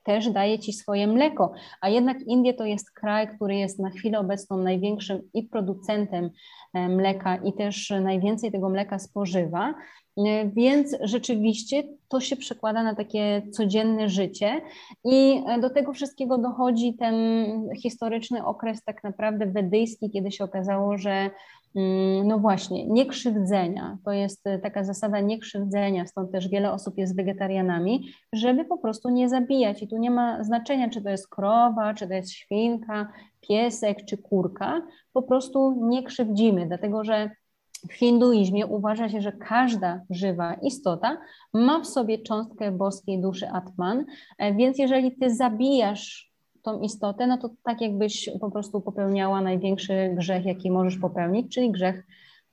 też 0.06 0.30
daje 0.30 0.60
ci 0.60 0.74
swoje 0.74 1.08
mleko. 1.08 1.52
A 1.82 1.90
jednak 1.90 2.22
Indie 2.22 2.54
to 2.54 2.66
jest 2.66 2.92
kraj, 2.92 3.28
który 3.28 3.56
jest 3.56 3.80
na 3.80 3.90
chwilę 3.90 4.20
obecną 4.20 4.58
największym 4.58 5.22
i 5.34 5.44
producentem 5.44 6.30
e, 6.74 6.90
mleka, 6.90 7.36
i 7.36 7.54
też 7.54 7.94
najwięcej 8.02 8.52
tego 8.52 8.70
mleka 8.70 9.00
spożywa. 9.00 9.74
E, 10.18 10.50
więc 10.50 10.98
rzeczywiście 11.02 11.84
to 12.08 12.20
się 12.20 12.36
przekłada 12.36 12.84
na 12.84 12.96
takie 12.96 13.42
codzienne 13.52 14.10
życie, 14.10 14.62
i 15.04 15.44
e, 15.48 15.60
do 15.60 15.70
tego 15.70 15.94
wszystkiego 15.94 16.38
dochodzi 16.38 16.94
ten 16.94 17.16
historyczny 17.82 18.46
okres, 18.46 18.84
tak 18.84 19.04
naprawdę 19.04 19.46
wedyjski, 19.46 20.12
kiedy 20.12 20.32
się 20.32 20.44
okazało, 20.44 20.98
że 20.98 21.30
no 22.26 22.40
właśnie, 22.40 22.88
niekrzywdzenia. 22.88 23.98
To 24.06 24.12
jest 24.12 24.48
e, 24.48 24.60
taka 24.60 24.84
zasada 24.84 25.20
niekrzywdzenia, 25.20 26.06
stąd 26.06 26.32
też 26.32 26.50
wiele 26.50 26.72
osób 26.72 26.98
jest 26.98 27.16
wegetarianami, 27.16 28.10
żeby 28.34 28.66
po 28.66 28.78
prostu 28.78 29.10
nie 29.10 29.30
zabijać. 29.30 29.84
I 29.84 29.88
tu 29.88 29.98
nie 29.98 30.12
ma 30.12 30.44
znaczenia, 30.44 30.90
czy 30.90 31.02
to 31.02 31.10
jest 31.10 31.28
krowa, 31.28 31.94
czy 31.94 32.08
to 32.08 32.14
jest 32.14 32.32
świnka, 32.32 33.08
piesek, 33.42 34.06
czy 34.06 34.18
kurka. 34.18 34.82
Po 35.14 35.22
prostu 35.22 35.88
nie 35.90 36.04
krzywdzimy, 36.04 36.68
dlatego 36.68 37.04
że 37.04 37.30
w 37.90 37.94
hinduizmie 37.94 38.68
uważa 38.68 39.10
się, 39.10 39.22
że 39.22 39.32
każda 39.32 40.02
żywa 40.10 40.54
istota 40.54 41.18
ma 41.54 41.80
w 41.80 41.88
sobie 41.88 42.18
cząstkę 42.18 42.72
boskiej 42.72 43.22
duszy 43.22 43.50
Atman, 43.50 44.06
e, 44.38 44.54
więc 44.54 44.80
jeżeli 44.80 45.18
ty 45.18 45.36
zabijasz 45.36 46.35
tą 46.66 46.80
istotę, 46.80 47.28
no 47.28 47.38
to 47.38 47.50
tak 47.64 47.82
jakbyś 47.82 48.30
po 48.42 48.52
prostu 48.52 48.82
popełniała 48.82 49.42
największy 49.42 50.14
grzech, 50.18 50.46
jaki 50.46 50.72
możesz 50.72 50.98
popełnić, 50.98 51.54
czyli 51.54 51.72
grzech 51.72 52.08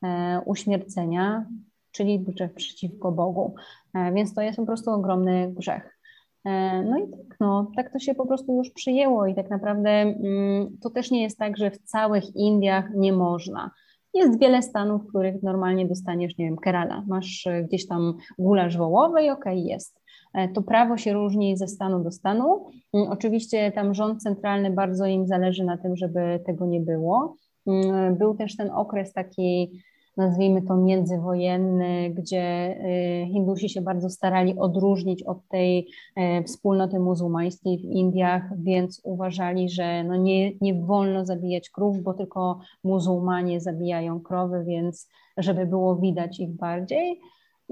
e, 0.05 0.41
uśmiercenia, 0.47 1.47
czyli 1.91 2.21
grzech 2.21 2.55
przeciwko 2.55 3.13
Bogu. 3.13 3.55
E, 3.95 4.13
więc 4.13 4.35
to 4.35 4.41
jest 4.43 4.57
po 4.57 4.67
prostu 4.67 4.91
ogromny 4.91 5.53
grzech. 5.53 5.99
E, 6.45 6.83
no 6.83 6.99
i 6.99 7.11
tak, 7.11 7.37
no, 7.41 7.71
tak 7.77 7.93
to 7.93 7.99
się 7.99 8.15
po 8.15 8.27
prostu 8.27 8.57
już 8.57 8.71
przyjęło 8.71 9.27
i 9.27 9.35
tak 9.35 9.51
naprawdę 9.51 9.91
mm, 9.91 10.79
to 10.83 10.91
też 10.91 11.11
nie 11.11 11.23
jest 11.23 11.39
tak, 11.39 11.57
że 11.57 11.71
w 11.71 11.79
całych 11.79 12.37
Indiach 12.37 12.95
nie 12.95 13.13
można. 13.13 13.71
Jest 14.15 14.41
wiele 14.41 14.63
stanów, 14.63 15.03
w 15.03 15.09
których 15.09 15.43
normalnie 15.43 15.87
dostaniesz, 15.87 16.39
nie 16.39 16.45
wiem, 16.45 16.57
Kerala, 16.57 17.05
masz 17.07 17.49
gdzieś 17.65 17.87
tam 17.87 18.15
gulasz 18.39 18.77
wołowy 18.77 19.23
i 19.23 19.31
okej, 19.31 19.59
okay, 19.59 19.73
jest. 19.73 20.02
E, 20.35 20.49
to 20.49 20.63
prawo 20.63 20.97
się 20.97 21.13
różni 21.13 21.57
ze 21.57 21.69
stanu 21.69 22.05
do 22.05 22.11
stanu. 22.11 22.65
Mm, 22.95 23.09
oczywiście 23.09 23.73
tam 23.73 23.95
rząd 23.95 24.23
centralny 24.23 24.71
bardzo 24.71 25.07
im 25.07 25.27
zależy 25.27 25.65
na 25.65 25.77
tym, 25.77 25.97
żeby 25.97 26.41
tego 26.47 26.67
nie 26.67 26.81
było. 26.81 27.37
Mm, 27.67 28.17
był 28.17 28.35
też 28.35 28.57
ten 28.57 28.71
okres 28.71 29.13
taki, 29.13 29.71
nazwijmy 30.17 30.63
to 30.63 30.77
międzywojenny, 30.77 32.11
gdzie 32.11 32.77
y, 33.25 33.27
Hindusi 33.33 33.69
się 33.69 33.81
bardzo 33.81 34.11
starali 34.11 34.59
odróżnić 34.59 35.23
od 35.23 35.49
tej 35.49 35.89
e, 36.17 36.43
wspólnoty 36.45 36.99
muzułmańskiej 36.99 37.79
w 37.79 37.85
Indiach, 37.85 38.43
więc 38.59 39.01
uważali, 39.05 39.71
że 39.71 40.05
no 40.05 40.17
nie, 40.17 40.53
nie 40.61 40.75
wolno 40.75 41.27
zabijać 41.27 41.71
krów, 41.71 42.03
bo 42.03 42.15
tylko 42.15 42.61
muzułmanie 42.85 43.61
zabijają 43.61 44.21
krowy, 44.21 44.65
więc 44.65 45.09
żeby 45.37 45.67
było 45.67 45.97
widać 45.97 46.41
ich 46.41 46.51
bardziej. 46.51 47.21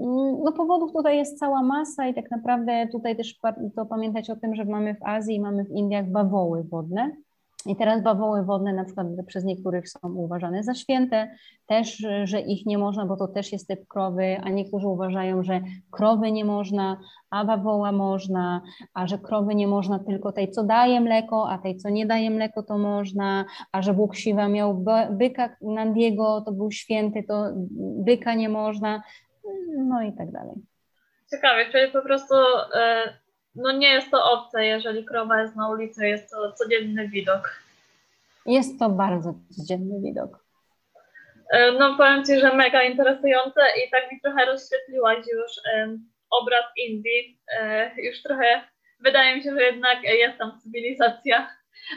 Mm, 0.01 0.42
no 0.44 0.53
powodów 0.53 0.92
tutaj 0.92 1.16
jest 1.16 1.38
cała 1.38 1.62
masa 1.62 2.07
i 2.07 2.14
tak 2.14 2.30
naprawdę 2.30 2.88
tutaj 2.92 3.16
też 3.16 3.38
warto 3.42 3.86
pamiętać 3.86 4.30
o 4.30 4.36
tym, 4.36 4.55
że 4.55 4.64
mamy 4.64 4.94
w 4.94 5.03
Azji 5.03 5.36
i 5.36 5.40
mamy 5.40 5.64
w 5.64 5.70
Indiach 5.70 6.11
bawoły 6.11 6.64
wodne. 6.64 7.11
I 7.66 7.76
teraz 7.76 8.03
bawoły 8.03 8.44
wodne 8.44 8.72
na 8.72 8.84
przykład 8.84 9.07
przez 9.26 9.44
niektórych 9.44 9.88
są 9.88 9.98
uważane 10.03 10.62
za 10.62 10.74
święte, 10.74 11.30
też, 11.66 12.07
że 12.24 12.40
ich 12.40 12.66
nie 12.66 12.78
można, 12.78 13.07
bo 13.07 13.16
to 13.16 13.28
też 13.28 13.53
jest 13.53 13.68
typ 13.68 13.88
krowy, 13.88 14.36
a 14.42 14.48
niektórzy 14.48 14.88
uważają, 14.88 15.42
że 15.42 15.61
krowy 15.90 16.32
nie 16.32 16.44
można, 16.44 16.96
a 17.30 17.44
bawoła 17.44 17.92
można, 17.92 18.61
a 18.94 19.07
że 19.07 19.18
krowy 19.18 19.55
nie 19.55 19.66
można 19.66 19.98
tylko 19.98 20.32
tej, 20.32 20.51
co 20.51 20.64
daje 20.64 21.01
mleko, 21.01 21.51
a 21.51 21.59
tej, 21.59 21.76
co 21.76 21.88
nie 21.88 22.07
daje 22.07 22.30
mleko, 22.30 22.62
to 22.62 22.78
można, 22.78 23.44
a 23.72 23.82
że 23.82 23.94
Bóg 23.94 24.16
Siwa 24.16 24.48
miał 24.48 24.84
byka 25.11 25.57
Nandiego, 25.62 26.40
to 26.40 26.53
był 26.53 26.70
święty, 26.70 27.22
to 27.28 27.44
byka 28.05 28.34
nie 28.34 28.48
można 28.48 29.03
no 29.76 30.03
i 30.03 30.12
tak 30.12 30.30
dalej. 30.30 30.55
Ciekawe, 31.30 31.70
czyli 31.72 31.92
po 31.92 32.03
prostu 32.03 32.34
e, 32.74 33.14
no 33.55 33.72
nie 33.72 33.88
jest 33.88 34.11
to 34.11 34.32
obce, 34.32 34.64
jeżeli 34.64 35.05
krowa 35.05 35.42
jest 35.42 35.57
na 35.57 35.68
ulicy, 35.68 36.07
jest 36.07 36.30
to 36.30 36.53
codzienny 36.53 37.09
widok. 37.09 37.61
Jest 38.46 38.78
to 38.78 38.88
bardzo 38.88 39.34
codzienny 39.51 40.01
widok. 40.01 40.44
E, 41.51 41.72
no 41.72 41.96
powiem 41.96 42.24
Ci, 42.24 42.40
że 42.40 42.57
mega 42.57 42.82
interesujące 42.82 43.61
i 43.61 43.90
tak 43.90 44.12
mi 44.12 44.20
trochę 44.20 44.44
rozświetliłaś 44.46 45.18
już 45.18 45.53
um, 45.74 46.11
obraz 46.30 46.64
Indii. 46.76 47.40
E, 47.59 47.90
już 48.03 48.22
trochę 48.22 48.62
wydaje 49.01 49.36
mi 49.36 49.42
się, 49.42 49.55
że 49.55 49.62
jednak 49.62 50.03
jest 50.03 50.38
tam 50.38 50.61
cywilizacja. 50.61 51.51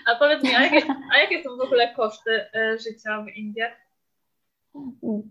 A 0.08 0.16
powiedz 0.16 0.44
mi, 0.44 0.56
a 0.56 0.62
jakie, 0.62 0.88
a 1.14 1.18
jakie 1.18 1.44
są 1.44 1.58
w 1.58 1.62
ogóle 1.62 1.94
koszty 1.94 2.46
e, 2.54 2.78
życia 2.78 3.22
w 3.22 3.28
Indiach? 3.28 3.83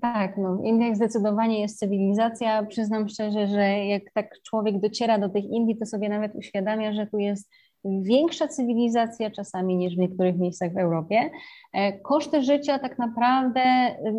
Tak, 0.01 0.37
no 0.37 0.57
w 0.57 0.65
Indiach 0.65 0.97
zdecydowanie 0.97 1.61
jest 1.61 1.79
cywilizacja. 1.79 2.67
Przyznam 2.67 3.09
szczerze, 3.09 3.47
że 3.47 3.87
jak 3.87 4.03
tak 4.15 4.43
człowiek 4.43 4.81
dociera 4.81 5.19
do 5.19 5.29
tych 5.29 5.45
Indii, 5.45 5.77
to 5.77 5.87
sobie 5.87 6.09
nawet 6.09 6.35
uświadamia, 6.35 6.93
że 6.93 7.07
tu 7.07 7.19
jest 7.19 7.51
większa 7.85 8.49
cywilizacja 8.49 9.31
czasami 9.31 9.77
niż 9.77 9.95
w 9.95 9.99
niektórych 9.99 10.39
miejscach 10.39 10.73
w 10.73 10.79
Europie. 10.79 11.31
E, 11.73 11.99
koszty 11.99 12.43
życia 12.43 12.79
tak 12.79 12.99
naprawdę, 12.99 13.61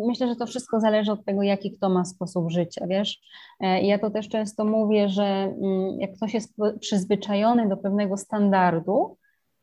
myślę, 0.06 0.28
że 0.28 0.36
to 0.36 0.46
wszystko 0.46 0.80
zależy 0.80 1.12
od 1.12 1.24
tego, 1.24 1.42
jaki 1.42 1.72
kto 1.72 1.88
ma 1.88 2.04
sposób 2.04 2.50
życia, 2.50 2.86
wiesz. 2.86 3.20
E, 3.60 3.82
ja 3.82 3.98
to 3.98 4.10
też 4.10 4.28
często 4.28 4.64
mówię, 4.64 5.08
że 5.08 5.24
mm, 5.24 6.00
jak 6.00 6.16
ktoś 6.16 6.34
jest 6.34 6.54
przyzwyczajony 6.80 7.68
do 7.68 7.76
pewnego 7.76 8.16
standardu, 8.16 9.16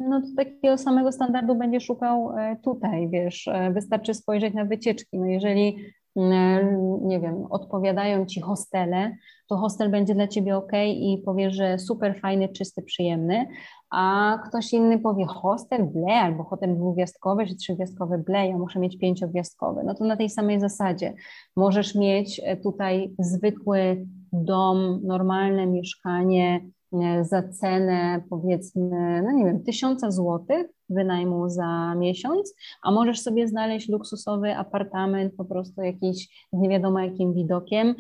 no 0.10 0.22
to 0.22 0.28
takiego 0.38 0.78
samego 0.78 1.12
standardu 1.12 1.56
będzie 1.56 1.80
szukał 1.80 2.38
e, 2.38 2.58
tutaj, 2.64 3.10
wiesz, 3.10 3.50
wystarczy 3.74 4.14
spojrzeć 4.14 4.54
na 4.54 4.66
wycieczki. 4.66 5.20
No 5.20 5.26
jeżeli 5.26 5.78
mm, 6.16 7.08
nie 7.08 7.20
wiem, 7.20 7.46
odpowiadają 7.50 8.26
ci 8.26 8.42
hostele, 8.42 9.16
to 9.52 9.58
hostel 9.58 9.92
będzie 9.92 10.16
dla 10.16 10.28
ciebie 10.28 10.58
ok 10.58 10.72
i 10.86 11.22
powie, 11.26 11.52
że 11.52 11.80
super 11.80 12.20
fajny, 12.20 12.50
czysty, 12.50 12.82
przyjemny, 12.82 13.48
a 13.92 14.38
ktoś 14.48 14.74
inny 14.74 15.00
powie 15.00 15.26
hostel, 15.26 15.86
ble, 15.86 16.14
albo 16.14 16.44
hotel 16.44 16.76
dwugwiazdkowy 16.76 17.48
czy 17.48 17.56
trzygwiazdkowy, 17.56 18.18
ble, 18.18 18.48
ja 18.48 18.58
muszę 18.58 18.80
mieć 18.80 18.98
pięciogwiazdkowy. 18.98 19.84
No 19.84 19.96
to 19.96 20.06
na 20.06 20.18
tej 20.18 20.30
samej 20.30 20.60
zasadzie 20.60 21.14
możesz 21.56 21.96
mieć 21.96 22.42
e, 22.44 22.58
tutaj 22.58 23.14
zwykły 23.20 24.06
dom, 24.34 25.00
normalne 25.04 25.68
mieszkanie 25.68 26.56
e, 26.56 26.81
za 27.22 27.44
cenę 27.44 28.24
powiedzmy, 28.30 29.22
no 29.22 29.32
nie 29.32 29.46
wiem, 29.46 29.64
tysiąca 29.64 30.12
złotych 30.12 30.68
wynajmu 30.90 31.50
za 31.50 31.96
miesiąc, 31.96 32.56
a 32.84 32.92
możesz 32.92 33.22
sobie 33.22 33.48
znaleźć 33.48 33.90
luksusowy 33.90 34.56
apartament, 34.56 35.34
po 35.38 35.46
prostu 35.46 35.82
jakiś 35.82 36.48
nie 36.54 36.70
wiadomo 36.70 37.00
jakim 37.00 37.34
widokiem, 37.34 37.96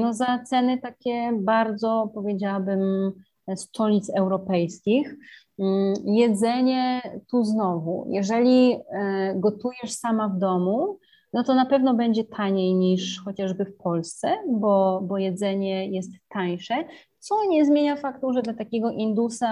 no 0.00 0.12
za 0.12 0.38
ceny 0.38 0.78
takie 0.78 1.32
bardzo 1.40 2.10
powiedziałabym 2.14 3.12
stolic 3.56 4.10
europejskich. 4.10 5.16
Jedzenie 6.04 7.02
tu 7.30 7.44
znowu, 7.44 8.06
jeżeli 8.10 8.72
e, 8.72 9.34
gotujesz 9.36 9.92
sama 9.92 10.28
w 10.28 10.38
domu, 10.38 10.98
no 11.32 11.44
to 11.44 11.54
na 11.54 11.66
pewno 11.66 11.94
będzie 11.94 12.24
taniej 12.24 12.74
niż 12.74 13.22
chociażby 13.24 13.64
w 13.64 13.76
Polsce, 13.76 14.36
bo, 14.48 15.00
bo 15.02 15.18
jedzenie 15.18 15.90
jest 15.90 16.10
tańsze, 16.28 16.84
co 17.20 17.44
nie 17.48 17.64
zmienia 17.64 17.96
faktu, 17.96 18.32
że 18.32 18.42
dla 18.42 18.54
takiego 18.54 18.90
Indusa 18.90 19.48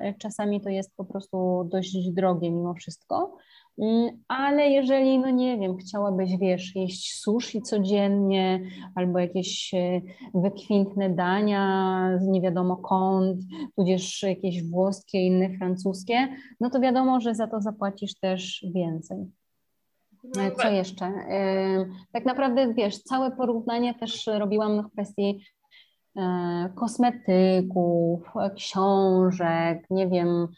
e, 0.00 0.14
czasami 0.18 0.60
to 0.60 0.68
jest 0.68 0.96
po 0.96 1.04
prostu 1.04 1.68
dość 1.72 2.10
drogie 2.10 2.50
mimo 2.50 2.74
wszystko. 2.74 3.36
Mm, 3.78 4.22
ale 4.28 4.68
jeżeli, 4.68 5.18
no 5.18 5.30
nie 5.30 5.58
wiem, 5.58 5.76
chciałabyś, 5.76 6.36
wiesz, 6.40 6.76
jeść 6.76 7.20
sushi 7.20 7.62
codziennie 7.62 8.60
albo 8.94 9.18
jakieś 9.18 9.74
e, 9.74 10.00
wykwintne 10.34 11.10
dania 11.10 12.10
z 12.20 12.26
nie 12.26 12.40
wiadomo 12.40 12.76
kąt, 12.76 13.40
tudzież 13.76 14.22
jakieś 14.22 14.70
włoskie, 14.70 15.26
inne 15.26 15.58
francuskie, 15.58 16.28
no 16.60 16.70
to 16.70 16.80
wiadomo, 16.80 17.20
że 17.20 17.34
za 17.34 17.46
to 17.46 17.60
zapłacisz 17.60 18.14
też 18.14 18.66
więcej. 18.74 19.18
No 20.36 20.42
e, 20.42 20.50
co 20.50 20.70
jeszcze? 20.70 21.12
Tak 22.12 22.24
naprawdę, 22.24 22.74
wiesz, 22.74 22.98
całe 22.98 23.30
porównanie 23.30 23.94
też 23.94 24.26
robiłam 24.26 24.82
w 24.82 24.92
kwestii 24.92 25.40
kosmetyków, 26.74 28.32
książek, 28.56 29.86
nie 29.90 30.08
wiem, 30.08 30.48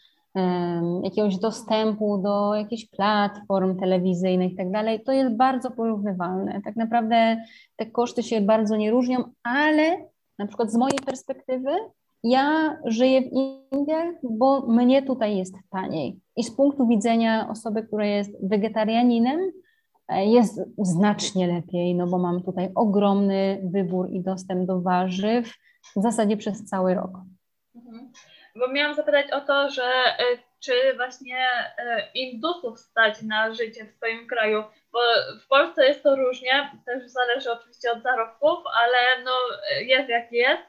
jakiegoś 1.03 1.37
dostępu 1.37 2.17
do 2.17 2.55
jakichś 2.55 2.85
platform 2.85 3.79
telewizyjnych 3.79 4.51
i 4.51 4.55
tak 4.55 4.67
to 5.05 5.11
jest 5.11 5.35
bardzo 5.35 5.71
porównywalne. 5.71 6.61
Tak 6.65 6.75
naprawdę 6.75 7.37
te 7.75 7.85
koszty 7.85 8.23
się 8.23 8.41
bardzo 8.41 8.75
nie 8.75 8.91
różnią, 8.91 9.23
ale 9.43 9.97
na 10.39 10.47
przykład 10.47 10.71
z 10.71 10.75
mojej 10.75 10.99
perspektywy 11.05 11.71
ja 12.23 12.77
żyję 12.85 13.21
w 13.21 13.31
Indiach, 13.71 14.15
bo 14.23 14.61
mnie 14.61 15.03
tutaj 15.03 15.37
jest 15.37 15.55
taniej. 15.69 16.19
I 16.35 16.43
z 16.43 16.55
punktu 16.55 16.87
widzenia 16.87 17.49
osoby, 17.49 17.83
która 17.83 18.05
jest 18.05 18.31
wegetarianinem, 18.47 19.39
e, 19.39 19.51
jest 20.17 20.59
znacznie 20.77 21.47
lepiej, 21.47 21.95
no 21.95 22.07
bo 22.07 22.17
mam 22.17 22.43
tutaj 22.43 22.69
ogromny 22.75 23.61
wybór 23.63 24.09
i 24.11 24.21
dostęp 24.21 24.67
do 24.67 24.81
warzyw 24.81 25.53
w 25.95 26.01
zasadzie 26.01 26.37
przez 26.37 26.65
cały 26.65 26.93
rok. 26.93 27.11
Mhm 27.75 28.11
bo 28.55 28.67
miałam 28.67 28.95
zapytać 28.95 29.31
o 29.31 29.41
to, 29.41 29.69
że 29.69 29.83
e, 29.83 30.23
czy 30.59 30.73
właśnie 30.95 31.37
e, 31.77 32.07
Indusów 32.13 32.79
stać 32.79 33.21
na 33.21 33.53
życie 33.53 33.85
w 33.85 33.95
swoim 33.95 34.27
kraju, 34.27 34.63
bo 34.91 34.99
w 35.43 35.47
Polsce 35.47 35.85
jest 35.85 36.03
to 36.03 36.15
różnie, 36.15 36.71
też 36.85 37.07
zależy 37.07 37.51
oczywiście 37.51 37.91
od 37.91 38.03
zarobków, 38.03 38.59
ale 38.73 39.23
no 39.23 39.31
jest 39.79 40.09
jak 40.09 40.31
jest. 40.31 40.63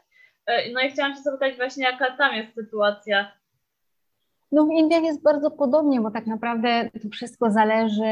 E, 0.47 0.71
no 0.71 0.81
i 0.81 0.91
chciałam 0.91 1.15
się 1.15 1.21
zapytać 1.21 1.57
właśnie, 1.57 1.85
jaka 1.85 2.17
tam 2.17 2.35
jest 2.35 2.55
sytuacja. 2.55 3.33
No 4.53 4.67
w 4.67 4.71
Indiach 4.71 5.03
jest 5.03 5.23
bardzo 5.23 5.51
podobnie, 5.51 6.01
bo 6.01 6.11
tak 6.11 6.27
naprawdę 6.27 6.91
to 7.03 7.09
wszystko 7.09 7.51
zależy 7.51 8.05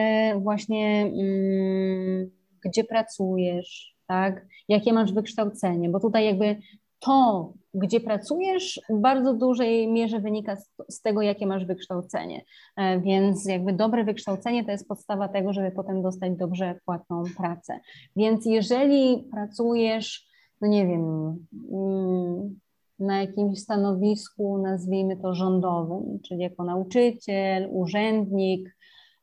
właśnie, 0.43 1.03
mm, 1.03 2.31
gdzie 2.65 2.85
pracujesz, 2.85 3.97
tak, 4.07 4.47
jakie 4.69 4.93
masz 4.93 5.13
wykształcenie, 5.13 5.89
bo 5.89 6.01
tutaj 6.01 6.25
jakby 6.25 6.57
to, 6.99 7.53
gdzie 7.75 8.01
pracujesz, 8.01 8.81
w 8.91 9.01
bardzo 9.01 9.35
dużej 9.35 9.89
mierze 9.89 10.21
wynika 10.21 10.57
z, 10.57 10.71
z, 10.89 11.03
tego, 11.03 11.23
jakie 11.23 11.47
masz 11.47 11.65
wykształcenie. 11.65 12.45
E, 12.77 13.01
więc 13.01 13.47
jakby 13.47 13.73
dobre 13.73 14.05
wykształcenie 14.05 14.65
to 14.65 14.71
jest 14.71 14.89
podstawa 14.89 15.29
tego, 15.29 15.53
żeby 15.53 15.71
potem 15.71 16.03
dostać 16.03 16.33
dobrze 16.37 16.75
płatną 16.85 17.25
pracę. 17.37 17.81
Więc 18.17 18.47
jeżeli 18.47 19.29
pracujesz, 19.33 20.27
no 20.61 20.69
nie 20.69 20.87
wiem, 20.87 21.37
mm, 21.73 22.61
na 23.01 23.21
jakimś 23.21 23.59
stanowisku, 23.59 24.59
nazwijmy 24.59 25.17
to 25.17 25.35
rządowym, 25.35 26.21
czyli 26.23 26.41
jako 26.41 26.65
nauczyciel, 26.65 27.69
urzędnik, 27.71 28.71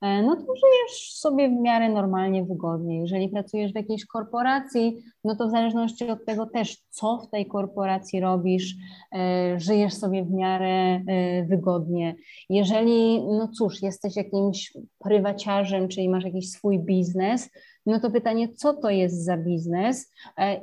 E, 0.01 0.23
no 0.23 0.35
to 0.35 0.41
żyjesz 0.41 1.13
sobie 1.13 1.49
w 1.49 1.61
miarę 1.61 1.89
normalnie, 1.89 2.43
wygodnie. 2.43 2.99
Jeżeli 2.99 3.29
pracujesz 3.29 3.71
w 3.71 3.75
jakiejś 3.75 4.05
korporacji, 4.05 4.97
no 5.23 5.35
to 5.35 5.47
w 5.47 5.51
zależności 5.51 6.09
od 6.09 6.25
tego 6.25 6.45
też, 6.45 6.77
co 6.89 7.17
w 7.17 7.29
tej 7.29 7.45
korporacji 7.45 8.19
robisz, 8.19 8.75
e, 9.15 9.59
żyjesz 9.59 9.93
sobie 9.93 10.25
w 10.25 10.31
miarę 10.31 10.67
e, 10.67 11.01
wygodnie. 11.45 12.15
Jeżeli, 12.49 13.21
no 13.21 13.47
cóż, 13.47 13.81
jesteś 13.81 14.15
jakimś 14.15 14.73
prywaciarzem, 14.99 15.87
czyli 15.87 16.09
masz 16.09 16.23
jakiś 16.23 16.51
swój 16.51 16.79
biznes, 16.79 17.49
no 17.85 17.99
to 17.99 18.11
pytanie, 18.11 18.49
co 18.53 18.73
to 18.73 18.89
jest 18.89 19.25
za 19.25 19.37
biznes 19.37 20.11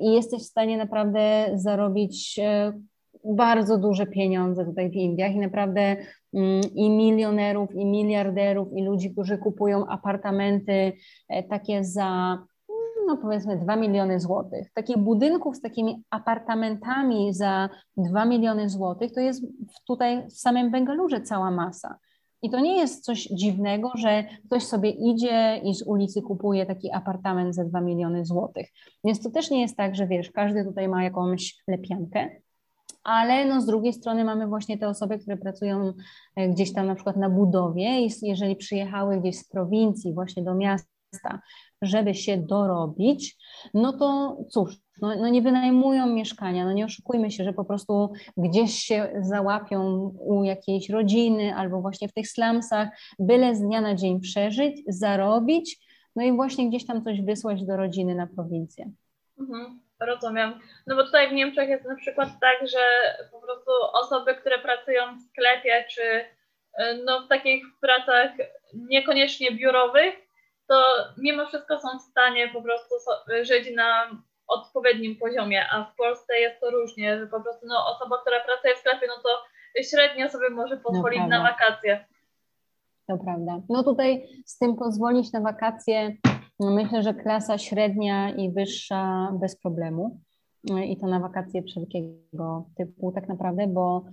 i 0.00 0.12
jesteś 0.12 0.42
w 0.42 0.46
stanie 0.46 0.76
naprawdę 0.76 1.50
zarobić 1.54 2.40
bardzo 3.24 3.78
duże 3.78 4.06
pieniądze 4.06 4.64
tutaj 4.64 4.90
w 4.90 4.94
Indiach 4.94 5.32
i 5.32 5.38
naprawdę 5.38 5.96
mm, 6.34 6.60
i 6.74 6.90
milionerów, 6.90 7.74
i 7.74 7.86
miliarderów, 7.86 8.68
i 8.72 8.84
ludzi, 8.84 9.12
którzy 9.12 9.38
kupują 9.38 9.86
apartamenty 9.86 10.92
e, 11.28 11.42
takie 11.42 11.84
za 11.84 12.38
no 13.06 13.16
powiedzmy 13.16 13.56
2 13.56 13.76
miliony 13.76 14.20
złotych. 14.20 14.72
Takich 14.74 14.98
budynków 14.98 15.56
z 15.56 15.60
takimi 15.60 16.04
apartamentami 16.10 17.34
za 17.34 17.68
2 17.96 18.24
miliony 18.24 18.70
złotych 18.70 19.12
to 19.12 19.20
jest 19.20 19.44
tutaj 19.86 20.26
w 20.28 20.32
samym 20.32 20.70
Bengalurze 20.70 21.20
cała 21.20 21.50
masa. 21.50 21.98
I 22.42 22.50
to 22.50 22.60
nie 22.60 22.78
jest 22.78 23.04
coś 23.04 23.22
dziwnego, 23.22 23.90
że 23.94 24.24
ktoś 24.46 24.62
sobie 24.62 24.90
idzie 24.90 25.60
i 25.64 25.74
z 25.74 25.82
ulicy 25.82 26.22
kupuje 26.22 26.66
taki 26.66 26.92
apartament 26.92 27.54
za 27.54 27.64
2 27.64 27.80
miliony 27.80 28.24
złotych. 28.24 28.66
Więc 29.04 29.22
to 29.22 29.30
też 29.30 29.50
nie 29.50 29.60
jest 29.60 29.76
tak, 29.76 29.94
że 29.94 30.06
wiesz, 30.06 30.30
każdy 30.30 30.64
tutaj 30.64 30.88
ma 30.88 31.04
jakąś 31.04 31.56
lepiankę, 31.68 32.30
ale 33.04 33.46
no 33.46 33.60
z 33.60 33.66
drugiej 33.66 33.92
strony 33.92 34.24
mamy 34.24 34.46
właśnie 34.46 34.78
te 34.78 34.88
osoby, 34.88 35.18
które 35.18 35.36
pracują 35.36 35.92
e, 36.36 36.48
gdzieś 36.48 36.72
tam 36.72 36.86
na 36.86 36.94
przykład 36.94 37.16
na 37.16 37.30
budowie 37.30 38.00
i 38.00 38.10
jeżeli 38.22 38.56
przyjechały 38.56 39.20
gdzieś 39.20 39.38
z 39.38 39.48
prowincji 39.48 40.14
właśnie 40.14 40.42
do 40.42 40.54
miasta, 40.54 41.40
żeby 41.82 42.14
się 42.14 42.36
dorobić, 42.36 43.36
no 43.74 43.92
to 43.92 44.36
cóż, 44.50 44.76
no, 45.02 45.16
no, 45.16 45.28
nie 45.28 45.42
wynajmują 45.42 46.06
mieszkania, 46.06 46.64
no 46.64 46.72
nie 46.72 46.84
oszukujmy 46.84 47.30
się, 47.30 47.44
że 47.44 47.52
po 47.52 47.64
prostu 47.64 48.12
gdzieś 48.36 48.74
się 48.74 49.12
załapią 49.20 50.08
u 50.20 50.44
jakiejś 50.44 50.90
rodziny 50.90 51.54
albo 51.54 51.80
właśnie 51.80 52.08
w 52.08 52.12
tych 52.12 52.28
slumsach, 52.28 52.88
byle 53.18 53.56
z 53.56 53.60
dnia 53.60 53.80
na 53.80 53.94
dzień 53.94 54.20
przeżyć, 54.20 54.82
zarobić, 54.88 55.86
no 56.16 56.22
i 56.22 56.32
właśnie 56.32 56.68
gdzieś 56.68 56.86
tam 56.86 57.04
coś 57.04 57.22
wysłać 57.22 57.64
do 57.64 57.76
rodziny 57.76 58.14
na 58.14 58.26
prowincję. 58.26 58.90
Mhm. 59.38 59.83
Rozumiem. 60.06 60.60
No 60.86 60.96
bo 60.96 61.04
tutaj 61.04 61.28
w 61.28 61.32
Niemczech 61.32 61.68
jest 61.68 61.84
na 61.84 61.96
przykład 61.96 62.28
tak, 62.40 62.68
że 62.68 62.78
po 63.32 63.40
prostu 63.40 63.70
osoby, 63.92 64.34
które 64.34 64.58
pracują 64.58 65.02
w 65.16 65.30
sklepie, 65.30 65.84
czy 65.90 66.24
e, 66.78 66.94
no, 67.04 67.20
w 67.20 67.28
takich 67.28 67.64
pracach 67.80 68.30
niekoniecznie 68.74 69.50
biurowych, 69.52 70.14
to 70.68 70.74
mimo 71.18 71.46
wszystko 71.46 71.78
są 71.78 71.98
w 71.98 72.02
stanie 72.02 72.48
po 72.48 72.62
prostu 72.62 72.94
żyć 73.42 73.76
na 73.76 74.10
odpowiednim 74.46 75.16
poziomie, 75.16 75.66
a 75.72 75.84
w 75.84 75.96
Polsce 75.96 76.38
jest 76.38 76.60
to 76.60 76.70
różnie, 76.70 77.18
że 77.18 77.26
po 77.26 77.40
prostu 77.40 77.66
no, 77.66 77.86
osoba, 77.86 78.18
która 78.20 78.40
pracuje 78.40 78.74
w 78.74 78.78
sklepie, 78.78 79.06
no 79.08 79.22
to 79.22 79.28
średnio 79.82 80.28
sobie 80.28 80.50
może 80.50 80.76
pozwolić 80.76 81.20
no, 81.20 81.28
na 81.28 81.42
wakacje. 81.42 82.04
To 83.06 83.18
prawda. 83.24 83.60
No 83.68 83.82
tutaj 83.82 84.28
z 84.46 84.58
tym 84.58 84.76
pozwolić 84.76 85.32
na 85.32 85.40
wakacje, 85.40 86.16
no 86.24 86.33
myślę, 86.60 87.02
że 87.02 87.14
klasa 87.14 87.58
średnia 87.58 88.30
i 88.30 88.52
wyższa 88.52 89.32
bez 89.40 89.56
problemu. 89.56 90.20
I 90.86 90.96
to 90.96 91.06
na 91.06 91.20
wakacje 91.20 91.62
wszelkiego 91.62 92.64
typu 92.76 93.12
tak 93.12 93.28
naprawdę, 93.28 93.66
bo 93.66 94.04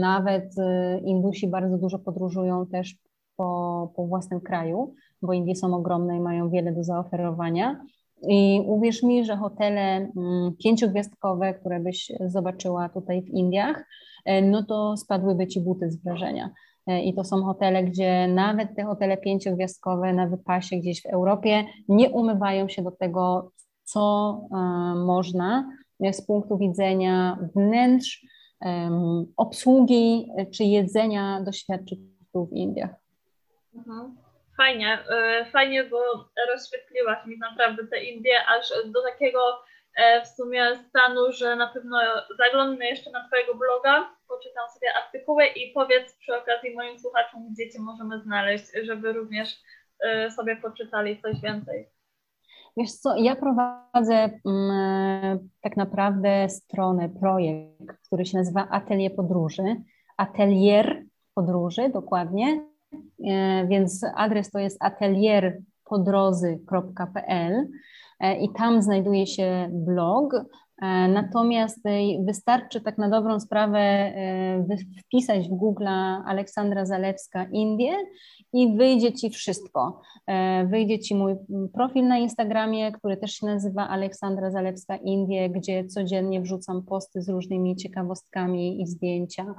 nawet 0.00 0.58
y, 0.58 1.00
Indusi 1.04 1.48
bardzo 1.48 1.78
dużo 1.78 1.98
podróżują 1.98 2.66
też 2.66 2.96
po, 3.36 3.92
po 3.96 4.06
własnym 4.06 4.40
kraju, 4.40 4.94
bo 5.22 5.32
Indie 5.32 5.56
są 5.56 5.74
ogromne 5.74 6.16
i 6.16 6.20
mają 6.20 6.50
wiele 6.50 6.72
do 6.72 6.84
zaoferowania. 6.84 7.84
I 8.28 8.62
uwierz 8.66 9.02
mi, 9.02 9.24
że 9.24 9.36
hotele 9.36 9.80
mm, 9.80 10.56
pięciogwiazdkowe, 10.64 11.54
które 11.54 11.80
byś 11.80 12.12
zobaczyła 12.26 12.88
tutaj 12.88 13.22
w 13.22 13.28
Indiach, 13.28 13.84
e, 14.24 14.42
no 14.42 14.62
to 14.62 14.96
spadłyby 14.96 15.46
ci 15.46 15.60
buty 15.60 15.90
z 15.90 16.02
wrażenia. 16.02 16.50
E, 16.86 17.02
I 17.02 17.14
to 17.14 17.24
są 17.24 17.42
hotele, 17.42 17.84
gdzie 17.84 18.28
nawet 18.28 18.76
te 18.76 18.84
hotele 18.84 19.16
pięciogwiazdkowe 19.16 20.12
na 20.12 20.26
wypasie 20.26 20.76
gdzieś 20.76 21.02
w 21.02 21.06
Europie 21.06 21.64
nie 21.88 22.10
umywają 22.10 22.68
się 22.68 22.82
do 22.82 22.90
tego, 22.90 23.52
co 23.84 24.40
e, 24.52 24.56
można 24.94 25.70
z 26.12 26.26
punktu 26.26 26.58
widzenia 26.58 27.38
wnętrz, 27.56 28.26
obsługi 29.36 30.28
czy 30.54 30.64
jedzenia 30.64 31.40
doświadczyć 31.40 31.98
tu 32.32 32.46
w 32.46 32.52
Indiach. 32.52 32.90
Mhm 33.74 34.16
fajnie, 34.60 34.98
e, 35.10 35.44
fajnie, 35.52 35.84
bo 35.84 36.00
rozświetliłaś 36.52 37.26
mi 37.26 37.38
naprawdę 37.38 37.86
te 37.86 38.04
Indie 38.04 38.46
aż 38.48 38.72
do 38.86 39.02
takiego 39.02 39.40
e, 39.48 39.62
w 40.24 40.28
sumie 40.28 40.78
stanu, 40.88 41.32
że 41.32 41.56
na 41.56 41.66
pewno 41.66 41.98
zaglądnę 42.38 42.86
jeszcze 42.86 43.10
na 43.10 43.26
Twojego 43.26 43.54
bloga, 43.54 44.16
poczytam 44.28 44.70
sobie 44.74 44.88
artykuły 45.04 45.46
i 45.46 45.72
powiedz 45.72 46.16
przy 46.16 46.36
okazji 46.36 46.74
moim 46.74 46.98
słuchaczom, 46.98 47.48
gdzie 47.52 47.70
Cię 47.70 47.80
możemy 47.80 48.22
znaleźć, 48.22 48.64
żeby 48.82 49.12
również 49.12 49.48
e, 50.00 50.30
sobie 50.30 50.56
poczytali 50.56 51.22
coś 51.22 51.40
więcej. 51.40 51.88
Wiesz 52.76 52.92
co, 52.92 53.16
ja 53.16 53.36
prowadzę 53.36 54.30
mm, 54.46 55.48
tak 55.60 55.76
naprawdę 55.76 56.48
stronę, 56.48 57.08
projekt, 57.20 58.06
który 58.06 58.26
się 58.26 58.38
nazywa 58.38 58.68
Atelier 58.70 59.16
Podróży. 59.16 59.76
Atelier 60.16 61.02
Podróży, 61.34 61.88
dokładnie. 61.88 62.70
E, 63.26 63.66
więc 63.66 64.04
adres 64.16 64.50
to 64.50 64.58
jest 64.58 64.84
atelierpodrozy.pl 64.84 67.52
e, 67.52 67.66
i 68.40 68.48
tam 68.52 68.82
znajduje 68.82 69.26
się 69.26 69.68
blog. 69.72 70.34
E, 70.34 71.08
natomiast 71.08 71.80
wystarczy 72.26 72.80
tak 72.80 72.98
na 72.98 73.08
dobrą 73.08 73.40
sprawę 73.40 74.12
wpisać 75.04 75.48
w 75.48 75.54
Google 75.54 75.86
Aleksandra 76.26 76.86
Zalewska 76.86 77.44
Indie 77.44 77.92
i 78.52 78.76
wyjdzie 78.76 79.12
Ci 79.12 79.30
wszystko. 79.30 80.00
Wyjdzie 80.66 80.98
Ci 80.98 81.14
mój 81.14 81.34
profil 81.74 82.06
na 82.06 82.18
Instagramie, 82.18 82.92
który 82.92 83.16
też 83.16 83.32
się 83.32 83.46
nazywa 83.46 83.88
Aleksandra 83.88 84.50
Zalewska 84.50 84.96
Indie, 84.96 85.50
gdzie 85.50 85.84
codziennie 85.84 86.40
wrzucam 86.40 86.82
posty 86.82 87.22
z 87.22 87.28
różnymi 87.28 87.76
ciekawostkami 87.76 88.82
i 88.82 88.86
zdjęcia. 88.86 89.54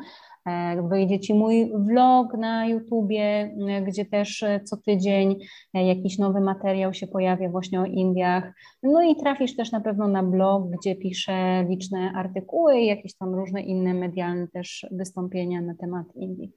E, 0.46 0.82
wyjdzie 0.90 1.20
Ci 1.20 1.34
mój 1.34 1.72
vlog 1.76 2.34
na 2.34 2.66
YouTubie, 2.66 3.56
e, 3.70 3.82
gdzie 3.82 4.06
też 4.06 4.44
e, 4.44 4.60
co 4.60 4.78
tydzień 4.78 5.36
jakiś 5.74 6.18
nowy 6.18 6.42
materiał 6.42 6.94
się 6.94 7.08
pojawia 7.08 7.50
właśnie 7.50 7.82
o 7.82 7.86
Indiach. 7.86 8.54
No 8.84 9.04
i 9.04 9.16
trafisz 9.16 9.56
też 9.56 9.72
na 9.72 9.82
pewno 9.82 10.08
na 10.08 10.24
blog, 10.24 10.64
gdzie 10.70 10.96
piszę 10.96 11.66
liczne 11.70 12.12
artykuły 12.16 12.80
i 12.80 12.88
jakieś 12.88 13.18
tam 13.18 13.36
różne 13.36 13.62
inne 13.62 13.94
medialne 13.94 14.48
też 14.48 14.86
wystąpienia 14.92 15.62
na 15.62 15.76
temat 15.76 16.16
Indii. 16.16 16.52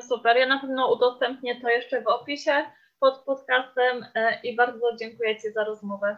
Super, 0.00 0.36
ja 0.36 0.46
na 0.46 0.60
pewno 0.60 0.94
udostępnię 0.94 1.60
to 1.60 1.68
jeszcze 1.68 2.02
w 2.02 2.06
opisie 2.06 2.52
pod 3.00 3.18
podcastem 3.18 4.04
i 4.44 4.56
bardzo 4.56 4.96
dziękuję 5.00 5.36
Ci 5.36 5.52
za 5.52 5.64
rozmowę. 5.64 6.16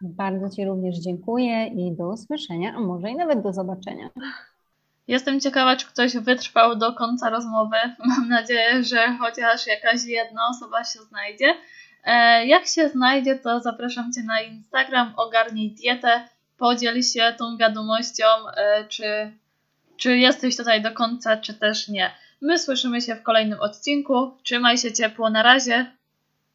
Bardzo 0.00 0.50
Ci 0.56 0.64
również 0.64 0.98
dziękuję 0.98 1.66
i 1.66 1.96
do 1.96 2.08
usłyszenia, 2.08 2.74
a 2.76 2.80
może 2.80 3.10
i 3.10 3.16
nawet 3.16 3.42
do 3.42 3.52
zobaczenia. 3.52 4.10
Jestem 5.08 5.40
ciekawa, 5.40 5.76
czy 5.76 5.86
ktoś 5.86 6.16
wytrwał 6.16 6.76
do 6.76 6.92
końca 6.92 7.30
rozmowy. 7.30 7.76
Mam 8.06 8.28
nadzieję, 8.28 8.84
że 8.84 9.16
chociaż 9.20 9.66
jakaś 9.66 10.04
jedna 10.04 10.48
osoba 10.48 10.84
się 10.84 10.98
znajdzie. 10.98 11.54
E, 12.04 12.46
jak 12.46 12.66
się 12.66 12.88
znajdzie, 12.88 13.36
to 13.36 13.60
zapraszam 13.60 14.12
Cię 14.12 14.22
na 14.22 14.40
Instagram, 14.40 15.12
ogarnij 15.16 15.70
dietę, 15.70 16.28
podziel 16.58 17.02
się 17.02 17.34
tą 17.38 17.56
wiadomością, 17.56 18.24
e, 18.56 18.84
czy, 18.88 19.32
czy 19.96 20.16
jesteś 20.18 20.56
tutaj 20.56 20.82
do 20.82 20.92
końca, 20.92 21.36
czy 21.36 21.54
też 21.54 21.88
nie. 21.88 22.10
My 22.40 22.58
słyszymy 22.58 23.00
się 23.00 23.14
w 23.14 23.22
kolejnym 23.22 23.60
odcinku. 23.60 24.36
Trzymaj 24.42 24.78
się 24.78 24.92
ciepło, 24.92 25.30
na 25.30 25.42
razie. 25.42 25.95